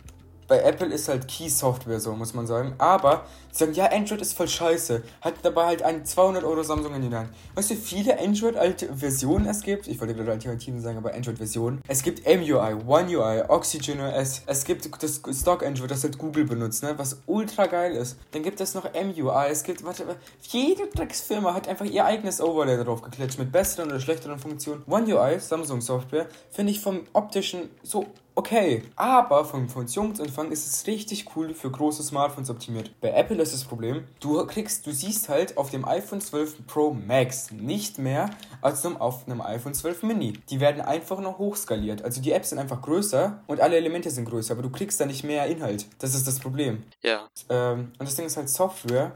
Bei 0.47 0.60
Apple 0.60 0.88
ist 0.88 1.08
halt 1.08 1.28
Key-Software 1.28 1.99
so, 1.99 2.13
muss 2.13 2.34
man 2.34 2.45
sagen. 2.45 2.75
Aber 2.78 3.25
sie 3.57 3.65
sagen, 3.65 3.73
ja, 3.73 3.91
Android 3.91 4.21
ist 4.21 4.33
voll 4.33 4.47
scheiße. 4.47 5.03
Hat 5.21 5.35
dabei 5.43 5.65
halt 5.65 5.81
ein 5.81 6.05
200 6.05 6.43
Euro 6.43 6.63
Samsung 6.63 6.93
in 6.95 7.09
die 7.09 7.15
Hand. 7.15 7.29
Weißt 7.55 7.71
du, 7.71 7.75
viele 7.75 8.19
Android-Versionen 8.19 9.47
es 9.47 9.61
gibt? 9.61 9.87
Ich 9.87 9.99
wollte 9.99 10.13
gerade 10.13 10.31
Alternativen 10.31 10.81
sagen, 10.81 10.97
aber 10.97 11.13
Android-Versionen. 11.13 11.81
Es 11.87 12.03
gibt 12.03 12.25
MUI, 12.25 12.75
One 12.85 13.17
UI, 13.17 13.43
Oxygen 13.47 14.01
OS. 14.01 14.41
Es 14.45 14.65
gibt 14.65 14.89
das 15.01 15.21
Stock 15.31 15.65
Android, 15.65 15.89
das 15.89 16.03
halt 16.03 16.17
Google 16.17 16.45
benutzt, 16.45 16.83
ne? 16.83 16.93
Was 16.97 17.21
ultra 17.25 17.67
geil 17.67 17.93
ist. 17.93 18.17
Dann 18.31 18.43
gibt 18.43 18.59
es 18.59 18.73
noch 18.73 18.85
MUI. 18.93 19.47
Es 19.49 19.63
gibt, 19.63 19.83
warte, 19.83 20.05
jede 20.49 20.87
Drecksfirma 20.87 21.53
hat 21.53 21.67
einfach 21.67 21.85
ihr 21.85 22.05
eigenes 22.05 22.41
Overlay 22.41 22.77
darauf 22.77 23.01
geklatscht 23.01 23.39
mit 23.39 23.51
besseren 23.51 23.89
oder 23.89 23.99
schlechteren 23.99 24.39
Funktionen. 24.39 24.83
One 24.87 25.05
UI, 25.15 25.39
Samsung-Software, 25.39 26.27
finde 26.51 26.71
ich 26.71 26.79
vom 26.79 27.01
optischen 27.13 27.69
so 27.83 28.05
okay. 28.35 28.83
Aber 28.95 29.45
vom 29.45 29.69
Funktionsumfang 29.69 30.51
ist 30.51 30.67
es 30.67 30.87
richtig 30.87 31.35
cool 31.35 31.53
für 31.53 31.71
große 31.71 32.03
Smartphones 32.03 32.49
optimiert. 32.49 32.91
Bei 33.01 33.11
Apple 33.11 33.37
ist 33.45 33.62
das 33.62 33.63
Problem, 33.63 34.03
du 34.19 34.45
kriegst, 34.45 34.86
du 34.86 34.91
siehst 34.91 35.29
halt 35.29 35.58
auf 35.58 35.69
dem 35.69 35.88
iPhone 35.88 36.21
12 36.21 36.67
Pro 36.67 36.91
Max 36.93 37.51
nicht 37.51 37.97
mehr 37.97 38.29
als 38.62 38.86
auf 38.86 39.27
einem 39.27 39.41
iPhone 39.41 39.73
12 39.73 40.03
Mini. 40.03 40.34
Die 40.49 40.60
werden 40.60 40.81
einfach 40.81 41.19
noch 41.19 41.38
hochskaliert. 41.38 42.03
Also 42.03 42.21
die 42.21 42.31
Apps 42.31 42.49
sind 42.49 42.60
einfach 42.60 42.81
größer 42.81 43.39
und 43.47 43.62
alle 43.62 43.77
Elemente 43.77 44.10
sind 44.12 44.25
größer, 44.25 44.53
aber 44.53 44.62
du 44.62 44.69
kriegst 44.69 44.99
da 44.99 45.05
nicht 45.05 45.23
mehr 45.23 45.45
Inhalt. 45.47 45.86
Das 45.99 46.13
ist 46.13 46.27
das 46.27 46.39
Problem. 46.39 46.84
Ja. 47.01 47.27
Ähm, 47.49 47.91
und 47.97 48.08
das 48.08 48.15
Ding 48.15 48.25
ist 48.25 48.38
halt 48.38 48.49
Software. 48.49 49.13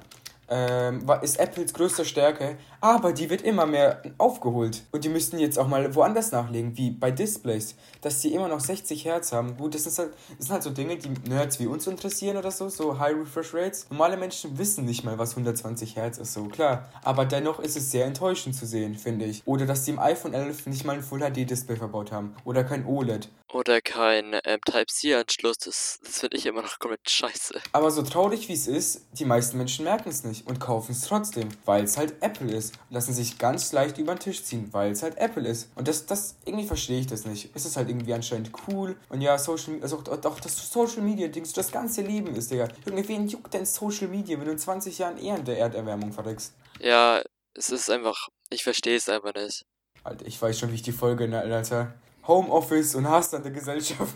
Ähm, 0.52 1.06
ist 1.22 1.39
Apples 1.39 1.74
größte 1.74 2.06
Stärke, 2.06 2.58
aber 2.82 3.13
die 3.13 3.30
wird 3.30 3.42
immer 3.42 3.65
mehr 3.65 4.02
aufgeholt. 4.18 4.84
Und 4.92 5.04
die 5.04 5.10
müssten 5.10 5.39
jetzt 5.39 5.58
auch 5.60 5.68
mal 5.68 5.94
woanders 5.96 6.32
nachlegen, 6.32 6.78
wie 6.78 6.92
bei 6.92 7.12
Displays, 7.12 7.76
dass 8.02 8.22
die 8.22 8.34
immer 8.34 8.48
noch 8.48 8.60
60 8.60 9.06
Hertz 9.06 9.32
haben. 9.32 9.58
Gut, 9.58 9.76
das, 9.76 9.98
halt, 9.98 10.13
das 10.38 10.48
sind 10.48 10.54
halt 10.54 10.63
so 10.63 10.70
Dinge, 10.70 10.98
die 10.98 11.10
Nerds 11.30 11.60
wie 11.60 11.68
uns 11.68 11.88
interessieren 11.88 12.38
oder 12.38 12.52
so, 12.52 12.70
so 12.70 13.00
High 13.00 13.15
Refresh 13.15 13.54
Rates. 13.54 13.88
Normale 13.89 14.18
Menschen 14.18 14.58
wissen 14.58 14.86
nicht 14.86 15.04
mal, 15.04 15.18
was 15.18 15.32
120 15.32 15.96
Hertz 15.96 16.18
ist, 16.18 16.34
so 16.34 16.46
klar. 16.46 16.89
Aber 17.04 17.26
dennoch 17.26 17.60
ist 17.60 17.78
es 17.78 17.92
sehr 17.92 18.06
enttäuschend 18.06 18.56
zu 18.56 18.65
sehen, 18.65 18.96
finde 18.96 19.26
ich. 19.26 19.42
Oder 19.46 19.65
dass 19.65 19.84
die 19.84 19.92
im 19.92 20.00
iPhone 20.00 20.34
11 20.34 20.68
nicht 20.68 20.86
mal 20.86 20.96
ein 20.96 21.04
Full 21.04 21.20
HD 21.20 21.50
Display 21.50 21.76
verbaut 21.76 22.12
haben. 22.12 22.36
Oder 22.46 22.63
kein 22.63 22.86
OLED. 22.86 23.30
Oder 23.52 23.82
kein 23.82 24.39
ähm, 24.44 24.60
Type-C-Anschluss. 24.63 25.58
Das, 25.58 26.00
das 26.04 26.20
finde 26.20 26.38
ich 26.38 26.46
immer 26.46 26.62
noch 26.62 26.78
komplett 26.78 27.10
scheiße. 27.10 27.60
Aber 27.72 27.89
so 27.89 28.04
traurig 28.04 28.48
wie 28.48 28.54
es 28.54 28.68
ist, 28.68 29.08
die 29.13 29.26
meisten 29.26 29.58
Menschen 29.58 29.86
merken 29.86 30.10
es 30.10 30.24
nicht 30.24 30.46
und 30.46 30.60
kaufen 30.60 30.92
es 30.92 31.02
trotzdem, 31.02 31.50
weil 31.65 31.84
es 31.84 31.98
halt 31.98 32.22
Apple 32.22 32.52
ist. 32.52 32.68
Lassen 32.89 33.13
sich 33.13 33.38
ganz 33.38 33.71
leicht 33.71 33.97
über 33.97 34.15
den 34.15 34.19
Tisch 34.19 34.43
ziehen, 34.43 34.69
weil 34.71 34.91
es 34.91 35.03
halt 35.03 35.17
Apple 35.17 35.47
ist. 35.47 35.69
Und 35.75 35.88
das, 35.88 36.05
das, 36.05 36.36
irgendwie 36.45 36.65
verstehe 36.65 36.99
ich 36.99 37.08
das 37.08 37.25
nicht. 37.25 37.49
Es 37.53 37.65
ist 37.65 37.77
halt 37.77 37.89
irgendwie 37.89 38.13
anscheinend 38.13 38.51
cool. 38.67 38.95
Und 39.10 39.21
ja, 39.21 39.38
Social 39.38 39.79
also 39.82 39.99
auch, 39.99 40.25
auch 40.25 40.39
das 40.39 40.71
Social 40.71 41.01
Media 41.01 41.27
Dings, 41.27 41.53
das 41.53 41.71
ganze 41.71 42.01
Leben 42.01 42.36
ist, 42.36 42.51
Digga. 42.51 42.67
Irgendwen 42.86 43.27
juckt 43.27 43.53
denn 43.53 43.65
Social 43.65 44.08
Media, 44.08 44.38
wenn 44.38 44.45
du 44.45 44.51
in 44.51 44.60
20 44.60 44.97
Jahren 44.97 45.17
eher 45.17 45.38
in 45.38 45.45
der 45.45 45.58
Erderwärmung 45.58 46.12
verreckst? 46.12 46.53
Ja, 46.79 47.21
es 47.53 47.69
ist 47.69 47.89
einfach. 47.89 48.29
Ich 48.49 48.63
verstehe 48.63 48.97
es 48.97 49.10
einfach 49.10 49.34
nicht. 49.34 49.65
Alter, 50.03 50.25
ich 50.25 50.41
weiß 50.41 50.58
schon, 50.58 50.71
wie 50.71 50.75
ich 50.75 50.82
die 50.82 50.91
Folge 50.91 51.27
nenne, 51.27 51.55
Alter. 51.55 51.93
Homeoffice 52.27 52.95
und 52.95 53.10
Hass 53.10 53.34
an 53.34 53.43
der 53.43 53.51
Gesellschaft. 53.51 54.13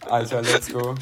Alter, 0.00 0.42
let's 0.42 0.70
go. 0.70 0.94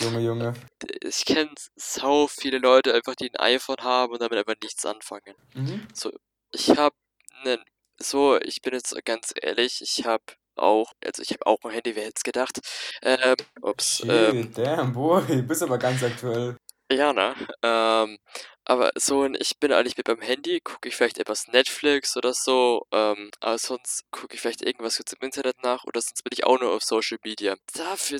Junge, 0.00 0.20
Junge. 0.20 0.54
Ich 1.02 1.24
kenne 1.24 1.50
so 1.76 2.28
viele 2.28 2.58
Leute 2.58 2.94
einfach, 2.94 3.14
die 3.14 3.30
ein 3.30 3.36
iPhone 3.36 3.82
haben 3.82 4.12
und 4.12 4.20
damit 4.22 4.38
einfach 4.38 4.60
nichts 4.62 4.84
anfangen. 4.86 5.34
Mhm. 5.54 5.86
Ich 6.52 6.70
habe 6.76 6.94
einen. 7.42 7.62
So, 8.00 8.38
ich 8.40 8.62
bin 8.62 8.74
jetzt 8.74 8.94
ganz 9.04 9.34
ehrlich, 9.40 9.80
ich 9.82 10.06
habe 10.06 10.22
auch, 10.54 10.92
also 11.04 11.20
ich 11.22 11.30
habe 11.30 11.46
auch 11.46 11.58
ein 11.64 11.70
Handy, 11.72 11.96
wer 11.96 12.04
hätte 12.04 12.14
es 12.18 12.22
gedacht. 12.22 12.60
Ähm, 13.02 13.34
ups, 13.60 13.98
Shit, 13.98 14.08
ähm, 14.08 14.52
damn, 14.54 14.92
boy. 14.92 15.42
Bist 15.42 15.62
aber 15.62 15.78
ganz 15.78 16.02
aktuell. 16.04 16.56
ja, 16.92 17.12
ne? 17.12 17.34
Ähm, 17.62 18.18
aber 18.64 18.92
so, 18.96 19.24
ich 19.24 19.58
bin 19.58 19.72
eigentlich 19.72 19.96
mit 19.96 20.06
beim 20.06 20.20
Handy, 20.20 20.60
gucke 20.60 20.88
ich 20.88 20.94
vielleicht 20.94 21.18
etwas 21.18 21.48
Netflix 21.48 22.16
oder 22.16 22.34
so, 22.34 22.86
ähm, 22.92 23.30
aber 23.40 23.58
sonst 23.58 24.04
gucke 24.10 24.34
ich 24.34 24.40
vielleicht 24.42 24.62
irgendwas 24.62 24.96
kurz 24.96 25.12
im 25.14 25.24
Internet 25.24 25.62
nach 25.62 25.84
oder 25.84 26.00
sonst 26.00 26.22
bin 26.22 26.32
ich 26.32 26.44
auch 26.44 26.60
nur 26.60 26.72
auf 26.72 26.84
Social 26.84 27.18
Media. 27.24 27.56
Dafür 27.74 28.18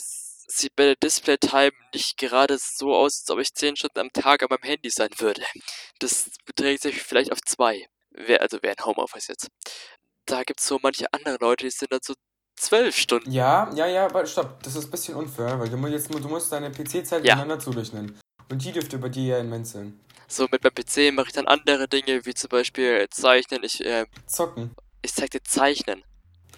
sieht 0.50 0.72
meine 0.78 0.96
Display-Time 0.96 1.72
nicht 1.94 2.16
gerade 2.16 2.56
so 2.58 2.94
aus, 2.94 3.20
als 3.20 3.30
ob 3.30 3.38
ich 3.38 3.54
10 3.54 3.76
Stunden 3.76 3.98
am 3.98 4.12
Tag 4.12 4.42
an 4.42 4.48
meinem 4.50 4.62
Handy 4.62 4.90
sein 4.90 5.10
würde. 5.18 5.42
Das 5.98 6.30
beträgt 6.46 6.82
sich 6.82 7.02
vielleicht 7.02 7.30
auf 7.32 7.40
zwei. 7.42 7.86
Wer, 8.10 8.40
also 8.40 8.58
wer 8.62 8.72
in 8.76 8.84
Homeoffice 8.84 9.28
jetzt. 9.28 9.48
Da 10.26 10.42
gibt's 10.42 10.66
so 10.66 10.78
manche 10.82 11.06
andere 11.12 11.36
Leute, 11.40 11.64
die 11.64 11.70
sind 11.70 11.92
dann 11.92 12.00
so 12.02 12.14
12 12.58 12.96
Stunden. 12.96 13.30
Ja, 13.30 13.70
ja, 13.74 13.86
ja, 13.86 14.06
aber 14.06 14.26
stopp, 14.26 14.62
das 14.62 14.74
ist 14.74 14.86
ein 14.86 14.90
bisschen 14.90 15.14
unfair, 15.14 15.58
weil 15.60 15.68
du 15.68 15.76
musst, 15.76 15.92
jetzt, 15.92 16.10
du 16.12 16.28
musst 16.28 16.50
deine 16.50 16.70
PC-Zeit 16.70 17.24
Ja. 17.24 17.36
miteinander 17.36 17.60
zurechnen. 17.60 18.18
Und 18.50 18.64
die 18.64 18.72
dürfte 18.72 18.98
bei 18.98 19.10
dir 19.10 19.36
ja 19.36 19.38
immens 19.38 19.72
sein. 19.72 20.00
So 20.26 20.48
mit 20.50 20.62
meinem 20.64 20.74
PC 20.74 21.12
mache 21.14 21.28
ich 21.28 21.32
dann 21.34 21.46
andere 21.46 21.88
Dinge, 21.88 22.24
wie 22.26 22.34
zum 22.34 22.48
Beispiel 22.48 23.06
Zeichnen. 23.10 23.62
Ich, 23.62 23.84
äh, 23.84 24.06
Zocken. 24.26 24.74
ich 25.02 25.14
zeig 25.14 25.30
dir 25.30 25.42
Zeichnen. 25.42 26.02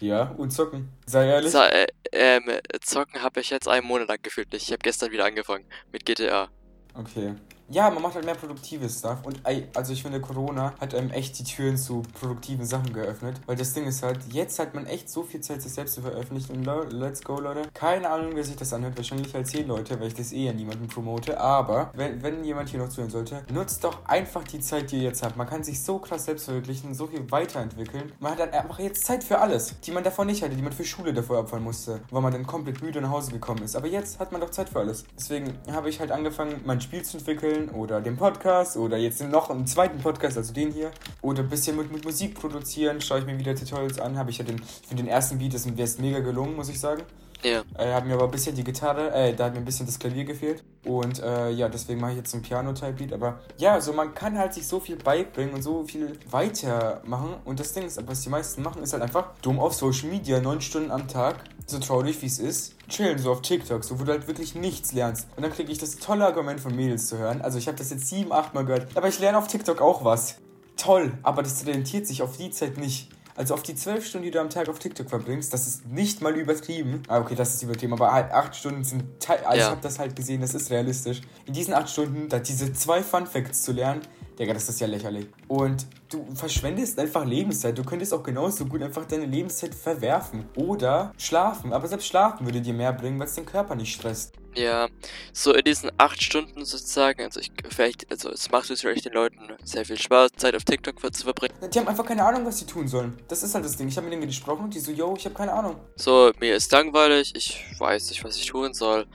Ja, 0.00 0.34
und 0.36 0.50
zocken. 0.50 0.88
Sei 1.06 1.26
ehrlich. 1.26 1.50
Sa 1.50 1.66
äh, 1.68 1.86
ähm, 2.12 2.44
zocken 2.80 3.22
habe 3.22 3.40
ich 3.40 3.50
jetzt 3.50 3.68
einen 3.68 3.86
Monat 3.86 4.08
lang 4.08 4.18
gefühlt 4.22 4.52
nicht. 4.52 4.62
Ich 4.64 4.72
habe 4.72 4.80
gestern 4.82 5.10
wieder 5.10 5.24
angefangen 5.24 5.64
mit 5.92 6.04
GTA. 6.06 6.48
Okay. 6.94 7.34
Ja, 7.72 7.88
man 7.88 8.02
macht 8.02 8.16
halt 8.16 8.24
mehr 8.24 8.34
produktives 8.34 8.98
Stuff. 8.98 9.18
Und 9.24 9.40
also 9.76 9.92
ich 9.92 10.02
finde, 10.02 10.20
Corona 10.20 10.74
hat 10.80 10.94
einem 10.94 11.10
echt 11.10 11.38
die 11.38 11.44
Türen 11.44 11.76
zu 11.76 12.02
produktiven 12.18 12.64
Sachen 12.66 12.92
geöffnet. 12.92 13.40
Weil 13.46 13.54
das 13.56 13.72
Ding 13.72 13.84
ist 13.86 14.02
halt, 14.02 14.18
jetzt 14.32 14.58
hat 14.58 14.74
man 14.74 14.86
echt 14.86 15.08
so 15.08 15.22
viel 15.22 15.40
Zeit, 15.40 15.62
sich 15.62 15.72
selbst 15.72 15.94
zu 15.94 16.02
veröffentlichen. 16.02 16.52
Und 16.56 16.64
le- 16.64 16.88
let's 16.90 17.22
go, 17.22 17.38
Leute. 17.38 17.62
Keine 17.72 18.10
Ahnung, 18.10 18.32
wer 18.34 18.42
sich 18.44 18.56
das 18.56 18.72
anhört. 18.72 18.96
Wahrscheinlich 18.96 19.32
halt 19.34 19.46
10 19.46 19.68
Leute, 19.68 20.00
weil 20.00 20.08
ich 20.08 20.14
das 20.14 20.32
eh 20.32 20.48
an 20.48 20.56
niemanden 20.56 20.88
promote. 20.88 21.38
Aber, 21.40 21.90
wenn, 21.94 22.20
wenn 22.22 22.42
jemand 22.42 22.68
hier 22.70 22.80
noch 22.80 22.88
zuhören 22.88 23.10
sollte, 23.10 23.44
nutzt 23.52 23.84
doch 23.84 24.04
einfach 24.06 24.42
die 24.44 24.58
Zeit, 24.60 24.90
die 24.90 24.96
ihr 24.96 25.02
jetzt 25.04 25.22
habt. 25.22 25.36
Man 25.36 25.48
kann 25.48 25.62
sich 25.62 25.80
so 25.80 25.98
krass 26.00 26.24
selbst 26.24 26.46
verwirklichen, 26.46 26.92
so 26.94 27.06
viel 27.06 27.30
weiterentwickeln. 27.30 28.12
Man 28.18 28.32
hat 28.32 28.40
dann 28.40 28.50
einfach 28.50 28.80
jetzt 28.80 29.04
Zeit 29.06 29.22
für 29.22 29.38
alles, 29.38 29.78
die 29.80 29.92
man 29.92 30.02
davor 30.02 30.24
nicht 30.24 30.42
hatte, 30.42 30.56
die 30.56 30.62
man 30.62 30.72
für 30.72 30.84
Schule 30.84 31.12
davor 31.14 31.38
opfern 31.38 31.62
musste, 31.62 32.00
weil 32.10 32.20
man 32.22 32.32
dann 32.32 32.46
komplett 32.46 32.82
müde 32.82 33.00
nach 33.00 33.10
Hause 33.10 33.30
gekommen 33.30 33.62
ist. 33.62 33.76
Aber 33.76 33.86
jetzt 33.86 34.18
hat 34.18 34.32
man 34.32 34.40
doch 34.40 34.50
Zeit 34.50 34.68
für 34.68 34.80
alles. 34.80 35.04
Deswegen 35.16 35.52
habe 35.70 35.88
ich 35.88 36.00
halt 36.00 36.10
angefangen, 36.10 36.60
mein 36.64 36.80
Spiel 36.80 37.02
zu 37.02 37.18
entwickeln 37.18 37.59
oder 37.68 38.00
den 38.00 38.16
Podcast 38.16 38.76
oder 38.76 38.96
jetzt 38.96 39.22
noch 39.22 39.50
einen 39.50 39.66
zweiten 39.66 39.98
Podcast, 39.98 40.36
also 40.36 40.52
den 40.52 40.72
hier. 40.72 40.90
Oder 41.20 41.42
ein 41.42 41.48
bisschen 41.48 41.76
mit, 41.76 41.92
mit 41.92 42.04
Musik 42.04 42.34
produzieren, 42.34 43.00
schaue 43.00 43.20
ich 43.20 43.26
mir 43.26 43.38
wieder 43.38 43.54
Tutorials 43.54 44.00
an. 44.00 44.16
Habe 44.16 44.30
ich 44.30 44.38
ja 44.38 44.44
den, 44.44 44.56
ich 44.56 44.88
finde 44.88 45.02
den 45.02 45.10
ersten 45.10 45.38
Beat, 45.38 45.54
ist, 45.54 45.66
ist 45.66 46.00
mega 46.00 46.20
gelungen, 46.20 46.56
muss 46.56 46.68
ich 46.68 46.80
sagen. 46.80 47.02
Ja. 47.42 47.62
Äh, 47.78 47.92
hat 47.92 48.06
mir 48.06 48.14
aber 48.14 48.24
ein 48.24 48.30
bisschen 48.30 48.54
die 48.54 48.64
Gitarre, 48.64 49.12
äh, 49.12 49.34
da 49.34 49.46
hat 49.46 49.54
mir 49.54 49.60
ein 49.60 49.64
bisschen 49.64 49.86
das 49.86 49.98
Klavier 49.98 50.24
gefehlt. 50.24 50.62
Und 50.84 51.22
äh, 51.22 51.50
ja, 51.50 51.68
deswegen 51.68 52.00
mache 52.00 52.12
ich 52.12 52.18
jetzt 52.18 52.34
ein 52.34 52.42
Piano-Type-Beat. 52.42 53.12
Aber 53.12 53.40
ja, 53.56 53.80
so 53.80 53.92
man 53.92 54.14
kann 54.14 54.38
halt 54.38 54.54
sich 54.54 54.66
so 54.66 54.80
viel 54.80 54.96
beibringen 54.96 55.54
und 55.54 55.62
so 55.62 55.84
viel 55.84 56.18
weitermachen. 56.30 57.34
Und 57.44 57.60
das 57.60 57.72
Ding 57.72 57.84
ist, 57.84 58.00
was 58.06 58.20
die 58.22 58.28
meisten 58.28 58.62
machen, 58.62 58.82
ist 58.82 58.92
halt 58.92 59.02
einfach 59.02 59.28
dumm 59.42 59.58
auf 59.58 59.74
Social 59.74 60.08
Media, 60.08 60.40
neun 60.40 60.60
Stunden 60.60 60.90
am 60.90 61.08
Tag, 61.08 61.44
so 61.66 61.78
traurig 61.78 62.20
wie 62.22 62.26
es 62.26 62.38
ist, 62.38 62.74
chillen 62.88 63.18
so 63.18 63.32
auf 63.32 63.42
TikTok, 63.42 63.84
so 63.84 63.98
wo 64.00 64.04
du 64.04 64.12
halt 64.12 64.26
wirklich 64.26 64.54
nichts 64.54 64.92
lernst. 64.92 65.28
Und 65.36 65.42
dann 65.42 65.52
kriege 65.52 65.70
ich 65.70 65.78
das 65.78 65.96
tolle 65.96 66.26
Argument 66.26 66.60
von 66.60 66.74
Mädels 66.74 67.08
zu 67.08 67.18
hören. 67.18 67.40
Also 67.40 67.58
ich 67.58 67.68
habe 67.68 67.78
das 67.78 67.90
jetzt 67.90 68.08
sieben, 68.08 68.32
acht 68.32 68.54
Mal 68.54 68.64
gehört. 68.64 68.96
Aber 68.96 69.08
ich 69.08 69.18
lerne 69.18 69.38
auf 69.38 69.46
TikTok 69.46 69.80
auch 69.80 70.04
was. 70.04 70.36
Toll, 70.76 71.12
aber 71.22 71.42
das 71.42 71.66
rentiert 71.66 72.06
sich 72.06 72.22
auf 72.22 72.36
die 72.38 72.50
Zeit 72.50 72.78
nicht. 72.78 73.10
Also 73.40 73.54
auf 73.54 73.62
die 73.62 73.74
zwölf 73.74 74.04
Stunden, 74.04 74.26
die 74.26 74.30
du 74.30 74.38
am 74.38 74.50
Tag 74.50 74.68
auf 74.68 74.78
TikTok 74.78 75.08
verbringst, 75.08 75.50
das 75.54 75.66
ist 75.66 75.86
nicht 75.86 76.20
mal 76.20 76.36
übertrieben. 76.36 77.02
Ah, 77.08 77.20
okay, 77.20 77.34
das 77.34 77.54
ist 77.54 77.62
übertrieben, 77.62 77.94
aber 77.94 78.12
halt 78.12 78.30
acht 78.32 78.54
Stunden 78.54 78.84
sind. 78.84 79.18
Teil 79.18 79.38
also 79.46 79.58
Ja. 79.58 79.64
ich 79.64 79.70
habe 79.70 79.80
das 79.80 79.98
halt 79.98 80.14
gesehen, 80.14 80.42
das 80.42 80.52
ist 80.52 80.70
realistisch. 80.70 81.22
In 81.46 81.54
diesen 81.54 81.72
acht 81.72 81.88
Stunden, 81.88 82.28
da 82.28 82.38
diese 82.38 82.70
zwei 82.74 83.02
Fun 83.02 83.26
Facts 83.26 83.62
zu 83.62 83.72
lernen, 83.72 84.02
Digga, 84.38 84.52
das 84.52 84.68
ist 84.68 84.78
ja 84.80 84.86
lächerlich. 84.86 85.26
Und 85.48 85.86
du 86.10 86.26
verschwendest 86.34 86.98
einfach 86.98 87.24
Lebenszeit. 87.24 87.78
Du 87.78 87.82
könntest 87.82 88.12
auch 88.12 88.22
genauso 88.22 88.66
gut 88.66 88.82
einfach 88.82 89.06
deine 89.06 89.24
Lebenszeit 89.24 89.74
verwerfen. 89.74 90.44
Oder 90.56 91.12
schlafen. 91.16 91.72
Aber 91.72 91.88
selbst 91.88 92.08
schlafen 92.08 92.44
würde 92.44 92.60
dir 92.60 92.74
mehr 92.74 92.92
bringen, 92.92 93.18
weil 93.18 93.26
es 93.26 93.34
den 93.34 93.46
Körper 93.46 93.74
nicht 93.74 93.94
stresst. 93.94 94.34
Ja, 94.56 94.88
so 95.32 95.54
in 95.54 95.64
diesen 95.64 95.90
acht 95.96 96.20
Stunden 96.22 96.64
sozusagen, 96.64 97.22
also 97.22 97.38
ich 97.38 97.52
vielleicht, 97.68 98.10
also 98.10 98.30
es 98.30 98.50
macht 98.50 98.68
natürlich 98.68 99.02
den 99.02 99.12
Leuten 99.12 99.38
sehr 99.62 99.84
viel 99.84 99.98
Spaß, 99.98 100.32
Zeit 100.36 100.56
auf 100.56 100.64
TikTok 100.64 101.00
zu 101.14 101.22
verbringen. 101.22 101.54
Die 101.72 101.78
haben 101.78 101.86
einfach 101.86 102.04
keine 102.04 102.24
Ahnung, 102.24 102.44
was 102.44 102.58
sie 102.58 102.66
tun 102.66 102.88
sollen. 102.88 103.16
Das 103.28 103.42
ist 103.42 103.54
halt 103.54 103.64
das 103.64 103.76
Ding. 103.76 103.88
Ich 103.88 103.96
habe 103.96 104.06
mit 104.06 104.12
denen 104.14 104.26
gesprochen 104.26 104.64
und 104.64 104.74
die 104.74 104.80
so, 104.80 104.90
yo, 104.90 105.14
ich 105.16 105.24
habe 105.24 105.34
keine 105.34 105.52
Ahnung. 105.52 105.76
So, 105.96 106.32
mir 106.40 106.56
ist 106.56 106.72
langweilig, 106.72 107.32
ich 107.36 107.64
weiß 107.78 108.10
nicht, 108.10 108.24
was 108.24 108.36
ich 108.36 108.46
tun 108.46 108.74
soll. 108.74 109.06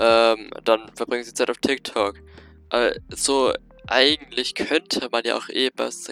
Ähm, 0.00 0.50
dann 0.64 0.90
verbringen 0.94 1.24
sie 1.24 1.34
Zeit 1.34 1.50
auf 1.50 1.58
TikTok. 1.58 2.16
Äh, 2.70 2.98
so, 3.10 3.52
eigentlich 3.86 4.54
könnte 4.54 5.08
man 5.10 5.22
ja 5.24 5.36
auch 5.36 5.48
eh 5.48 5.70
was, 5.76 6.08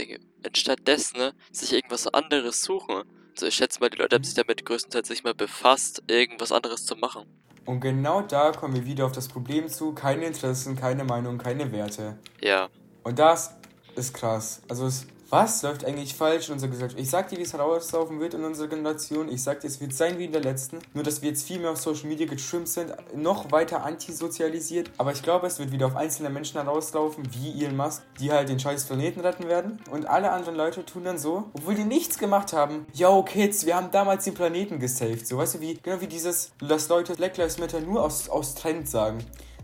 stattdessen 0.55 1.19
ne, 1.19 1.35
sich 1.51 1.73
irgendwas 1.73 2.07
anderes 2.09 2.63
suchen. 2.63 3.05
Also 3.33 3.47
ich 3.47 3.55
schätze 3.55 3.81
mal, 3.81 3.91
die 3.91 3.99
Leute 3.99 4.17
haben 4.17 4.25
sich 4.25 4.35
damit 4.35 4.65
größtenteils 4.65 5.11
nicht 5.11 5.25
mal 5.25 5.35
befasst, 5.35 6.03
irgendwas 6.07 6.53
anderes 6.53 6.87
zu 6.87 6.97
machen. 6.97 7.27
Und 7.67 7.81
genau 7.81 8.23
da 8.23 8.53
kommen 8.53 8.75
wir 8.75 8.87
wieder 8.87 9.05
auf 9.07 9.13
das 9.13 9.29
Problem 9.29 9.69
zu, 9.69 9.93
keine 9.93 10.25
Interessen, 10.25 10.77
keine 10.77 11.05
Meinung, 11.05 11.37
keine 11.37 11.71
Werte. 11.73 12.17
Ja. 12.41 12.69
Und 13.03 13.19
das 13.19 13.57
ist 13.99 14.15
krass. 14.15 14.61
Also 14.69 14.87
es, 14.87 15.07
was 15.29 15.63
läuft 15.63 15.85
eigentlich 15.85 16.15
falsch 16.15 16.49
in 16.49 16.55
unserer 16.55 16.71
Gesellschaft? 16.71 17.01
Ich 17.01 17.11
sag 17.11 17.29
dir, 17.29 17.39
wie 17.39 17.43
es 17.43 17.59
rauslaufen 17.59 18.21
wird 18.21 18.35
in 18.35 18.45
unserer 18.45 18.69
Generation. 18.69 19.29
Ich 19.29 19.43
sag 19.43 19.61
dir, 19.61 19.67
es 19.67 19.81
wird 19.81 19.93
sein 19.93 20.19
wie 20.19 20.27
in 20.27 20.33
der 20.33 20.41
letzten. 20.41 20.79
Nur, 20.95 21.03
dass 21.03 21.21
wir 21.21 21.31
jetzt 21.31 21.47
viel 21.47 21.59
mehr 21.59 21.71
auf 21.71 21.79
Social 21.79 22.07
Media 22.07 22.27
getrimmt 22.27 22.69
sind, 22.69 22.93
noch 23.15 23.51
weiter 23.51 23.83
antisozialisiert. 23.83 24.91
Aber 24.99 25.11
ich 25.13 25.23
glaube, 25.23 25.49
es 25.49 25.59
wird 25.59 25.73
wieder 25.73 25.87
auf 25.87 25.97
einzelne 25.97 26.31
Menschen 26.31 26.61
herauslaufen, 26.61 27.29
wie 27.33 27.65
Elon 27.65 27.77
Musk, 27.77 28.03
die 28.21 28.31
halt 28.31 28.49
den 28.49 28.61
scheiß 28.61 28.85
Planeten 28.85 29.21
retten 29.21 29.49
werden. 29.49 29.81
Und 29.91 30.07
alle 30.07 30.31
anderen 30.31 30.55
Leute 30.55 30.85
tun 30.85 31.03
dann 31.03 31.19
so, 31.19 31.51
obwohl 31.55 31.75
die 31.75 31.85
nichts 31.85 32.19
gemacht 32.19 32.53
haben. 32.53 32.87
Yo, 32.95 33.23
Kids, 33.25 33.67
wir 33.67 33.75
haben 33.75 33.91
damals 33.91 34.25
den 34.25 34.35
Planeten 34.35 34.79
gesaved. 34.79 35.27
So, 35.27 35.39
weißt 35.39 35.57
du, 35.57 35.61
wie, 35.61 35.75
genau 35.75 36.01
wie 36.01 36.07
dieses, 36.07 36.53
dass 36.61 36.89
Leute 36.89 37.15
Black 37.15 37.37
Lives 37.37 37.59
Matter 37.59 37.81
nur 37.81 38.05
aus, 38.05 38.29
aus 38.29 38.55
Trend 38.55 38.89
sagen. 38.89 39.19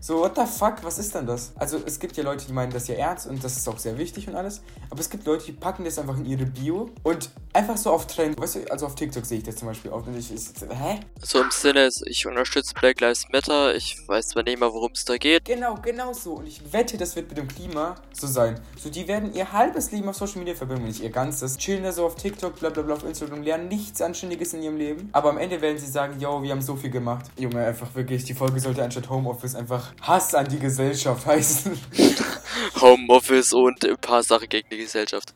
So, 0.05 0.19
what 0.19 0.35
the 0.35 0.45
fuck, 0.45 0.83
was 0.83 0.97
ist 0.99 1.15
denn 1.15 1.25
das? 1.25 1.53
Also, 1.55 1.79
es 1.85 1.97
gibt 1.97 2.17
ja 2.17 2.25
Leute, 2.25 2.45
die 2.45 2.51
meinen 2.51 2.73
das 2.73 2.89
ja 2.89 2.95
ernst 2.95 3.25
und 3.25 3.41
das 3.41 3.55
ist 3.55 3.69
auch 3.69 3.79
sehr 3.79 3.97
wichtig 3.97 4.27
und 4.27 4.35
alles. 4.35 4.61
Aber 4.89 4.99
es 4.99 5.09
gibt 5.09 5.25
Leute, 5.25 5.45
die 5.45 5.53
packen 5.53 5.85
das 5.85 5.97
einfach 5.97 6.17
in 6.17 6.25
ihre 6.25 6.45
Bio 6.45 6.89
und 7.03 7.29
einfach 7.53 7.77
so 7.77 7.89
auf 7.89 8.05
Trend. 8.05 8.37
Weißt 8.37 8.55
du, 8.55 8.69
also 8.69 8.87
auf 8.87 8.95
TikTok 8.95 9.25
sehe 9.25 9.37
ich 9.37 9.45
das 9.45 9.55
zum 9.55 9.69
Beispiel 9.69 9.91
auch. 9.91 10.05
Und 10.05 10.17
ich, 10.17 10.29
ist, 10.29 10.59
hä? 10.61 10.99
So 11.21 11.41
im 11.41 11.51
Sinne, 11.51 11.89
ich 12.03 12.27
unterstütze 12.27 12.73
Black 12.73 12.99
Lives 12.99 13.27
Matter. 13.31 13.73
Ich 13.75 13.97
weiß 14.05 14.27
zwar 14.27 14.43
nicht 14.43 14.59
mal, 14.59 14.73
worum 14.73 14.91
es 14.91 15.05
da 15.05 15.15
geht. 15.15 15.45
Genau, 15.45 15.75
genau 15.81 16.11
so. 16.11 16.33
Und 16.33 16.47
ich 16.47 16.73
wette, 16.73 16.97
das 16.97 17.15
wird 17.15 17.29
mit 17.29 17.37
dem 17.37 17.47
Klima 17.47 17.95
so 18.11 18.27
sein. 18.27 18.59
So, 18.77 18.89
die 18.89 19.07
werden 19.07 19.33
ihr 19.33 19.53
halbes 19.53 19.93
Leben 19.93 20.09
auf 20.09 20.17
Social 20.17 20.39
Media 20.39 20.53
verbringen, 20.53 20.83
nicht 20.83 21.01
ihr 21.01 21.11
ganzes. 21.11 21.55
Chillen 21.55 21.83
da 21.83 21.93
so 21.93 22.05
auf 22.05 22.15
TikTok, 22.15 22.59
bla 22.59 22.71
bla 22.71 22.83
bla 22.83 22.95
auf 22.95 23.05
Instagram, 23.05 23.41
lernen 23.41 23.69
nichts 23.69 24.01
Anständiges 24.01 24.53
in 24.53 24.63
ihrem 24.63 24.75
Leben. 24.75 25.07
Aber 25.13 25.29
am 25.29 25.37
Ende 25.37 25.61
werden 25.61 25.77
sie 25.77 25.89
sagen, 25.89 26.19
yo, 26.19 26.43
wir 26.43 26.51
haben 26.51 26.61
so 26.61 26.75
viel 26.75 26.89
gemacht. 26.89 27.27
Junge, 27.37 27.65
einfach 27.65 27.95
wirklich, 27.95 28.25
die 28.25 28.33
Folge 28.33 28.59
sollte 28.59 28.83
anstatt 28.83 29.09
Homeoffice 29.09 29.55
einfach 29.55 29.92
Hass 30.01 30.33
an 30.35 30.47
die 30.47 30.59
Gesellschaft 30.59 31.25
heißen. 31.25 31.77
Homeoffice 32.81 33.53
und 33.53 33.85
ein 33.85 33.97
paar 33.97 34.23
Sachen 34.23 34.49
gegen 34.49 34.69
die 34.69 34.77
Gesellschaft. 34.77 35.33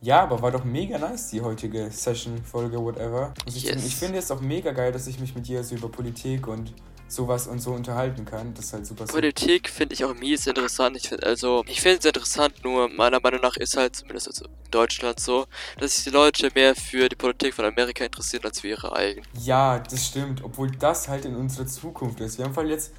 Ja, 0.00 0.22
aber 0.22 0.42
war 0.42 0.50
doch 0.50 0.64
mega 0.64 0.98
nice, 0.98 1.30
die 1.30 1.40
heutige 1.40 1.90
Session, 1.90 2.42
Folge, 2.44 2.78
whatever. 2.78 3.32
Ich, 3.46 3.62
Yes. 3.62 3.74
sagen. 3.74 3.82
ich 3.86 3.96
finde 3.96 4.18
es 4.18 4.30
auch 4.30 4.40
mega 4.40 4.72
geil, 4.72 4.92
dass 4.92 5.06
ich 5.06 5.18
mich 5.18 5.34
mit 5.34 5.46
dir 5.48 5.64
so 5.64 5.74
über 5.76 5.88
Politik 5.88 6.46
und 6.46 6.74
sowas 7.08 7.46
und 7.46 7.60
so 7.60 7.70
unterhalten 7.70 8.24
kann. 8.26 8.52
Das 8.54 8.66
ist 8.66 8.72
halt 8.74 8.86
super. 8.86 9.04
Politik 9.06 9.68
finde 9.68 9.94
ich 9.94 10.04
auch 10.04 10.14
mies 10.14 10.46
interessant. 10.46 10.96
Ich 10.96 11.08
finde 11.08 11.24
also, 11.26 11.64
ich 11.68 11.80
finde 11.80 11.98
es 12.00 12.04
interessant, 12.04 12.62
nur 12.64 12.88
meiner 12.90 13.20
Meinung 13.20 13.40
nach 13.40 13.56
ist 13.56 13.76
halt 13.76 13.96
zumindest 13.96 14.28
also 14.28 14.44
in 14.46 14.70
Deutschland 14.70 15.20
so, 15.20 15.46
dass 15.78 15.94
sich 15.94 16.04
die 16.04 16.10
Leute 16.10 16.50
mehr 16.54 16.74
für 16.74 17.08
die 17.08 17.16
Politik 17.16 17.54
von 17.54 17.64
Amerika 17.64 18.04
interessieren 18.04 18.44
als 18.44 18.60
für 18.60 18.68
ihre 18.68 18.94
eigenen. 18.94 19.26
Ja, 19.40 19.78
das 19.78 20.06
stimmt. 20.06 20.42
Obwohl 20.44 20.70
das 20.70 21.08
halt 21.08 21.24
in 21.24 21.36
unserer 21.36 21.66
Zukunft 21.66 22.20
ist. 22.20 22.36
Wir 22.36 22.44
haben 22.46 22.54
voll 22.54 22.68
jetzt 22.70 22.92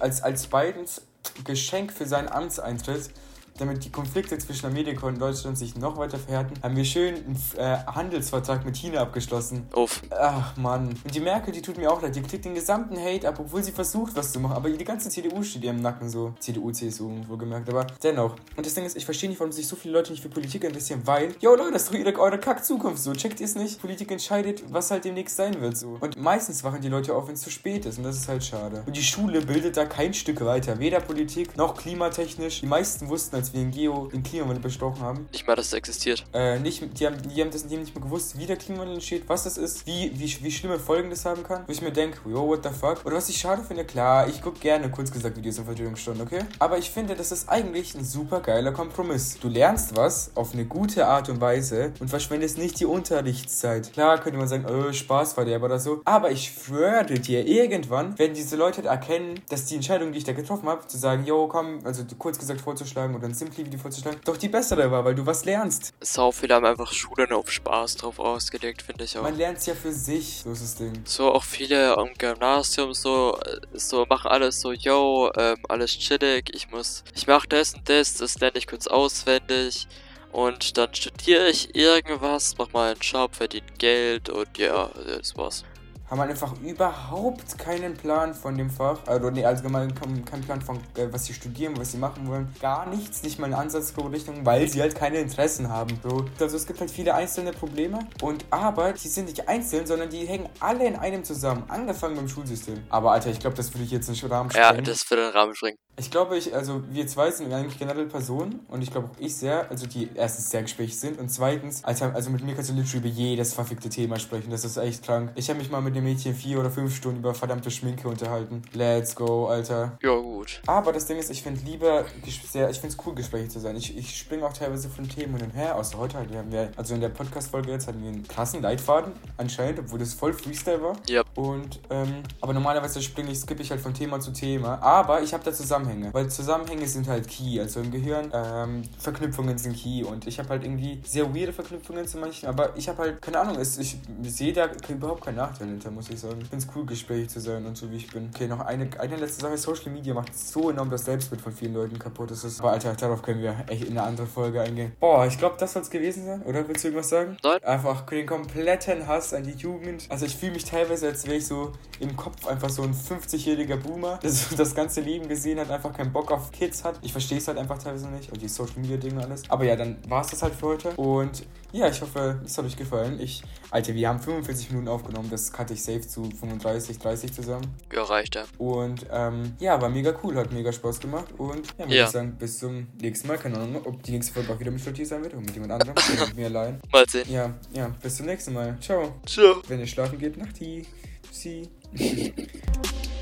als, 0.00 0.22
als 0.22 0.46
Bidens 0.46 1.02
Geschenk 1.44 1.92
für 1.92 2.06
seinen 2.06 2.28
Amtseintritt, 2.28 3.10
damit 3.58 3.84
die 3.84 3.90
Konflikte 3.90 4.36
zwischen 4.38 4.66
Amerika 4.66 5.06
und 5.06 5.20
Deutschland 5.20 5.58
sich 5.58 5.76
noch 5.76 5.96
weiter 5.96 6.18
verhärten, 6.18 6.54
haben 6.62 6.76
wir 6.76 6.84
schön 6.84 7.14
einen 7.14 7.42
äh, 7.56 7.78
Handelsvertrag 7.86 8.64
mit 8.64 8.76
China 8.76 9.00
abgeschlossen. 9.00 9.66
Uff. 9.74 10.02
Ach 10.10 10.56
Mann. 10.56 10.88
Und 11.04 11.14
die 11.14 11.20
Merkel, 11.20 11.52
die 11.52 11.62
tut 11.62 11.76
mir 11.76 11.90
auch 11.90 12.02
leid. 12.02 12.16
Die 12.16 12.22
kriegt 12.22 12.44
den 12.44 12.54
gesamten 12.54 12.98
Hate 12.98 13.28
ab, 13.28 13.36
obwohl 13.38 13.62
sie 13.62 13.72
versucht, 13.72 14.16
was 14.16 14.32
zu 14.32 14.40
machen. 14.40 14.56
Aber 14.56 14.70
die 14.70 14.84
ganze 14.84 15.08
CDU 15.08 15.42
steht 15.42 15.64
ihr 15.64 15.70
im 15.70 15.80
Nacken 15.80 16.08
so. 16.08 16.34
CDU, 16.38 16.70
CSU, 16.70 17.10
wohlgemerkt. 17.28 17.68
Aber 17.68 17.86
dennoch. 18.02 18.36
Und 18.56 18.66
das 18.66 18.74
Ding 18.74 18.84
ist, 18.84 18.96
ich 18.96 19.04
verstehe 19.04 19.28
nicht, 19.28 19.40
warum 19.40 19.52
sich 19.52 19.66
so 19.66 19.76
viele 19.76 19.94
Leute 19.94 20.12
nicht 20.12 20.22
für 20.22 20.28
Politik 20.28 20.64
interessieren, 20.64 21.02
weil, 21.04 21.34
yo 21.40 21.54
Leute, 21.54 21.72
das 21.72 21.84
ist 21.84 21.92
doch 21.92 21.98
ihre, 21.98 22.18
eure 22.18 22.38
Kack-Zukunft 22.38 23.02
so. 23.02 23.12
Checkt 23.12 23.40
ihr 23.40 23.46
es 23.46 23.54
nicht? 23.54 23.80
Politik 23.80 24.10
entscheidet, 24.10 24.62
was 24.72 24.90
halt 24.90 25.04
demnächst 25.04 25.36
sein 25.36 25.60
wird 25.60 25.76
so. 25.76 25.98
Und 26.00 26.16
meistens 26.16 26.64
wachen 26.64 26.80
die 26.80 26.88
Leute 26.88 27.14
auf, 27.14 27.28
wenn 27.28 27.34
es 27.34 27.42
zu 27.42 27.50
spät 27.50 27.86
ist. 27.86 27.98
Und 27.98 28.04
das 28.04 28.16
ist 28.16 28.28
halt 28.28 28.44
schade. 28.44 28.82
Und 28.86 28.96
die 28.96 29.02
Schule 29.02 29.42
bildet 29.42 29.76
da 29.76 29.84
kein 29.84 30.14
Stück 30.14 30.44
weiter. 30.44 30.78
Weder 30.78 31.00
Politik 31.00 31.56
noch 31.56 31.76
klimatechnisch. 31.76 32.60
Die 32.60 32.66
meisten 32.66 33.08
wussten, 33.08 33.36
als 33.42 33.52
wir 33.52 33.60
in 33.60 33.72
Geo 33.72 34.06
den 34.12 34.22
Klimawandel 34.22 34.62
besprochen 34.62 35.00
haben, 35.02 35.28
Nicht 35.32 35.46
mal, 35.48 35.56
dass 35.56 35.66
es 35.66 35.72
existiert. 35.72 36.24
äh, 36.32 36.58
nicht, 36.60 36.80
die 36.98 37.06
haben, 37.06 37.16
die 37.22 37.40
haben 37.40 37.50
das 37.50 37.66
die 37.66 37.74
haben 37.74 37.82
nicht 37.82 37.94
mehr 37.94 38.04
gewusst, 38.04 38.38
wie 38.38 38.46
der 38.46 38.56
Klimawandel 38.56 38.94
entsteht, 38.94 39.24
was 39.26 39.42
das 39.44 39.58
ist, 39.58 39.84
wie, 39.86 40.12
wie, 40.14 40.36
wie 40.44 40.50
schlimme 40.50 40.78
Folgen 40.78 41.10
das 41.10 41.24
haben 41.24 41.42
kann. 41.42 41.64
Wo 41.66 41.72
ich 41.72 41.82
mir 41.82 41.90
denke, 41.92 42.18
yo, 42.28 42.46
what 42.46 42.60
the 42.62 42.70
fuck? 42.70 43.04
Oder 43.04 43.16
was 43.16 43.28
ich 43.28 43.36
schade 43.38 43.62
finde, 43.64 43.84
klar, 43.84 44.28
ich 44.28 44.40
gucke 44.40 44.60
gerne, 44.60 44.88
kurz 44.90 45.10
gesagt, 45.10 45.36
Videos 45.36 45.58
in 45.58 45.64
Vertretungsstunde, 45.64 46.22
okay? 46.22 46.40
Aber 46.60 46.78
ich 46.78 46.90
finde, 46.90 47.14
das 47.16 47.32
ist 47.32 47.48
eigentlich 47.48 47.94
ein 47.96 48.04
super 48.04 48.40
geiler 48.40 48.70
Kompromiss. 48.70 49.38
Du 49.40 49.48
lernst 49.48 49.96
was 49.96 50.30
auf 50.36 50.52
eine 50.52 50.64
gute 50.64 51.06
Art 51.08 51.28
und 51.28 51.40
Weise 51.40 51.92
und 51.98 52.08
verschwendest 52.08 52.58
nicht 52.58 52.78
die 52.78 52.86
Unterrichtszeit. 52.86 53.92
Klar 53.92 54.18
könnte 54.20 54.38
man 54.38 54.48
sagen, 54.48 54.66
oh, 54.66 54.92
Spaß 54.92 55.36
war 55.36 55.44
der 55.44 55.62
oder 55.62 55.78
so. 55.78 56.00
Aber 56.04 56.30
ich 56.30 56.48
schwöre 56.48 57.04
dir, 57.18 57.46
irgendwann 57.46 58.18
werden 58.18 58.34
diese 58.34 58.56
Leute 58.56 58.84
erkennen, 58.84 59.40
dass 59.48 59.64
die 59.66 59.74
Entscheidung, 59.76 60.12
die 60.12 60.18
ich 60.18 60.24
da 60.24 60.32
getroffen 60.32 60.68
habe, 60.68 60.86
zu 60.86 60.98
sagen, 60.98 61.24
yo, 61.24 61.46
komm, 61.48 61.80
also 61.84 62.02
kurz 62.18 62.38
gesagt 62.38 62.60
vorzuschlagen 62.60 63.14
oder 63.14 63.31
ein 63.32 63.34
Simply-Video 63.34 63.78
vorzuschlagen, 63.78 64.20
doch 64.24 64.36
die 64.36 64.48
bessere 64.48 64.90
war, 64.90 65.04
weil 65.04 65.14
du 65.14 65.24
was 65.24 65.44
lernst. 65.44 65.94
Sau 66.00 66.30
viele 66.32 66.54
haben 66.54 66.66
einfach 66.66 66.92
Schule 66.92 67.26
nur 67.28 67.38
auf 67.38 67.50
Spaß 67.50 67.96
drauf 67.96 68.18
ausgelegt, 68.18 68.82
finde 68.82 69.04
ich 69.04 69.18
auch. 69.18 69.22
Man 69.22 69.36
lernt 69.36 69.58
es 69.58 69.66
ja 69.66 69.74
für 69.74 69.92
sich. 69.92 70.42
So 70.44 70.52
ist 70.52 70.62
das 70.62 70.74
Ding. 70.76 70.92
So 71.04 71.32
auch 71.32 71.44
viele 71.44 71.96
am 71.96 72.12
Gymnasium 72.14 72.92
so, 72.94 73.38
so 73.72 74.06
machen 74.08 74.30
alles 74.30 74.60
so, 74.60 74.72
yo, 74.72 75.30
ähm, 75.36 75.56
alles 75.68 75.98
chillig, 75.98 76.50
ich 76.54 76.70
muss, 76.70 77.04
ich 77.14 77.26
mache 77.26 77.48
das 77.48 77.74
und 77.74 77.88
das, 77.88 78.14
das 78.14 78.38
lerne 78.38 78.58
ich 78.58 78.66
kurz 78.66 78.86
auswendig 78.86 79.88
und 80.30 80.76
dann 80.76 80.94
studiere 80.94 81.48
ich 81.48 81.74
irgendwas, 81.74 82.54
mach 82.58 82.72
mal 82.72 82.92
einen 82.92 83.00
Job, 83.00 83.34
verdiene 83.34 83.66
Geld 83.78 84.28
und 84.28 84.58
ja, 84.58 84.90
das 85.18 85.36
war's. 85.36 85.64
Haben 86.12 86.20
halt 86.20 86.30
einfach 86.32 86.52
überhaupt 86.60 87.56
keinen 87.56 87.94
Plan 87.96 88.34
von 88.34 88.58
dem 88.58 88.68
Fach. 88.68 88.98
Also, 89.06 89.30
nee, 89.30 89.46
allgemein 89.46 89.94
keinen 89.94 90.26
keinen 90.26 90.42
Plan 90.42 90.60
von, 90.60 90.76
äh, 90.94 91.10
was 91.10 91.24
sie 91.24 91.32
studieren, 91.32 91.74
was 91.78 91.92
sie 91.92 91.96
machen 91.96 92.28
wollen. 92.28 92.54
Gar 92.60 92.84
nichts, 92.90 93.22
nicht 93.22 93.38
mal 93.38 93.46
eine 93.46 93.56
Ansatzrichtung, 93.56 94.44
weil 94.44 94.68
sie 94.68 94.82
halt 94.82 94.94
keine 94.94 95.16
Interessen 95.20 95.70
haben. 95.70 95.98
So. 96.02 96.26
Also, 96.38 96.58
es 96.58 96.66
gibt 96.66 96.80
halt 96.80 96.90
viele 96.90 97.14
einzelne 97.14 97.52
Probleme. 97.52 98.00
Und 98.20 98.44
aber, 98.50 98.92
die 98.92 99.08
sind 99.08 99.24
nicht 99.24 99.48
einzeln, 99.48 99.86
sondern 99.86 100.10
die 100.10 100.26
hängen 100.26 100.50
alle 100.60 100.86
in 100.86 100.96
einem 100.96 101.24
zusammen. 101.24 101.64
Angefangen 101.68 102.16
beim 102.16 102.28
Schulsystem. 102.28 102.84
Aber, 102.90 103.12
Alter, 103.12 103.30
ich 103.30 103.40
glaube, 103.40 103.56
das 103.56 103.72
würde 103.72 103.84
ich 103.84 103.90
jetzt 103.90 104.10
nicht 104.10 104.22
Rahmen 104.30 104.50
Ja, 104.50 104.64
sprengen. 104.66 104.84
das 104.84 105.10
wird 105.10 105.18
den 105.18 105.30
Rahmen 105.30 105.54
springen. 105.54 105.78
Ich 105.96 106.10
glaube, 106.10 106.38
ich, 106.38 106.54
also 106.54 106.82
wir 106.90 107.06
zwei 107.06 107.30
sind 107.30 107.52
eigentlich 107.52 107.78
generell 107.78 108.06
Personen 108.06 108.60
und 108.68 108.80
ich 108.80 108.90
glaube 108.90 109.08
auch 109.08 109.20
ich 109.20 109.36
sehr, 109.36 109.70
also 109.70 109.86
die 109.86 110.08
erstens 110.14 110.48
sehr 110.48 110.62
gesprächig 110.62 110.98
sind 110.98 111.18
und 111.20 111.28
zweitens, 111.28 111.84
also 111.84 112.30
mit 112.30 112.42
mir 112.42 112.54
kannst 112.54 112.70
du 112.70 112.74
literally 112.74 112.98
über 112.98 113.08
jedes 113.08 113.52
verfickte 113.52 113.90
Thema 113.90 114.18
sprechen, 114.18 114.50
das 114.50 114.64
ist 114.64 114.78
echt 114.78 115.04
krank. 115.04 115.32
Ich 115.34 115.50
habe 115.50 115.58
mich 115.58 115.70
mal 115.70 115.82
mit 115.82 115.94
dem 115.94 116.04
Mädchen 116.04 116.34
vier 116.34 116.60
oder 116.60 116.70
fünf 116.70 116.96
Stunden 116.96 117.18
über 117.18 117.34
verdammte 117.34 117.70
Schminke 117.70 118.08
unterhalten. 118.08 118.62
Let's 118.72 119.14
go, 119.14 119.48
Alter. 119.48 119.98
Ja, 120.02 120.14
gut. 120.16 120.62
Aber 120.66 120.92
das 120.92 121.04
Ding 121.04 121.18
ist, 121.18 121.30
ich 121.30 121.42
finde 121.42 121.60
lieber, 121.64 122.06
sehr, 122.50 122.70
ich 122.70 122.80
finde 122.80 122.96
es 122.96 123.06
cool, 123.06 123.14
gesprächig 123.14 123.50
zu 123.50 123.60
sein. 123.60 123.76
Ich, 123.76 123.96
ich 123.96 124.16
springe 124.16 124.46
auch 124.46 124.52
teilweise 124.54 124.88
von 124.88 125.06
Themen 125.06 125.36
hin 125.36 125.44
und 125.44 125.54
her, 125.54 125.76
außer 125.76 125.98
heute 125.98 126.16
halt, 126.16 126.30
wir 126.30 126.38
haben 126.38 126.52
ja, 126.52 126.68
also 126.76 126.94
in 126.94 127.02
der 127.02 127.10
Podcast-Folge 127.10 127.70
jetzt 127.70 127.86
hatten 127.86 128.02
wir 128.02 128.08
einen 128.08 128.26
krassen 128.26 128.62
Leitfaden, 128.62 129.12
anscheinend, 129.36 129.80
obwohl 129.80 129.98
das 129.98 130.14
voll 130.14 130.32
Freestyle 130.32 130.82
war. 130.82 130.96
Ja. 131.06 131.22
Und, 131.34 131.80
ähm, 131.90 132.22
aber 132.40 132.54
normalerweise 132.54 133.02
springe 133.02 133.30
ich, 133.30 133.40
skippe 133.40 133.62
ich 133.62 133.70
halt 133.70 133.80
von 133.80 133.92
Thema 133.92 134.20
zu 134.20 134.32
Thema. 134.32 134.80
Aber 134.82 135.22
ich 135.22 135.34
habe 135.34 135.44
da 135.44 135.52
Zusammenhänge. 135.82 136.14
Weil 136.14 136.30
Zusammenhänge 136.30 136.86
sind 136.86 137.08
halt 137.08 137.28
key. 137.28 137.60
Also 137.60 137.80
im 137.80 137.90
Gehirn, 137.90 138.30
ähm, 138.32 138.82
Verknüpfungen 138.98 139.58
sind 139.58 139.76
key. 139.76 140.04
Und 140.04 140.26
ich 140.26 140.38
habe 140.38 140.48
halt 140.50 140.64
irgendwie 140.64 141.00
sehr 141.04 141.34
weirde 141.34 141.52
Verknüpfungen 141.52 142.06
zu 142.06 142.18
manchen. 142.18 142.48
Aber 142.48 142.76
ich 142.76 142.88
habe 142.88 142.98
halt, 142.98 143.22
keine 143.22 143.40
Ahnung, 143.40 143.56
es, 143.56 143.78
ich 143.78 143.96
sehe 144.22 144.52
da 144.52 144.68
überhaupt 144.88 145.24
keinen 145.24 145.36
Nachteil 145.36 145.68
hinter, 145.68 145.90
muss 145.90 146.10
ich 146.10 146.20
sagen. 146.20 146.40
Ich 146.40 146.48
finde 146.48 146.64
es 146.64 146.74
cool, 146.74 146.86
gesprächig 146.86 147.30
zu 147.30 147.40
sein 147.40 147.64
und 147.66 147.76
so 147.76 147.90
wie 147.90 147.96
ich 147.96 148.10
bin. 148.10 148.30
Okay, 148.34 148.46
noch 148.46 148.60
eine, 148.60 148.88
eine 148.98 149.16
letzte 149.16 149.42
Sache. 149.42 149.56
Social 149.56 149.90
Media 149.90 150.14
macht 150.14 150.36
so 150.36 150.70
enorm 150.70 150.90
das 150.90 151.04
Selbstbild 151.04 151.40
von 151.40 151.52
vielen 151.52 151.74
Leuten 151.74 151.98
kaputt. 151.98 152.30
Das 152.30 152.44
ist, 152.44 152.60
aber 152.60 152.72
Alter, 152.72 152.94
darauf 152.94 153.22
können 153.22 153.42
wir 153.42 153.56
echt 153.68 153.84
in 153.84 153.92
eine 153.92 154.02
andere 154.02 154.26
Folge 154.26 154.60
eingehen. 154.60 154.92
Boah, 155.00 155.26
ich 155.26 155.38
glaube, 155.38 155.56
das 155.58 155.72
soll 155.72 155.82
es 155.82 155.90
gewesen 155.90 156.24
sein. 156.24 156.42
Oder 156.42 156.66
willst 156.68 156.84
du 156.84 156.88
irgendwas 156.88 157.08
sagen? 157.08 157.36
Nein. 157.42 157.62
Einfach 157.62 158.02
den 158.06 158.26
kompletten 158.26 159.06
Hass 159.06 159.34
an 159.34 159.44
die 159.44 159.52
Jugend. 159.52 160.06
Also 160.08 160.26
ich 160.26 160.36
fühle 160.36 160.52
mich 160.52 160.64
teilweise, 160.64 161.08
als 161.08 161.26
wäre 161.26 161.36
ich 161.36 161.46
so 161.46 161.72
im 162.00 162.16
Kopf 162.16 162.46
einfach 162.46 162.70
so 162.70 162.82
ein 162.82 162.94
50-jähriger 162.94 163.76
Boomer, 163.76 164.18
der 164.22 164.30
so 164.30 164.56
das 164.56 164.74
ganze 164.74 165.00
Leben 165.00 165.28
gesehen 165.28 165.58
hat, 165.58 165.70
einfach 165.72 165.92
keinen 165.92 166.12
Bock 166.12 166.30
auf 166.30 166.50
Kids 166.52 166.84
hat. 166.84 166.98
Ich 167.02 167.12
verstehe 167.12 167.38
es 167.38 167.48
halt 167.48 167.58
einfach 167.58 167.78
teilweise 167.78 168.08
nicht. 168.08 168.30
Und 168.30 168.40
die 168.40 168.48
Social 168.48 168.78
Media 168.78 168.96
Dinge 168.96 169.16
und 169.16 169.24
alles. 169.24 169.42
Aber 169.48 169.64
ja, 169.64 169.76
dann 169.76 169.96
war 170.08 170.22
es 170.22 170.28
das 170.28 170.42
halt 170.42 170.54
für 170.54 170.66
heute. 170.66 170.90
Und 170.92 171.44
ja, 171.72 171.88
ich 171.88 172.00
hoffe, 172.02 172.40
es 172.44 172.56
hat 172.58 172.64
euch 172.66 172.76
gefallen. 172.76 173.18
Ich, 173.18 173.42
Alter, 173.70 173.94
wir 173.94 174.08
haben 174.08 174.20
45 174.20 174.70
Minuten 174.70 174.88
aufgenommen. 174.88 175.28
Das 175.30 175.52
cutte 175.52 175.72
ich 175.74 175.82
safe 175.82 176.02
zu 176.02 176.24
35, 176.24 176.98
30 176.98 177.32
zusammen. 177.32 177.66
Ja, 177.92 178.02
reicht 178.02 178.34
ja. 178.34 178.44
Und 178.58 179.06
ähm, 179.10 179.54
ja, 179.58 179.80
war 179.80 179.88
mega 179.88 180.14
cool, 180.22 180.36
hat 180.36 180.52
mega 180.52 180.72
Spaß 180.72 181.00
gemacht. 181.00 181.28
Und 181.38 181.66
ja, 181.78 181.84
würde 181.86 181.94
Ja. 181.96 182.04
ich 182.04 182.10
sagen, 182.10 182.36
bis 182.38 182.58
zum 182.58 182.86
nächsten 183.00 183.28
Mal. 183.28 183.38
Keine 183.38 183.58
Ahnung, 183.58 183.80
ob 183.84 184.02
die 184.02 184.12
nächste 184.12 184.34
Folge 184.34 184.52
auch 184.52 184.60
wieder 184.60 184.70
mit 184.70 184.80
Stati 184.80 185.04
sein 185.04 185.22
wird 185.22 185.32
oder 185.32 185.42
mit 185.42 185.54
jemand 185.54 185.72
anderem. 185.72 185.94
mit 186.26 186.36
mir 186.36 186.46
allein. 186.46 186.80
Mal 186.92 187.08
sehen. 187.08 187.30
Ja, 187.30 187.54
ja, 187.72 187.88
bis 188.02 188.16
zum 188.16 188.26
nächsten 188.26 188.52
Mal. 188.52 188.76
Ciao. 188.80 189.14
Ciao. 189.26 189.62
Wenn 189.68 189.80
ihr 189.80 189.86
schlafen 189.86 190.18
geht, 190.18 190.36
Nachti. 190.36 190.86
Sie. 191.30 191.70